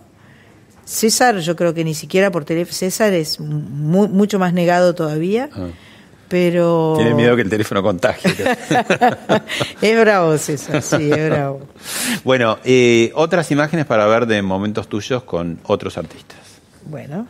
César, 0.85 1.39
yo 1.39 1.57
creo 1.57 1.75
que 1.75 1.83
ni 1.83 1.95
siquiera 1.95 2.31
por 2.31 2.45
teléfono, 2.45 2.73
César 2.75 3.13
es 3.13 3.41
mu- 3.41 4.07
mucho 4.09 4.39
más 4.39 4.53
negado 4.53 4.95
todavía, 4.95 5.49
Ah. 5.53 5.67
Pero... 6.29 6.95
Tiene 6.97 7.15
miedo 7.15 7.37
que 7.37 7.43
el 7.43 7.51
teléfono 7.51 7.83
contagie. 7.83 8.31
es 9.81 10.01
bravo 10.01 10.37
César, 10.39 10.83
sí, 10.83 11.11
es 11.11 11.31
bravo. 11.31 11.61
bueno, 12.25 12.59
eh, 12.65 13.13
otras 13.15 13.51
imágenes 13.51 13.87
para 13.87 14.07
ver 14.07 14.27
de 14.27 14.43
momentos 14.43 14.89
tuyos 14.89 15.23
con 15.23 15.59
otros 15.65 15.99
artistas. 15.99 16.39
Bueno. 16.85 17.27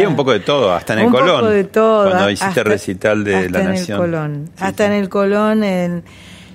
Ahí 0.00 0.06
un 0.06 0.16
poco 0.16 0.32
de 0.32 0.40
todo, 0.40 0.72
hasta 0.72 0.92
en 0.94 1.00
el 1.00 1.06
un 1.06 1.12
Colón. 1.12 1.40
poco 1.40 1.50
de 1.52 1.64
todo. 1.64 2.10
Cuando 2.10 2.30
hiciste 2.30 2.46
hasta- 2.46 2.64
recital 2.64 3.24
de 3.24 3.36
hasta 3.36 3.50
La 3.50 3.60
en 3.60 3.70
Nación. 3.70 3.96
El 3.98 4.04
Colón. 4.10 4.44
Sí, 4.56 4.64
hasta 4.64 4.84
sí. 4.86 4.92
en 4.92 4.98
el 4.98 5.08
Colón, 5.08 5.64
en 5.64 6.04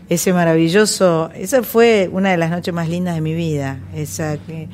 ese 0.10 0.34
maravilloso. 0.34 1.30
Esa 1.36 1.64
fue 1.64 2.10
una 2.12 2.32
de 2.32 2.38
las 2.38 2.50
noches 2.52 2.74
más 2.74 2.90
lindas 2.90 3.16
de 3.16 3.22
mi 3.22 3.34
vida. 3.34 3.80
Esa 3.96 4.38
que. 4.38 4.68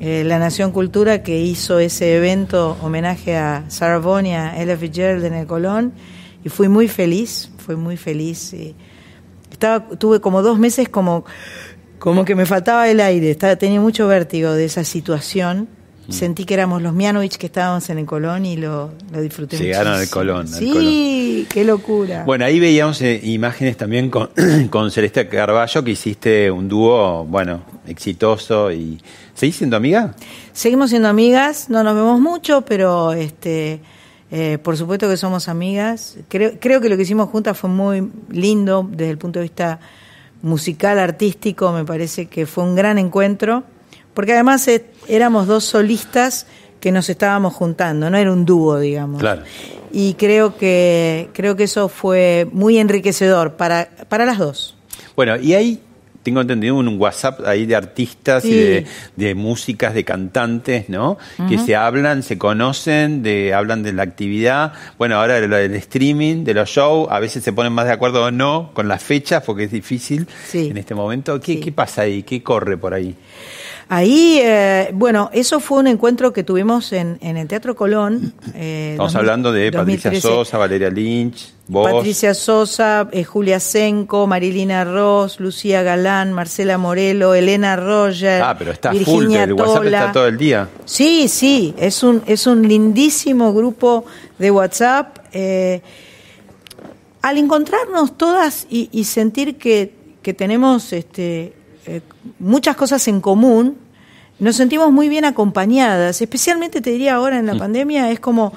eh, 0.00 0.24
la 0.24 0.38
Nación 0.38 0.72
Cultura 0.72 1.22
que 1.22 1.38
hizo 1.40 1.78
ese 1.78 2.16
evento 2.16 2.78
homenaje 2.82 3.36
a 3.36 3.64
Sarah 3.68 3.98
Vaughan 3.98 4.24
y 4.26 4.34
a 4.34 4.58
Ella 4.62 4.76
Fitzgerald 4.76 5.22
en 5.26 5.34
el 5.34 5.46
Colón 5.46 5.92
y 6.42 6.48
fui 6.48 6.68
muy 6.68 6.88
feliz, 6.88 7.50
fui 7.58 7.76
muy 7.76 7.98
feliz. 7.98 8.54
y 8.54 8.74
estaba, 9.52 9.86
tuve 9.98 10.20
como 10.22 10.40
dos 10.40 10.58
meses 10.58 10.88
como, 10.88 11.26
como 11.98 12.24
que 12.24 12.34
me 12.34 12.46
faltaba 12.46 12.88
el 12.88 12.98
aire, 12.98 13.30
estaba, 13.30 13.56
tenía 13.56 13.78
mucho 13.78 14.08
vértigo 14.08 14.52
de 14.52 14.64
esa 14.64 14.84
situación. 14.84 15.68
Mm. 16.10 16.12
Sentí 16.12 16.44
que 16.44 16.54
éramos 16.54 16.82
los 16.82 16.92
Mianovich 16.92 17.36
que 17.36 17.46
estábamos 17.46 17.88
en 17.88 17.98
el 17.98 18.06
Colón 18.06 18.44
y 18.44 18.56
lo, 18.56 18.90
lo 19.12 19.20
disfruté 19.20 19.58
Llegaron 19.58 19.94
al. 19.94 20.08
Colón, 20.10 20.40
al 20.40 20.48
Sí, 20.48 21.46
qué 21.48 21.64
locura. 21.64 22.24
Bueno, 22.24 22.44
ahí 22.44 22.58
veíamos 22.58 23.00
eh, 23.02 23.20
imágenes 23.22 23.76
también 23.76 24.10
con, 24.10 24.30
con 24.70 24.90
Celeste 24.90 25.28
Carballo, 25.28 25.84
que 25.84 25.92
hiciste 25.92 26.50
un 26.50 26.68
dúo, 26.68 27.24
bueno, 27.24 27.62
exitoso. 27.86 28.72
y 28.72 29.00
¿Seguís 29.34 29.56
siendo 29.56 29.76
amiga? 29.76 30.14
Seguimos 30.52 30.90
siendo 30.90 31.08
amigas, 31.08 31.70
no 31.70 31.84
nos 31.84 31.94
vemos 31.94 32.20
mucho, 32.20 32.62
pero 32.62 33.12
este, 33.12 33.80
eh, 34.32 34.58
por 34.60 34.76
supuesto 34.76 35.08
que 35.08 35.16
somos 35.16 35.48
amigas. 35.48 36.18
Creo, 36.28 36.54
creo 36.58 36.80
que 36.80 36.88
lo 36.88 36.96
que 36.96 37.04
hicimos 37.04 37.30
juntas 37.30 37.56
fue 37.56 37.70
muy 37.70 38.10
lindo 38.30 38.88
desde 38.90 39.10
el 39.10 39.18
punto 39.18 39.38
de 39.38 39.44
vista 39.44 39.78
musical, 40.42 40.98
artístico, 40.98 41.70
me 41.72 41.84
parece 41.84 42.26
que 42.26 42.46
fue 42.46 42.64
un 42.64 42.74
gran 42.74 42.98
encuentro, 42.98 43.62
porque 44.14 44.32
además 44.32 44.66
eh, 44.68 44.84
éramos 45.08 45.46
dos 45.46 45.64
solistas 45.64 46.46
que 46.80 46.92
nos 46.92 47.08
estábamos 47.10 47.54
juntando, 47.54 48.08
no 48.10 48.16
era 48.16 48.32
un 48.32 48.44
dúo, 48.46 48.78
digamos. 48.78 49.20
Claro. 49.20 49.42
Y 49.92 50.14
creo 50.14 50.56
que, 50.56 51.28
creo 51.34 51.56
que 51.56 51.64
eso 51.64 51.88
fue 51.88 52.48
muy 52.52 52.78
enriquecedor 52.78 53.54
para, 53.54 53.90
para 54.08 54.24
las 54.24 54.38
dos. 54.38 54.76
Bueno, 55.16 55.36
y 55.36 55.52
ahí 55.54 55.80
tengo 56.22 56.42
entendido 56.42 56.74
un 56.76 56.98
WhatsApp 57.00 57.40
ahí 57.46 57.64
de 57.66 57.74
artistas 57.74 58.44
y 58.44 58.52
de, 58.52 58.86
de 59.16 59.34
músicas, 59.34 59.94
de 59.94 60.04
cantantes, 60.04 60.88
¿no? 60.88 61.16
Que 61.48 61.58
se 61.58 61.74
hablan, 61.76 62.22
se 62.22 62.36
conocen, 62.38 63.22
de, 63.22 63.54
hablan 63.54 63.82
de 63.82 63.92
la 63.94 64.02
actividad. 64.02 64.74
Bueno, 64.98 65.16
ahora 65.16 65.40
de 65.40 65.48
lo 65.48 65.56
del 65.56 65.74
streaming, 65.74 66.44
de 66.44 66.54
los 66.54 66.68
shows, 66.68 67.08
a 67.10 67.18
veces 67.20 67.42
se 67.42 67.52
ponen 67.52 67.72
más 67.72 67.86
de 67.86 67.92
acuerdo 67.92 68.24
o 68.24 68.30
no 68.30 68.70
con 68.74 68.86
las 68.86 69.02
fechas 69.02 69.42
porque 69.44 69.64
es 69.64 69.70
difícil 69.72 70.28
Sí. 70.46 70.68
en 70.70 70.76
este 70.76 70.94
momento. 70.94 71.40
¿Qué, 71.40 71.54
Sí. 71.54 71.60
¿Qué 71.60 71.72
pasa 71.72 72.02
ahí? 72.02 72.22
¿Qué 72.22 72.42
corre 72.42 72.76
por 72.76 72.92
ahí? 72.94 73.16
Ahí, 73.92 74.38
eh, 74.40 74.90
bueno, 74.94 75.30
eso 75.32 75.58
fue 75.58 75.78
un 75.80 75.88
encuentro 75.88 76.32
que 76.32 76.44
tuvimos 76.44 76.92
en, 76.92 77.18
en 77.22 77.36
el 77.36 77.48
Teatro 77.48 77.74
Colón. 77.74 78.32
eh, 78.54 78.90
Estamos 78.92 79.12
2000 79.14 79.18
hablando 79.18 79.50
de 79.52 79.72
Patricia 79.72 80.10
2013. 80.12 80.20
Sosa, 80.20 80.58
Valeria 80.58 80.90
Lynch, 80.90 81.52
vos. 81.66 81.90
Patricia 81.90 82.32
Sosa, 82.34 83.08
eh, 83.10 83.24
Julia 83.24 83.58
Senco, 83.58 84.28
Marilina 84.28 84.84
Ross, 84.84 85.40
Lucía 85.40 85.82
Galán, 85.82 86.32
Marcela 86.32 86.78
Morelo, 86.78 87.34
Elena 87.34 87.74
Roger, 87.74 88.40
Ah, 88.42 88.54
pero 88.56 88.70
está 88.70 88.92
full, 88.94 89.24
el 89.34 89.54
WhatsApp 89.54 89.76
Tola. 89.82 89.98
está 89.98 90.12
todo 90.12 90.26
el 90.28 90.38
día. 90.38 90.68
Sí, 90.84 91.26
sí, 91.26 91.74
es 91.76 92.04
un, 92.04 92.22
es 92.26 92.46
un 92.46 92.68
lindísimo 92.68 93.52
grupo 93.52 94.04
de 94.38 94.52
WhatsApp. 94.52 95.18
eh, 95.32 95.82
al 97.22 97.36
encontrarnos 97.38 98.16
todas 98.16 98.66
y, 98.70 98.88
y 98.92 99.02
sentir 99.04 99.56
que, 99.58 99.92
que 100.22 100.32
tenemos 100.32 100.92
este, 100.94 101.52
eh, 101.86 102.00
muchas 102.38 102.76
cosas 102.76 103.06
en 103.08 103.20
común, 103.20 103.76
nos 104.38 104.56
sentimos 104.56 104.90
muy 104.90 105.08
bien 105.08 105.24
acompañadas. 105.24 106.20
Especialmente 106.20 106.80
te 106.80 106.90
diría 106.90 107.14
ahora 107.14 107.38
en 107.38 107.46
la 107.46 107.54
pandemia, 107.54 108.10
es 108.10 108.20
como 108.20 108.52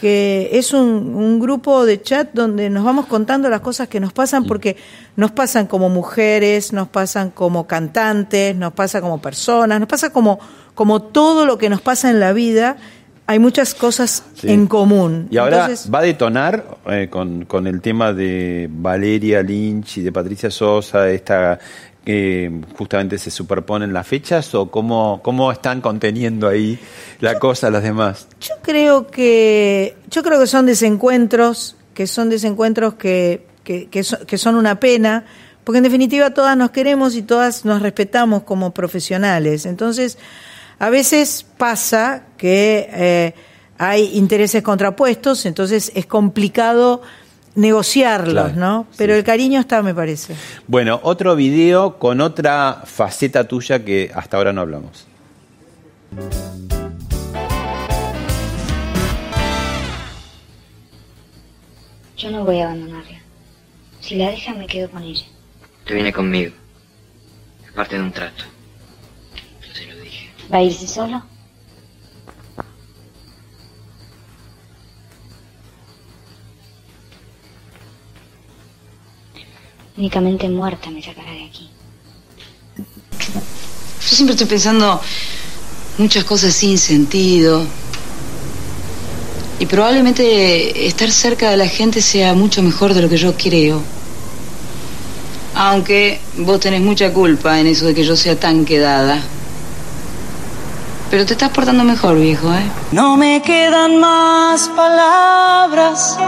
que 0.00 0.50
es 0.52 0.72
un, 0.72 1.14
un 1.14 1.38
grupo 1.38 1.86
de 1.86 2.02
chat 2.02 2.30
donde 2.32 2.68
nos 2.70 2.82
vamos 2.84 3.06
contando 3.06 3.48
las 3.48 3.60
cosas 3.60 3.86
que 3.86 4.00
nos 4.00 4.12
pasan 4.12 4.44
porque 4.46 4.76
nos 5.14 5.30
pasan 5.30 5.68
como 5.68 5.88
mujeres, 5.90 6.72
nos 6.72 6.88
pasan 6.88 7.30
como 7.30 7.68
cantantes, 7.68 8.56
nos 8.56 8.72
pasa 8.72 9.00
como 9.00 9.22
personas, 9.22 9.78
nos 9.78 9.88
pasa 9.88 10.10
como, 10.10 10.40
como 10.74 11.02
todo 11.02 11.46
lo 11.46 11.56
que 11.56 11.68
nos 11.68 11.80
pasa 11.80 12.10
en 12.10 12.18
la 12.18 12.32
vida. 12.32 12.78
Hay 13.28 13.38
muchas 13.38 13.74
cosas 13.76 14.24
Sí. 14.34 14.50
en 14.50 14.66
común. 14.66 15.28
Y 15.30 15.36
ahora 15.36 15.66
Entonces, 15.66 15.88
va 15.94 16.00
a 16.00 16.02
detonar 16.02 16.66
eh, 16.86 17.06
con, 17.08 17.44
con 17.44 17.68
el 17.68 17.80
tema 17.80 18.12
de 18.12 18.68
Valeria 18.72 19.40
Lynch 19.40 19.98
y 19.98 20.02
de 20.02 20.10
Patricia 20.10 20.50
Sosa, 20.50 21.08
esta 21.10 21.60
que 22.04 22.50
justamente 22.76 23.18
se 23.18 23.30
superponen 23.30 23.92
las 23.92 24.06
fechas, 24.06 24.54
o 24.54 24.70
cómo, 24.70 25.20
cómo 25.22 25.52
están 25.52 25.80
conteniendo 25.80 26.48
ahí 26.48 26.78
la 27.20 27.38
cosa 27.38 27.70
las 27.70 27.82
demás. 27.82 28.26
Yo 28.40 28.54
creo 28.62 29.06
que 29.06 29.96
yo 30.10 30.22
creo 30.22 30.40
que 30.40 30.46
son 30.46 30.66
desencuentros, 30.66 31.76
que 31.94 32.06
son 32.06 32.28
desencuentros 32.28 32.94
que, 32.94 33.46
que, 33.62 33.88
que 33.88 34.38
son 34.38 34.56
una 34.56 34.80
pena, 34.80 35.24
porque 35.64 35.78
en 35.78 35.84
definitiva 35.84 36.30
todas 36.30 36.56
nos 36.56 36.70
queremos 36.70 37.14
y 37.14 37.22
todas 37.22 37.64
nos 37.64 37.82
respetamos 37.82 38.42
como 38.42 38.72
profesionales. 38.72 39.64
Entonces, 39.64 40.18
a 40.78 40.90
veces 40.90 41.46
pasa 41.56 42.24
que 42.36 42.88
eh, 42.90 43.34
hay 43.78 44.16
intereses 44.16 44.62
contrapuestos, 44.62 45.46
entonces 45.46 45.92
es 45.94 46.06
complicado 46.06 47.02
negociarlos, 47.54 48.32
Claro, 48.52 48.54
¿no? 48.56 48.86
sí. 48.90 48.96
Pero 48.98 49.14
el 49.14 49.24
cariño 49.24 49.60
está, 49.60 49.82
me 49.82 49.94
parece. 49.94 50.34
Bueno, 50.66 51.00
otro 51.02 51.36
video 51.36 51.98
con 51.98 52.20
otra 52.20 52.82
faceta 52.84 53.44
tuya 53.48 53.84
que 53.84 54.10
hasta 54.14 54.36
ahora 54.36 54.52
no 54.52 54.60
hablamos. 54.62 55.06
Yo 62.16 62.30
no 62.30 62.44
voy 62.44 62.60
a 62.60 62.64
abandonarla. 62.66 63.18
Si 64.00 64.16
la 64.16 64.30
deja, 64.30 64.54
me 64.54 64.66
quedo 64.66 64.90
con 64.90 65.02
ella. 65.02 65.24
Te 65.84 65.94
viene 65.94 66.12
conmigo. 66.12 66.52
Es 67.66 67.72
parte 67.72 67.96
de 67.96 68.02
un 68.02 68.12
trato. 68.12 68.44
Yo 69.66 69.74
se 69.74 69.86
lo 69.86 69.96
dije. 70.00 70.30
¿Va 70.52 70.58
a 70.58 70.62
irse 70.62 70.86
solo? 70.86 71.22
Únicamente 80.02 80.48
muerta 80.48 80.90
me 80.90 81.00
sacará 81.00 81.30
de 81.30 81.44
aquí. 81.44 81.70
Yo 82.76 84.16
siempre 84.16 84.32
estoy 84.32 84.48
pensando 84.48 85.00
muchas 85.96 86.24
cosas 86.24 86.52
sin 86.52 86.76
sentido. 86.76 87.64
Y 89.60 89.66
probablemente 89.66 90.88
estar 90.88 91.08
cerca 91.08 91.50
de 91.50 91.56
la 91.56 91.68
gente 91.68 92.02
sea 92.02 92.34
mucho 92.34 92.64
mejor 92.64 92.94
de 92.94 93.02
lo 93.02 93.08
que 93.08 93.16
yo 93.16 93.36
creo. 93.36 93.80
Aunque 95.54 96.18
vos 96.38 96.58
tenés 96.58 96.80
mucha 96.80 97.12
culpa 97.12 97.60
en 97.60 97.68
eso 97.68 97.86
de 97.86 97.94
que 97.94 98.02
yo 98.02 98.16
sea 98.16 98.34
tan 98.34 98.64
quedada. 98.64 99.22
Pero 101.12 101.24
te 101.26 101.34
estás 101.34 101.50
portando 101.50 101.84
mejor, 101.84 102.18
viejo, 102.18 102.52
¿eh? 102.52 102.68
No 102.90 103.16
me 103.16 103.40
quedan 103.40 104.00
más 104.00 104.68
palabras 104.70 106.18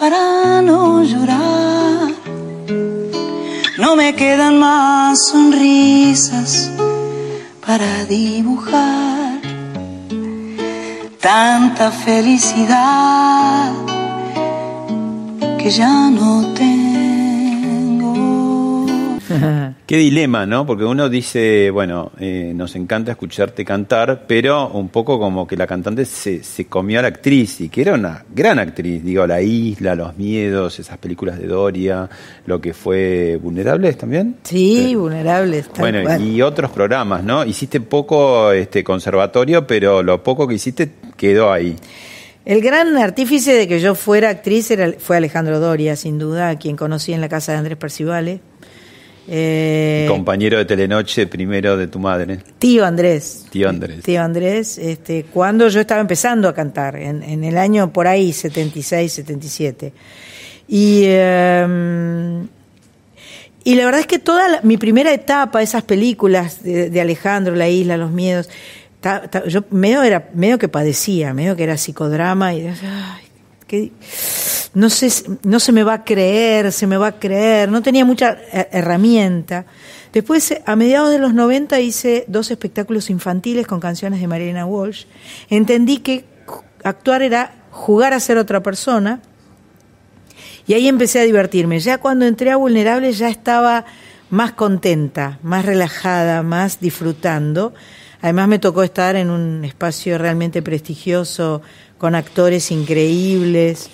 para 0.00 0.62
no 0.62 1.04
llorar. 1.04 1.47
No 3.88 3.96
me 3.96 4.14
quedan 4.14 4.58
más 4.58 5.28
sonrisas 5.30 6.70
para 7.66 8.04
dibujar 8.04 9.40
tanta 11.18 11.90
felicidad 11.90 13.72
que 15.56 15.70
ya 15.70 16.10
no 16.10 16.52
tengo. 16.52 16.87
Qué 19.86 19.96
dilema, 19.96 20.46
¿no? 20.46 20.66
Porque 20.66 20.84
uno 20.84 21.08
dice, 21.08 21.70
bueno, 21.70 22.12
eh, 22.18 22.52
nos 22.54 22.74
encanta 22.76 23.12
escucharte 23.12 23.64
cantar, 23.64 24.24
pero 24.26 24.68
un 24.68 24.88
poco 24.88 25.18
como 25.18 25.46
que 25.46 25.56
la 25.56 25.66
cantante 25.66 26.04
se, 26.04 26.42
se 26.42 26.66
comió 26.66 26.98
a 26.98 27.02
la 27.02 27.08
actriz 27.08 27.60
y 27.60 27.68
que 27.68 27.82
era 27.82 27.94
una 27.94 28.24
gran 28.34 28.58
actriz, 28.58 29.04
digo, 29.04 29.26
La 29.26 29.40
Isla, 29.40 29.94
Los 29.94 30.16
Miedos, 30.16 30.78
esas 30.78 30.98
películas 30.98 31.38
de 31.38 31.46
Doria, 31.46 32.08
lo 32.46 32.60
que 32.60 32.74
fue 32.74 33.38
Vulnerables 33.42 33.98
también. 33.98 34.36
Sí, 34.42 34.94
vulnerables. 34.94 35.68
tal 35.68 35.80
Bueno, 35.80 36.18
y 36.18 36.42
otros 36.42 36.70
programas, 36.70 37.22
¿no? 37.24 37.44
Hiciste 37.44 37.80
poco 37.80 38.52
este 38.52 38.84
conservatorio, 38.84 39.66
pero 39.66 40.02
lo 40.02 40.22
poco 40.22 40.46
que 40.46 40.54
hiciste 40.54 40.90
quedó 41.16 41.52
ahí. 41.52 41.76
El 42.44 42.62
gran 42.62 42.96
artífice 42.96 43.52
de 43.52 43.68
que 43.68 43.78
yo 43.78 43.94
fuera 43.94 44.30
actriz 44.30 44.70
era, 44.70 44.94
fue 44.98 45.18
Alejandro 45.18 45.60
Doria, 45.60 45.96
sin 45.96 46.18
duda, 46.18 46.48
a 46.48 46.58
quien 46.58 46.76
conocí 46.76 47.12
en 47.12 47.20
la 47.20 47.28
casa 47.28 47.52
de 47.52 47.58
Andrés 47.58 47.76
Percivale. 47.76 48.40
Eh, 49.30 50.06
Compañero 50.08 50.56
de 50.56 50.64
Telenoche 50.64 51.26
primero 51.26 51.76
de 51.76 51.86
tu 51.86 51.98
madre, 51.98 52.38
tío 52.58 52.84
Andrés. 52.86 53.44
tío 53.50 53.68
Andrés. 53.68 54.02
Tío 54.02 54.22
Andrés, 54.22 54.78
este, 54.78 55.24
cuando 55.24 55.68
yo 55.68 55.80
estaba 55.80 56.00
empezando 56.00 56.48
a 56.48 56.54
cantar, 56.54 56.96
en, 56.96 57.22
en 57.22 57.44
el 57.44 57.58
año 57.58 57.92
por 57.92 58.06
ahí, 58.06 58.32
76, 58.32 59.12
77. 59.12 59.92
Y, 60.66 61.02
eh, 61.06 62.42
y 63.64 63.74
la 63.74 63.84
verdad 63.84 64.00
es 64.00 64.06
que 64.06 64.18
toda 64.18 64.48
la- 64.48 64.60
mi 64.62 64.76
primera 64.78 65.12
etapa, 65.12 65.62
esas 65.62 65.82
películas 65.82 66.62
de, 66.62 66.88
de 66.88 67.00
Alejandro, 67.00 67.54
La 67.54 67.68
Isla, 67.68 67.96
Los 67.98 68.10
Miedos, 68.10 68.48
ta- 69.00 69.28
ta- 69.28 69.46
yo 69.46 69.64
medio, 69.70 70.02
era, 70.02 70.30
medio 70.34 70.58
que 70.58 70.68
padecía, 70.68 71.34
medio 71.34 71.54
que 71.54 71.64
era 71.64 71.76
psicodrama 71.76 72.54
y 72.54 72.66
ay, 72.66 72.74
qué- 73.66 73.92
no 74.74 74.90
sé, 74.90 75.10
no 75.42 75.60
se 75.60 75.72
me 75.72 75.82
va 75.82 75.94
a 75.94 76.04
creer, 76.04 76.72
se 76.72 76.86
me 76.86 76.96
va 76.96 77.08
a 77.08 77.18
creer, 77.18 77.70
no 77.70 77.82
tenía 77.82 78.04
mucha 78.04 78.38
eh, 78.52 78.68
herramienta. 78.72 79.66
Después, 80.12 80.54
a 80.64 80.76
mediados 80.76 81.10
de 81.10 81.18
los 81.18 81.34
90, 81.34 81.80
hice 81.80 82.24
dos 82.28 82.50
espectáculos 82.50 83.10
infantiles 83.10 83.66
con 83.66 83.80
canciones 83.80 84.20
de 84.20 84.26
Mariana 84.26 84.66
Walsh. 84.66 85.04
Entendí 85.50 85.98
que 85.98 86.24
actuar 86.84 87.22
era 87.22 87.52
jugar 87.70 88.12
a 88.14 88.20
ser 88.20 88.38
otra 88.38 88.62
persona 88.62 89.20
y 90.66 90.74
ahí 90.74 90.88
empecé 90.88 91.20
a 91.20 91.24
divertirme. 91.24 91.80
Ya 91.80 91.98
cuando 91.98 92.26
entré 92.26 92.50
a 92.50 92.56
Vulnerable 92.56 93.12
ya 93.12 93.28
estaba 93.28 93.84
más 94.30 94.52
contenta, 94.52 95.38
más 95.42 95.64
relajada, 95.64 96.42
más 96.42 96.80
disfrutando. 96.80 97.74
Además 98.20 98.48
me 98.48 98.58
tocó 98.58 98.82
estar 98.82 99.16
en 99.16 99.30
un 99.30 99.64
espacio 99.64 100.18
realmente 100.18 100.60
prestigioso, 100.60 101.62
con 101.98 102.14
actores 102.14 102.70
increíbles. 102.70 103.90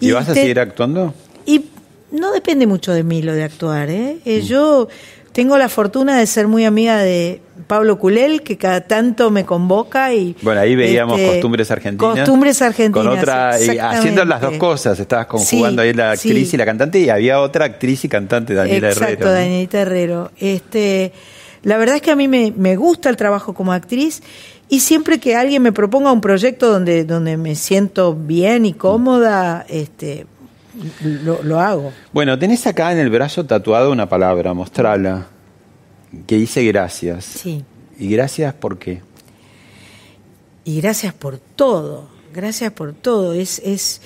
¿Y, 0.00 0.12
vas 0.12 0.28
a 0.28 0.34
seguir 0.34 0.58
actuando? 0.58 1.14
y 1.46 1.64
no 2.10 2.32
depende 2.32 2.66
mucho 2.66 2.92
de 2.92 3.04
mí 3.04 3.22
lo 3.22 3.34
de 3.34 3.44
actuar. 3.44 3.90
¿eh? 3.90 4.18
Eh, 4.24 4.42
Yo 4.42 4.88
tengo 5.32 5.56
la 5.58 5.68
fortuna 5.68 6.18
de 6.18 6.26
ser 6.26 6.48
muy 6.48 6.64
amiga 6.64 6.98
de 6.98 7.40
Pablo 7.66 7.98
Culel, 7.98 8.42
que 8.42 8.56
cada 8.56 8.80
tanto 8.80 9.30
me 9.30 9.44
convoca 9.44 10.12
y... 10.12 10.34
Bueno, 10.42 10.60
ahí 10.60 10.74
veíamos 10.74 11.20
este, 11.20 11.32
costumbres 11.32 11.70
argentinas. 11.70 12.16
Costumbres 12.16 12.62
argentinas. 12.62 13.06
Con 13.06 13.18
otra, 13.18 13.60
y 13.60 13.78
haciendo 13.78 14.24
las 14.24 14.40
dos 14.40 14.54
cosas. 14.54 14.98
Estabas 14.98 15.26
conjugando 15.26 15.82
Sí, 15.82 15.88
ahí 15.88 15.94
la 15.94 16.12
actriz 16.12 16.50
sí. 16.50 16.56
y 16.56 16.58
la 16.58 16.64
cantante, 16.64 16.98
y 16.98 17.08
había 17.10 17.40
otra 17.40 17.66
actriz 17.66 18.04
y 18.04 18.08
cantante, 18.08 18.54
Daniela 18.54 18.88
Exacto, 18.88 19.12
Herrero. 19.12 19.26
¿no? 19.26 19.32
Danielita 19.32 19.80
Herrero. 19.80 20.30
Este, 20.38 21.12
la 21.62 21.76
verdad 21.76 21.96
es 21.96 22.02
que 22.02 22.10
a 22.10 22.16
mí 22.16 22.26
me, 22.26 22.52
me 22.56 22.74
gusta 22.74 23.08
el 23.08 23.16
trabajo 23.16 23.54
como 23.54 23.72
actriz 23.72 24.22
y 24.70 24.80
siempre 24.80 25.18
que 25.18 25.34
alguien 25.34 25.62
me 25.62 25.72
proponga 25.72 26.12
un 26.12 26.20
proyecto 26.20 26.72
donde, 26.72 27.04
donde 27.04 27.36
me 27.36 27.56
siento 27.56 28.14
bien 28.14 28.64
y 28.64 28.72
cómoda, 28.72 29.66
este, 29.68 30.26
lo, 31.02 31.42
lo 31.42 31.60
hago. 31.60 31.92
Bueno, 32.12 32.38
tenés 32.38 32.66
acá 32.66 32.92
en 32.92 32.98
el 32.98 33.10
brazo 33.10 33.44
tatuado 33.44 33.90
una 33.90 34.08
palabra, 34.08 34.54
mostrala, 34.54 35.26
que 36.26 36.36
dice 36.36 36.64
gracias. 36.64 37.24
Sí. 37.24 37.64
¿Y 37.98 38.08
gracias 38.08 38.54
por 38.54 38.78
qué? 38.78 39.02
Y 40.64 40.80
gracias 40.80 41.12
por 41.14 41.38
todo, 41.38 42.08
gracias 42.32 42.72
por 42.72 42.92
todo. 42.92 43.34
Es, 43.34 43.60
es 43.64 44.00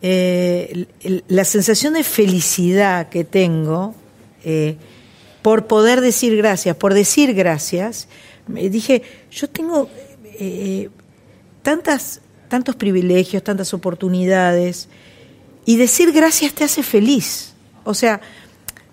eh, 0.00 0.86
la 1.28 1.44
sensación 1.44 1.94
de 1.94 2.04
felicidad 2.04 3.10
que 3.10 3.24
tengo 3.24 3.94
eh, 4.44 4.76
por 5.42 5.66
poder 5.66 6.00
decir 6.00 6.36
gracias, 6.36 6.74
por 6.74 6.94
decir 6.94 7.34
gracias. 7.34 8.08
Me 8.46 8.68
dije, 8.68 9.02
yo 9.30 9.48
tengo 9.48 9.88
eh, 10.38 10.90
tantas, 11.62 12.20
tantos 12.48 12.76
privilegios, 12.76 13.42
tantas 13.42 13.72
oportunidades, 13.74 14.88
y 15.64 15.76
decir 15.76 16.12
gracias 16.12 16.52
te 16.52 16.64
hace 16.64 16.82
feliz. 16.82 17.52
O 17.84 17.94
sea, 17.94 18.20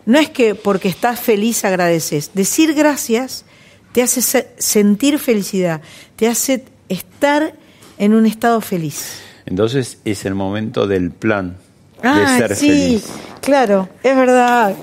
no 0.05 0.19
es 0.19 0.29
que 0.29 0.55
porque 0.55 0.87
estás 0.89 1.19
feliz 1.19 1.63
agradeces. 1.65 2.31
Decir 2.33 2.73
gracias 2.73 3.45
te 3.93 4.01
hace 4.01 4.21
se- 4.21 4.47
sentir 4.57 5.19
felicidad, 5.19 5.81
te 6.15 6.27
hace 6.27 6.65
estar 6.89 7.53
en 7.99 8.13
un 8.15 8.25
estado 8.25 8.59
feliz. 8.61 9.19
Entonces 9.45 9.99
es 10.03 10.25
el 10.25 10.33
momento 10.35 10.87
del 10.87 11.11
plan 11.11 11.57
de 12.01 12.07
Ah, 12.09 12.35
ser 12.37 12.55
sí, 12.55 12.67
feliz. 12.69 13.05
claro, 13.41 13.87
es 14.01 14.15
verdad. 14.15 14.75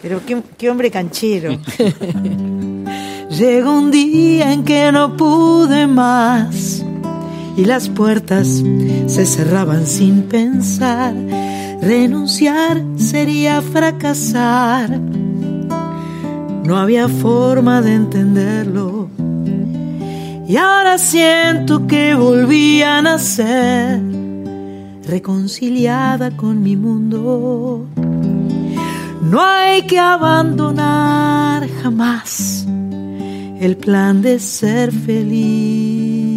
Pero 0.00 0.24
qué, 0.24 0.40
qué 0.56 0.70
hombre 0.70 0.90
canchero. 0.90 1.58
Llegó 3.38 3.78
un 3.78 3.92
día 3.92 4.52
en 4.52 4.64
que 4.64 4.90
no 4.90 5.16
pude 5.16 5.86
más 5.86 6.84
y 7.56 7.64
las 7.64 7.88
puertas 7.88 8.64
se 9.06 9.26
cerraban 9.26 9.86
sin 9.86 10.22
pensar. 10.22 11.14
Renunciar 11.80 12.82
sería 12.96 13.62
fracasar. 13.62 14.90
No 16.64 16.78
había 16.78 17.06
forma 17.06 17.80
de 17.80 17.94
entenderlo. 17.94 19.08
Y 20.48 20.56
ahora 20.56 20.98
siento 20.98 21.86
que 21.86 22.16
volví 22.16 22.82
a 22.82 23.00
nacer, 23.02 24.00
reconciliada 25.06 26.32
con 26.32 26.60
mi 26.60 26.74
mundo. 26.74 27.86
No 29.22 29.40
hay 29.40 29.82
que 29.82 30.00
abandonar 30.00 31.68
jamás 31.84 32.66
el 33.60 33.76
plan 33.76 34.22
de 34.22 34.38
ser 34.38 34.92
feliz. 34.92 36.28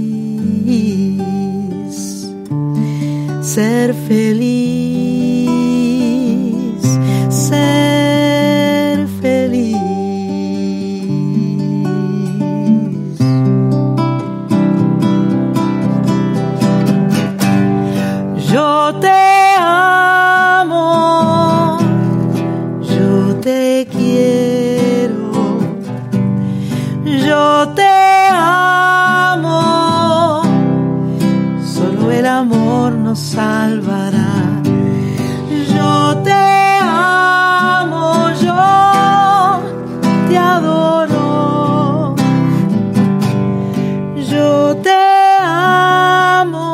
Ser 3.41 3.93
feliz, 4.07 4.72
ser 7.30 7.90
salvará. 33.16 34.62
Yo 35.74 36.18
te 36.24 36.32
amo, 36.82 38.30
yo 38.41 39.62
te 40.30 40.38
adoro. 40.38 42.16
Yo 44.30 44.76
te 44.78 44.97
amo. 45.39 46.66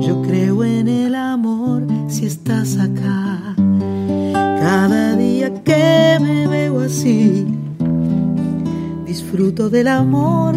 Yo 0.00 0.22
creo 0.22 0.64
en 0.64 0.88
el 0.88 1.14
amor 1.14 1.82
si 2.08 2.26
estás 2.26 2.78
acá. 2.78 3.54
Cada 4.60 5.14
día 5.16 5.62
que 5.62 6.18
me 6.20 6.46
veo 6.46 6.80
así, 6.80 7.46
disfruto 9.06 9.70
del 9.70 9.88
amor 9.88 10.54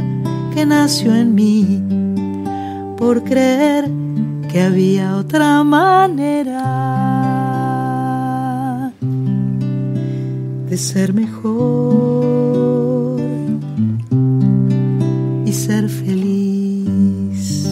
que 0.54 0.66
nació 0.66 1.16
en 1.16 1.36
mí 1.36 1.84
por 2.98 3.24
creer. 3.24 3.57
De 10.78 10.84
ser 10.84 11.12
mejor 11.12 13.20
y 15.44 15.52
ser 15.52 15.90
feliz. 15.90 17.66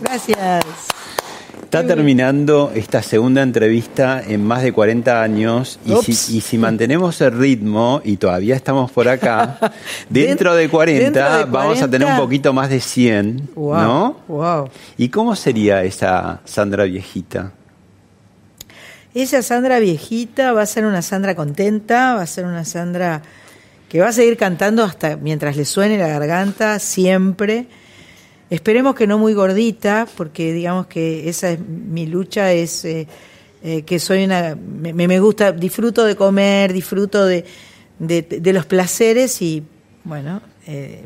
Gracias. 0.00 0.64
Está 1.62 1.86
terminando 1.86 2.72
esta 2.74 3.00
segunda 3.02 3.42
entrevista 3.42 4.24
en 4.26 4.44
más 4.44 4.64
de 4.64 4.72
40 4.72 5.22
años 5.22 5.78
y 5.86 5.94
si, 6.02 6.38
y 6.38 6.40
si, 6.40 6.58
mantenemos 6.58 7.20
el 7.20 7.38
ritmo 7.38 8.00
y 8.04 8.16
todavía 8.16 8.56
estamos 8.56 8.90
por 8.90 9.08
acá, 9.08 9.72
dentro, 10.08 10.56
de 10.56 10.68
40, 10.68 11.00
dentro 11.00 11.22
de 11.22 11.28
40 11.28 11.46
vamos 11.46 11.80
a 11.80 11.88
tener 11.88 12.08
un 12.08 12.16
poquito 12.16 12.52
más 12.52 12.70
de 12.70 12.80
100, 12.80 13.50
wow, 13.54 13.76
¿no? 13.76 14.16
Wow. 14.26 14.68
¿Y 14.98 15.10
cómo 15.10 15.36
sería 15.36 15.84
esa 15.84 16.40
Sandra 16.44 16.84
viejita? 16.84 17.52
Esa 19.14 19.42
Sandra 19.42 19.78
viejita 19.78 20.52
va 20.52 20.62
a 20.62 20.66
ser 20.66 20.84
una 20.84 21.00
Sandra 21.00 21.36
contenta, 21.36 22.16
va 22.16 22.22
a 22.22 22.26
ser 22.26 22.46
una 22.46 22.64
Sandra 22.64 23.22
que 23.88 24.00
va 24.00 24.08
a 24.08 24.12
seguir 24.12 24.36
cantando 24.36 24.82
hasta 24.82 25.16
mientras 25.16 25.56
le 25.56 25.64
suene 25.64 25.98
la 25.98 26.08
garganta, 26.08 26.80
siempre. 26.80 27.66
Esperemos 28.50 28.96
que 28.96 29.06
no 29.06 29.16
muy 29.16 29.32
gordita, 29.32 30.08
porque 30.16 30.52
digamos 30.52 30.88
que 30.88 31.28
esa 31.28 31.50
es 31.52 31.60
mi 31.60 32.06
lucha, 32.06 32.50
es 32.50 32.84
eh, 32.84 33.06
eh, 33.62 33.82
que 33.82 34.00
soy 34.00 34.24
una, 34.24 34.56
me, 34.56 34.92
me, 34.92 35.20
gusta, 35.20 35.52
disfruto 35.52 36.04
de 36.04 36.16
comer, 36.16 36.72
disfruto 36.72 37.24
de, 37.24 37.44
de, 38.00 38.52
los 38.52 38.66
placeres 38.66 39.40
y 39.40 39.62
bueno, 40.02 40.42
eh, 40.66 41.04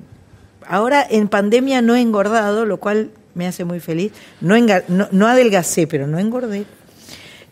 ahora 0.66 1.06
en 1.08 1.28
pandemia 1.28 1.82
no 1.82 1.94
he 1.94 2.00
engordado, 2.00 2.64
lo 2.64 2.78
cual 2.78 3.10
me 3.34 3.46
hace 3.46 3.66
muy 3.66 3.80
feliz. 3.80 4.12
No, 4.40 4.56
no, 4.88 5.08
no 5.12 5.26
adelgacé, 5.26 5.86
pero 5.86 6.06
no 6.06 6.18
engordé. 6.18 6.64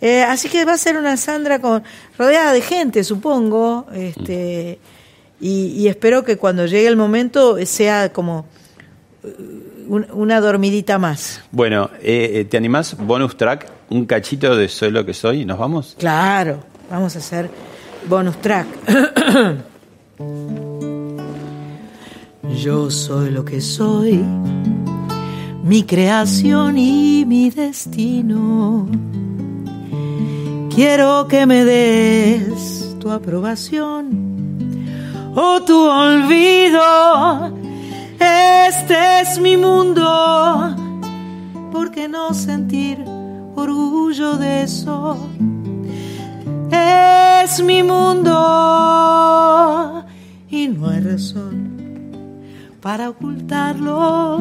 Eh, 0.00 0.22
así 0.22 0.48
que 0.48 0.64
va 0.64 0.74
a 0.74 0.78
ser 0.78 0.96
una 0.96 1.16
Sandra 1.16 1.60
con, 1.60 1.82
rodeada 2.18 2.52
de 2.52 2.60
gente, 2.60 3.02
supongo, 3.02 3.86
este, 3.94 4.78
y, 5.40 5.68
y 5.68 5.88
espero 5.88 6.24
que 6.24 6.36
cuando 6.36 6.66
llegue 6.66 6.86
el 6.86 6.96
momento 6.96 7.56
sea 7.64 8.12
como 8.12 8.46
una 9.88 10.40
dormidita 10.40 10.98
más. 10.98 11.42
Bueno, 11.50 11.90
eh, 12.02 12.46
¿te 12.48 12.56
animás? 12.56 12.96
Bonus 12.98 13.36
track, 13.36 13.70
un 13.90 14.06
cachito 14.06 14.56
de 14.56 14.68
Soy 14.68 14.90
lo 14.90 15.04
que 15.04 15.14
soy, 15.14 15.44
¿nos 15.44 15.58
vamos? 15.58 15.96
Claro, 15.98 16.60
vamos 16.90 17.14
a 17.16 17.18
hacer 17.18 17.50
bonus 18.08 18.40
track. 18.40 18.66
Yo 22.62 22.90
soy 22.90 23.30
lo 23.30 23.44
que 23.44 23.60
soy, 23.60 24.24
mi 25.62 25.82
creación 25.82 26.78
y 26.78 27.24
mi 27.26 27.50
destino. 27.50 28.88
Quiero 30.76 31.26
que 31.26 31.46
me 31.46 31.64
des 31.64 32.94
tu 33.00 33.10
aprobación 33.10 34.10
o 35.34 35.62
tu 35.62 35.74
olvido 35.74 37.56
este 38.20 39.22
es 39.22 39.38
mi 39.40 39.56
mundo. 39.56 40.76
¿Por 41.72 41.90
qué 41.90 42.08
no 42.08 42.34
sentir 42.34 43.02
orgullo 43.54 44.36
de 44.36 44.64
eso? 44.64 45.16
Es 46.70 47.62
mi 47.62 47.82
mundo 47.82 48.34
y 50.50 50.68
no 50.68 50.90
hay 50.90 51.00
razón 51.00 51.70
para 52.82 53.08
ocultarlo. 53.08 54.40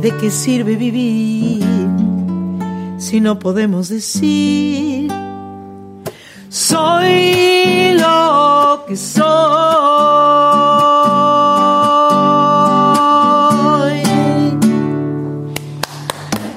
¿De 0.00 0.16
qué 0.18 0.30
sirve 0.30 0.76
vivir 0.76 2.09
si 3.00 3.20
no 3.20 3.38
podemos 3.38 3.88
decir? 3.88 5.10
Soy 6.48 7.94
lo 7.98 8.84
que 8.86 8.96
soy. 8.96 9.30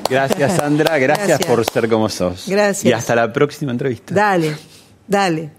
Gracias, 0.09 0.57
Sandra. 0.57 0.97
Gracias, 0.99 1.27
Gracias. 1.27 1.49
por 1.49 1.65
ser 1.65 1.89
como 1.89 2.09
sos. 2.09 2.45
Gracias. 2.47 2.85
Y 2.85 2.91
hasta 2.91 3.15
la 3.15 3.31
próxima 3.31 3.71
entrevista. 3.71 4.13
Dale, 4.13 4.55
dale. 5.07 5.51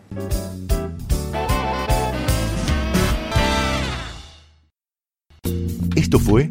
Esto 5.96 6.18
fue 6.18 6.50